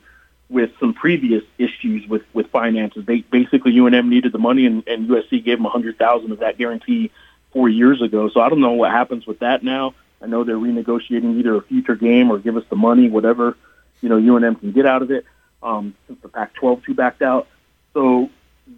with 0.53 0.69
some 0.79 0.93
previous 0.93 1.43
issues 1.57 2.07
with 2.07 2.21
with 2.31 2.47
finances. 2.51 3.05
They 3.05 3.21
basically 3.21 3.73
UNM 3.73 4.07
needed 4.07 4.31
the 4.31 4.37
money, 4.37 4.67
and, 4.67 4.87
and 4.87 5.09
USC 5.09 5.43
gave 5.43 5.57
them 5.57 5.65
a 5.65 5.69
hundred 5.69 5.97
thousand 5.97 6.31
of 6.31 6.39
that 6.39 6.59
guarantee 6.59 7.11
four 7.51 7.67
years 7.67 8.01
ago. 8.01 8.29
So 8.29 8.39
I 8.39 8.49
don't 8.49 8.61
know 8.61 8.73
what 8.73 8.91
happens 8.91 9.25
with 9.25 9.39
that 9.39 9.63
now. 9.63 9.95
I 10.21 10.27
know 10.27 10.43
they're 10.43 10.55
renegotiating 10.55 11.39
either 11.39 11.55
a 11.55 11.61
future 11.61 11.95
game 11.95 12.31
or 12.31 12.37
give 12.37 12.55
us 12.55 12.63
the 12.69 12.75
money, 12.75 13.09
whatever 13.09 13.57
you 14.01 14.09
know 14.09 14.17
UNM 14.17 14.59
can 14.59 14.71
get 14.71 14.85
out 14.85 15.01
of 15.01 15.11
it. 15.11 15.25
Um, 15.63 15.95
since 16.07 16.19
the 16.21 16.27
Pac-12 16.27 16.83
two 16.83 16.93
backed 16.93 17.21
out, 17.21 17.47
so 17.93 18.29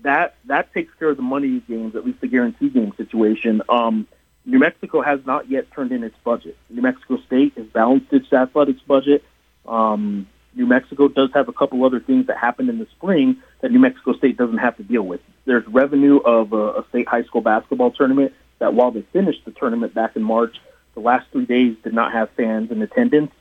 that 0.04 0.36
that 0.46 0.74
takes 0.74 0.94
care 0.98 1.10
of 1.10 1.18
the 1.18 1.24
money 1.24 1.60
games, 1.68 1.96
at 1.96 2.06
least 2.06 2.22
the 2.22 2.28
guarantee 2.28 2.70
game 2.70 2.94
situation. 2.96 3.62
Um, 3.68 4.08
New 4.46 4.60
Mexico 4.60 5.02
has 5.02 5.20
not 5.26 5.50
yet 5.50 5.72
turned 5.72 5.92
in 5.92 6.04
its 6.04 6.16
budget. 6.24 6.56
New 6.70 6.82
Mexico 6.82 7.18
State 7.26 7.54
has 7.58 7.66
balanced 7.68 8.14
its 8.14 8.32
athletics 8.32 8.82
budget. 8.88 9.24
Um, 9.68 10.28
New 10.56 10.66
Mexico 10.66 11.08
does 11.08 11.30
have 11.34 11.50
a 11.50 11.54
couple 11.54 11.84
other 11.84 12.00
things 12.00 12.28
that 12.28 12.38
happen 12.38 12.70
in 12.70 12.80
the 12.80 12.88
spring 12.98 13.38
that 13.62 13.72
New 13.72 13.80
Mexico 13.80 14.14
State 14.14 14.38
doesn't 14.38 14.58
have 14.58 14.78
to 14.78 14.84
deal 14.84 15.04
with. 15.04 15.22
There's 15.46 15.68
revenue 15.68 16.18
of 16.18 16.54
a, 16.54 16.80
a 16.80 16.86
state 16.90 17.08
high 17.08 17.24
school 17.24 17.42
basketball 17.42 17.92
tournament 17.92 18.34
that 18.60 18.74
while 18.74 18.92
they 18.92 19.02
finished 19.14 19.44
the 19.46 19.52
tournament 19.52 19.94
back 19.94 20.16
in 20.16 20.24
March, 20.24 20.56
the 20.94 21.02
last 21.02 21.28
three 21.32 21.46
days 21.46 21.76
did 21.84 21.94
not 21.94 22.14
have 22.14 22.30
fans 22.32 22.72
in 22.72 22.82
attendance. 22.82 23.32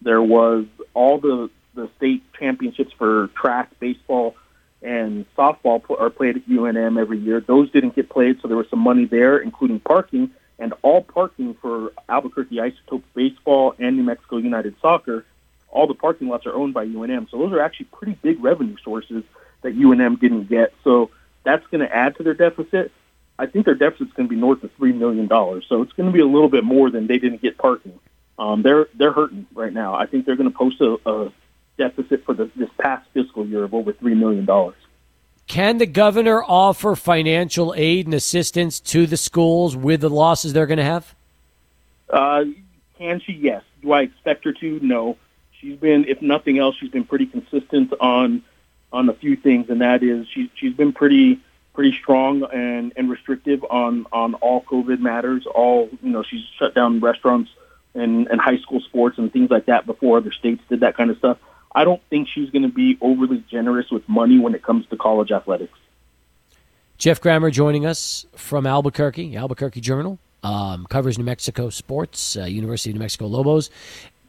There 0.00 0.22
was 0.22 0.66
all 0.94 1.18
the 1.18 1.50
the 1.74 1.88
state 1.96 2.22
championships 2.38 2.92
for 2.98 3.28
track, 3.40 3.70
baseball, 3.78 4.34
and 4.82 5.24
softball 5.36 5.82
are 6.00 6.10
played 6.10 6.36
at 6.36 6.48
UNM 6.48 7.00
every 7.00 7.18
year. 7.18 7.40
Those 7.40 7.70
didn't 7.70 7.94
get 7.94 8.08
played, 8.08 8.40
so 8.40 8.48
there 8.48 8.56
was 8.56 8.68
some 8.70 8.80
money 8.80 9.04
there, 9.04 9.38
including 9.38 9.80
parking, 9.80 10.30
and 10.58 10.74
all 10.82 11.02
parking 11.02 11.54
for 11.60 11.92
Albuquerque 12.08 12.60
Isotopes 12.60 13.06
baseball 13.14 13.74
and 13.78 13.96
New 13.96 14.02
Mexico 14.02 14.38
United 14.38 14.74
Soccer. 14.80 15.24
All 15.70 15.86
the 15.86 15.94
parking 15.94 16.28
lots 16.28 16.46
are 16.46 16.54
owned 16.54 16.74
by 16.74 16.86
UNM, 16.86 17.30
so 17.30 17.38
those 17.38 17.52
are 17.52 17.60
actually 17.60 17.86
pretty 17.86 18.18
big 18.22 18.42
revenue 18.42 18.76
sources 18.82 19.22
that 19.62 19.76
UNM 19.76 20.20
didn't 20.20 20.48
get. 20.48 20.74
So 20.84 21.10
that's 21.44 21.66
going 21.68 21.80
to 21.80 21.94
add 21.94 22.16
to 22.16 22.22
their 22.22 22.34
deficit. 22.34 22.92
I 23.38 23.46
think 23.46 23.64
their 23.64 23.74
deficit's 23.74 24.12
going 24.12 24.28
to 24.28 24.34
be 24.34 24.40
north 24.40 24.62
of 24.62 24.70
three 24.72 24.92
million 24.92 25.26
dollars. 25.26 25.64
So 25.68 25.82
it's 25.82 25.92
going 25.92 26.08
to 26.08 26.12
be 26.12 26.20
a 26.20 26.26
little 26.26 26.48
bit 26.48 26.64
more 26.64 26.90
than 26.90 27.06
they 27.06 27.18
didn't 27.18 27.40
get 27.40 27.56
parking. 27.56 27.98
Um, 28.38 28.62
they're 28.62 28.88
they're 28.94 29.12
hurting 29.12 29.46
right 29.54 29.72
now. 29.72 29.94
I 29.94 30.06
think 30.06 30.26
they're 30.26 30.36
going 30.36 30.50
to 30.50 30.56
post 30.56 30.80
a, 30.80 30.96
a 31.06 31.32
deficit 31.78 32.24
for 32.24 32.34
the, 32.34 32.50
this 32.56 32.68
past 32.78 33.08
fiscal 33.14 33.46
year 33.46 33.64
of 33.64 33.74
over 33.74 33.92
three 33.92 34.14
million 34.14 34.44
dollars. 34.44 34.76
Can 35.46 35.78
the 35.78 35.86
governor 35.86 36.44
offer 36.44 36.94
financial 36.94 37.74
aid 37.76 38.06
and 38.06 38.14
assistance 38.14 38.78
to 38.80 39.06
the 39.06 39.16
schools 39.16 39.76
with 39.76 40.00
the 40.02 40.10
losses 40.10 40.52
they're 40.52 40.66
going 40.66 40.78
to 40.78 40.84
have? 40.84 41.14
Uh, 42.08 42.44
can 42.98 43.20
she? 43.20 43.32
Yes. 43.32 43.62
Do 43.82 43.92
I 43.92 44.02
expect 44.02 44.44
her 44.44 44.52
to? 44.52 44.78
No. 44.80 45.16
She's 45.60 45.76
been, 45.78 46.06
if 46.06 46.22
nothing 46.22 46.58
else, 46.58 46.76
she's 46.76 46.90
been 46.90 47.04
pretty 47.04 47.26
consistent 47.26 47.92
on 48.00 48.42
on 48.92 49.08
a 49.08 49.14
few 49.14 49.36
things, 49.36 49.70
and 49.70 49.82
that 49.82 50.02
is 50.02 50.26
she's 50.28 50.48
she's 50.54 50.74
been 50.74 50.92
pretty 50.92 51.40
pretty 51.72 51.96
strong 51.96 52.42
and, 52.52 52.92
and 52.96 53.08
restrictive 53.08 53.64
on, 53.70 54.06
on 54.12 54.34
all 54.34 54.62
COVID 54.62 55.00
matters. 55.00 55.46
All 55.46 55.88
you 56.02 56.10
know, 56.10 56.22
she's 56.22 56.42
shut 56.58 56.74
down 56.74 57.00
restaurants 57.00 57.50
and, 57.94 58.26
and 58.28 58.40
high 58.40 58.58
school 58.58 58.80
sports 58.80 59.18
and 59.18 59.32
things 59.32 59.50
like 59.50 59.66
that 59.66 59.86
before 59.86 60.18
other 60.18 60.32
states 60.32 60.62
did 60.68 60.80
that 60.80 60.96
kind 60.96 61.10
of 61.10 61.18
stuff. 61.18 61.38
I 61.74 61.84
don't 61.84 62.02
think 62.10 62.28
she's 62.28 62.50
going 62.50 62.62
to 62.62 62.68
be 62.68 62.98
overly 63.00 63.44
generous 63.48 63.90
with 63.90 64.08
money 64.08 64.38
when 64.38 64.54
it 64.54 64.62
comes 64.62 64.86
to 64.88 64.96
college 64.96 65.30
athletics. 65.30 65.78
Geoff 66.98 67.20
Grammer 67.20 67.50
joining 67.50 67.86
us 67.86 68.26
from 68.34 68.66
Albuquerque, 68.66 69.36
Albuquerque 69.36 69.80
Journal, 69.80 70.18
um, 70.42 70.84
covers 70.86 71.16
New 71.16 71.24
Mexico 71.24 71.70
sports, 71.70 72.36
uh, 72.36 72.44
University 72.44 72.90
of 72.90 72.94
New 72.94 73.00
Mexico 73.00 73.26
Lobos. 73.26 73.70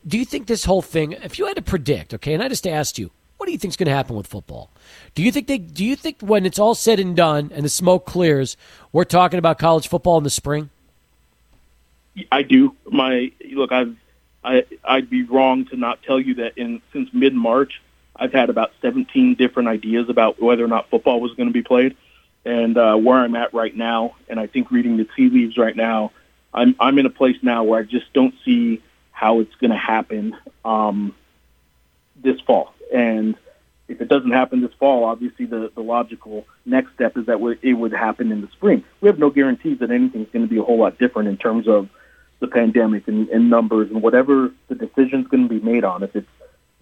Do 0.07 0.17
you 0.17 0.25
think 0.25 0.47
this 0.47 0.65
whole 0.65 0.81
thing, 0.81 1.13
if 1.13 1.37
you 1.37 1.45
had 1.45 1.55
to 1.57 1.61
predict, 1.61 2.13
okay, 2.15 2.33
and 2.33 2.41
I 2.41 2.47
just 2.47 2.65
asked 2.65 2.97
you, 2.97 3.11
what 3.37 3.45
do 3.47 3.51
you 3.53 3.57
think 3.57 3.71
is 3.71 3.77
going 3.77 3.87
to 3.87 3.93
happen 3.93 4.15
with 4.15 4.27
football? 4.27 4.69
Do 5.15 5.23
you 5.23 5.31
think 5.31 5.47
they? 5.47 5.57
Do 5.57 5.83
you 5.83 5.95
think 5.95 6.21
when 6.21 6.45
it's 6.45 6.59
all 6.59 6.75
said 6.75 6.99
and 6.99 7.15
done 7.15 7.51
and 7.53 7.65
the 7.65 7.69
smoke 7.69 8.05
clears, 8.05 8.55
we're 8.91 9.03
talking 9.03 9.39
about 9.39 9.57
college 9.57 9.87
football 9.87 10.17
in 10.19 10.23
the 10.23 10.29
spring? 10.29 10.69
I 12.31 12.43
do. 12.43 12.75
My 12.85 13.31
look, 13.51 13.71
I've 13.71 13.95
I 14.43 14.65
I'd 14.83 15.09
be 15.09 15.23
wrong 15.23 15.65
to 15.65 15.75
not 15.75 16.03
tell 16.03 16.19
you 16.19 16.35
that 16.35 16.55
in 16.55 16.83
since 16.93 17.09
mid 17.13 17.33
March, 17.33 17.81
I've 18.15 18.31
had 18.31 18.51
about 18.51 18.73
17 18.81 19.33
different 19.35 19.69
ideas 19.69 20.09
about 20.09 20.39
whether 20.39 20.63
or 20.63 20.67
not 20.67 20.91
football 20.91 21.19
was 21.19 21.33
going 21.33 21.49
to 21.49 21.53
be 21.53 21.63
played, 21.63 21.95
and 22.45 22.77
uh, 22.77 22.95
where 22.95 23.17
I'm 23.17 23.35
at 23.35 23.55
right 23.55 23.75
now, 23.75 24.15
and 24.29 24.39
I 24.39 24.45
think 24.45 24.69
reading 24.69 24.97
the 24.97 25.07
tea 25.15 25.29
leaves 25.29 25.57
right 25.57 25.75
now, 25.75 26.11
I'm 26.53 26.75
I'm 26.79 26.99
in 26.99 27.07
a 27.07 27.09
place 27.09 27.37
now 27.41 27.63
where 27.63 27.79
I 27.79 27.83
just 27.83 28.13
don't 28.13 28.35
see 28.45 28.83
how 29.21 29.39
it's 29.39 29.53
going 29.55 29.69
to 29.69 29.77
happen 29.77 30.35
um, 30.65 31.15
this 32.23 32.39
fall, 32.41 32.73
and 32.91 33.35
if 33.91 34.01
it 34.01 34.07
doesn't 34.07 34.31
happen 34.31 34.61
this 34.61 34.73
fall, 34.79 35.03
obviously 35.03 35.45
the, 35.45 35.71
the 35.75 35.81
logical 35.81 36.45
next 36.65 36.93
step 36.93 37.17
is 37.17 37.25
that 37.25 37.39
it 37.61 37.73
would 37.73 37.91
happen 37.91 38.31
in 38.31 38.41
the 38.41 38.47
spring. 38.47 38.83
We 39.01 39.09
have 39.09 39.19
no 39.19 39.29
guarantees 39.29 39.79
that 39.79 39.91
anything's 39.91 40.29
going 40.31 40.47
to 40.47 40.49
be 40.49 40.57
a 40.57 40.63
whole 40.63 40.79
lot 40.79 40.97
different 40.97 41.27
in 41.29 41.37
terms 41.37 41.67
of 41.67 41.89
the 42.39 42.47
pandemic 42.47 43.07
and, 43.07 43.27
and 43.29 43.49
numbers 43.49 43.91
and 43.91 44.01
whatever 44.01 44.51
the 44.69 44.75
decision's 44.75 45.27
going 45.27 45.47
to 45.47 45.49
be 45.49 45.59
made 45.59 45.83
on. 45.83 46.03
If 46.03 46.15
it's 46.15 46.27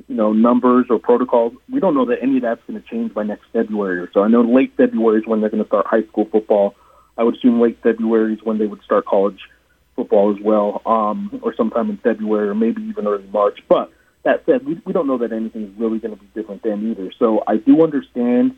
you 0.08 0.16
know 0.16 0.32
numbers 0.32 0.86
or 0.90 1.00
protocols, 1.00 1.54
we 1.70 1.80
don't 1.80 1.96
know 1.96 2.06
that 2.06 2.22
any 2.22 2.38
of 2.38 2.44
that's 2.44 2.62
going 2.68 2.82
to 2.82 2.88
change 2.88 3.14
by 3.14 3.24
next 3.24 3.46
February 3.52 4.00
or 4.00 4.10
so. 4.14 4.24
I 4.24 4.28
know 4.30 4.42
late 4.42 4.74
February 4.78 5.20
is 5.20 5.28
when 5.28 5.42
they're 5.42 5.50
going 5.50 5.64
to 5.64 5.68
start 5.68 5.88
high 5.88 6.04
school 6.04 6.26
football. 6.26 6.76
I 7.18 7.24
would 7.24 7.36
assume 7.36 7.60
late 7.60 7.80
February 7.84 8.34
is 8.34 8.44
when 8.44 8.60
they 8.60 8.68
would 8.68 8.82
start 8.84 9.06
college 9.06 9.42
football 10.00 10.34
as 10.34 10.42
well, 10.42 10.82
um, 10.86 11.42
or 11.44 11.54
sometime 11.54 11.90
in 11.90 11.98
February 11.98 12.48
or 12.48 12.56
maybe 12.56 12.82
even 12.84 13.06
early 13.06 13.28
March. 13.34 13.60
But 13.68 13.92
that 14.24 14.44
said, 14.46 14.66
we, 14.66 14.82
we 14.86 14.94
don't 14.94 15.08
know 15.08 15.18
that 15.18 15.34
anything 15.34 15.64
is 15.64 15.72
really 15.78 16.00
going 16.00 16.16
to 16.16 16.22
be 16.22 16.30
different 16.34 16.64
then 16.64 16.90
either. 16.90 17.12
So 17.20 17.44
I 17.46 17.58
do 17.58 17.84
understand 17.84 18.56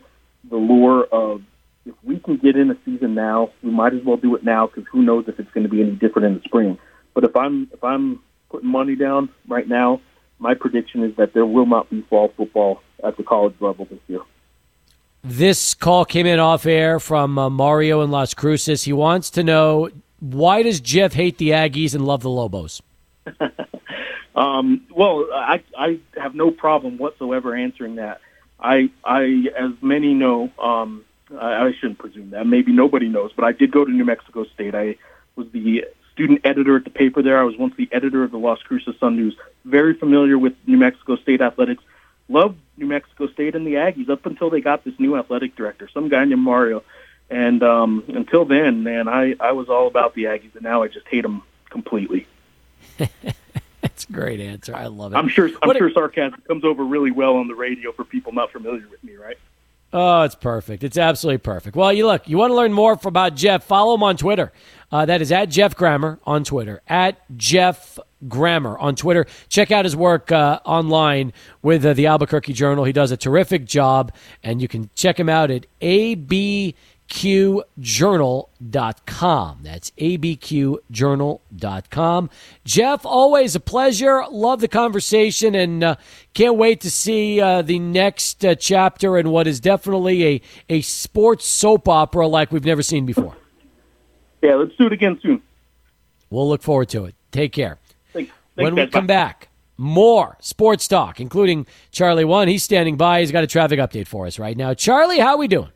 the 0.48 0.56
lure 0.56 1.04
of 1.10 1.42
if 1.84 1.94
we 2.04 2.20
can 2.20 2.36
get 2.36 2.56
in 2.56 2.70
a 2.70 2.76
season 2.84 3.14
now, 3.14 3.50
we 3.60 3.70
might 3.70 3.92
as 3.92 4.04
well 4.04 4.16
do 4.16 4.36
it 4.36 4.44
now 4.44 4.68
because 4.68 4.84
who 4.92 5.02
knows 5.02 5.24
if 5.26 5.40
it's 5.40 5.50
going 5.50 5.64
to 5.64 5.68
be 5.68 5.80
any 5.80 5.92
different 5.92 6.26
in 6.26 6.34
the 6.34 6.42
spring. 6.44 6.78
But 7.12 7.24
if 7.24 7.36
I'm 7.36 7.68
if 7.72 7.82
I'm 7.82 8.20
putting 8.50 8.70
money 8.70 8.94
down 8.94 9.30
right 9.48 9.66
now, 9.66 10.00
my 10.38 10.54
prediction 10.54 11.02
is 11.02 11.16
that 11.16 11.34
there 11.34 11.46
will 11.46 11.66
not 11.66 11.90
be 11.90 12.02
fall 12.02 12.32
football 12.36 12.82
at 13.02 13.16
the 13.16 13.24
college 13.24 13.54
level 13.58 13.86
this 13.86 13.98
year. 14.06 14.20
This 15.24 15.74
call 15.74 16.04
came 16.04 16.26
in 16.26 16.40
off 16.40 16.66
air 16.66 16.98
from 16.98 17.38
uh, 17.38 17.48
Mario 17.48 18.02
in 18.02 18.10
Las 18.10 18.34
Cruces. 18.34 18.84
He 18.84 18.92
wants 18.92 19.30
to 19.30 19.44
know 19.44 19.88
why 20.22 20.62
does 20.62 20.80
Geoff 20.80 21.14
hate 21.14 21.38
the 21.38 21.50
Aggies 21.50 21.96
and 21.96 22.06
love 22.06 22.22
the 22.22 22.30
Lobos? 22.30 22.80
um, 24.36 24.86
well, 24.94 25.26
I 25.34 25.64
I 25.76 25.98
have 26.16 26.36
no 26.36 26.52
problem 26.52 26.96
whatsoever 26.96 27.56
answering 27.56 27.96
that. 27.96 28.20
I 28.60 28.90
I 29.04 29.48
as 29.58 29.72
many 29.82 30.14
know, 30.14 30.48
um, 30.60 31.04
I, 31.36 31.66
I 31.66 31.72
shouldn't 31.72 31.98
presume 31.98 32.30
that. 32.30 32.46
Maybe 32.46 32.70
nobody 32.70 33.08
knows, 33.08 33.32
but 33.34 33.44
I 33.44 33.50
did 33.50 33.72
go 33.72 33.84
to 33.84 33.90
New 33.90 34.04
Mexico 34.04 34.44
State. 34.44 34.76
I 34.76 34.96
was 35.34 35.48
the 35.50 35.86
student 36.12 36.42
editor 36.44 36.76
at 36.76 36.84
the 36.84 36.90
paper 36.90 37.20
there. 37.20 37.40
I 37.40 37.42
was 37.42 37.56
once 37.56 37.74
the 37.76 37.88
editor 37.90 38.22
of 38.22 38.30
the 38.30 38.38
Las 38.38 38.62
Cruces 38.62 38.94
Sun 39.00 39.16
News. 39.16 39.36
Very 39.64 39.94
familiar 39.94 40.38
with 40.38 40.54
New 40.66 40.76
Mexico 40.76 41.16
State 41.16 41.40
athletics. 41.40 41.82
Loved 42.28 42.58
New 42.76 42.86
Mexico 42.86 43.26
State 43.26 43.56
and 43.56 43.66
the 43.66 43.74
Aggies 43.74 44.08
up 44.08 44.24
until 44.24 44.50
they 44.50 44.60
got 44.60 44.84
this 44.84 44.94
new 45.00 45.16
athletic 45.16 45.56
director, 45.56 45.88
some 45.92 46.08
guy 46.08 46.24
named 46.24 46.40
Mario. 46.40 46.84
And 47.30 47.62
um, 47.62 48.04
until 48.08 48.44
then, 48.44 48.82
man, 48.82 49.08
I, 49.08 49.34
I 49.40 49.52
was 49.52 49.68
all 49.68 49.86
about 49.86 50.14
the 50.14 50.24
Aggies, 50.24 50.54
and 50.54 50.62
now 50.62 50.82
I 50.82 50.88
just 50.88 51.06
hate 51.08 51.22
them 51.22 51.42
completely. 51.70 52.26
That's 53.80 54.04
a 54.04 54.12
great 54.12 54.40
answer. 54.40 54.74
I 54.74 54.86
love 54.86 55.12
it. 55.12 55.16
I'm 55.16 55.28
sure. 55.28 55.48
I'm 55.62 55.68
what 55.68 55.76
sure 55.76 55.90
sarcasm 55.90 56.42
comes 56.46 56.64
over 56.64 56.84
really 56.84 57.10
well 57.10 57.36
on 57.36 57.48
the 57.48 57.54
radio 57.54 57.92
for 57.92 58.04
people 58.04 58.32
not 58.32 58.52
familiar 58.52 58.86
with 58.88 59.02
me, 59.02 59.16
right? 59.16 59.38
Oh, 59.94 60.22
it's 60.22 60.34
perfect. 60.34 60.84
It's 60.84 60.96
absolutely 60.96 61.38
perfect. 61.38 61.76
Well, 61.76 61.92
you 61.92 62.06
look, 62.06 62.26
you 62.26 62.38
want 62.38 62.50
to 62.50 62.54
learn 62.54 62.72
more 62.72 62.98
about 63.04 63.34
Geoff, 63.34 63.64
follow 63.64 63.94
him 63.94 64.02
on 64.02 64.16
Twitter. 64.16 64.50
Uh, 64.90 65.04
that 65.04 65.20
is 65.20 65.30
at 65.30 65.50
Geoff 65.50 65.76
Grammer 65.76 66.18
on 66.24 66.44
Twitter. 66.44 66.80
At 66.88 67.18
Geoff 67.36 67.98
Grammer 68.26 68.78
on 68.78 68.96
Twitter. 68.96 69.26
Check 69.48 69.70
out 69.70 69.84
his 69.84 69.94
work 69.94 70.32
uh, 70.32 70.60
online 70.64 71.34
with 71.60 71.84
uh, 71.84 71.92
the 71.92 72.06
Albuquerque 72.06 72.54
Journal. 72.54 72.84
He 72.84 72.92
does 72.92 73.10
a 73.10 73.18
terrific 73.18 73.66
job, 73.66 74.14
and 74.42 74.62
you 74.62 74.68
can 74.68 74.88
check 74.94 75.20
him 75.20 75.28
out 75.28 75.50
at 75.50 75.66
AB 75.82 76.74
abqjournal.com. 77.12 79.58
That's 79.62 79.90
abqjournal.com. 79.92 82.30
Geoff, 82.64 83.06
always 83.06 83.54
a 83.54 83.60
pleasure. 83.60 84.24
Love 84.30 84.60
the 84.60 84.68
conversation 84.68 85.54
and 85.54 85.84
uh, 85.84 85.96
can't 86.34 86.56
wait 86.56 86.80
to 86.80 86.90
see 86.90 87.40
uh, 87.40 87.62
the 87.62 87.78
next 87.78 88.44
uh, 88.44 88.54
chapter 88.54 89.16
in 89.18 89.30
what 89.30 89.46
is 89.46 89.60
definitely 89.60 90.26
a, 90.26 90.42
a 90.68 90.82
sports 90.82 91.46
soap 91.46 91.88
opera 91.88 92.26
like 92.26 92.52
we've 92.52 92.64
never 92.64 92.82
seen 92.82 93.06
before. 93.06 93.36
Yeah, 94.42 94.56
let's 94.56 94.74
do 94.76 94.86
it 94.86 94.92
again 94.92 95.18
soon. 95.22 95.40
We'll 96.30 96.48
look 96.48 96.62
forward 96.62 96.88
to 96.90 97.04
it. 97.04 97.14
Take 97.30 97.52
care. 97.52 97.78
Thanks. 98.12 98.32
when 98.54 98.74
we 98.74 98.86
come 98.86 99.06
back, 99.06 99.48
more 99.76 100.38
sports 100.40 100.88
talk, 100.88 101.20
including 101.20 101.66
Charlie 101.90 102.24
One. 102.24 102.48
He's 102.48 102.62
standing 102.62 102.96
by. 102.96 103.20
He's 103.20 103.30
got 103.30 103.44
a 103.44 103.46
traffic 103.46 103.78
update 103.78 104.08
for 104.08 104.26
us 104.26 104.38
right 104.38 104.56
now. 104.56 104.72
Charlie, 104.74 105.18
how 105.18 105.34
are 105.34 105.38
we 105.38 105.48
doing? 105.48 105.68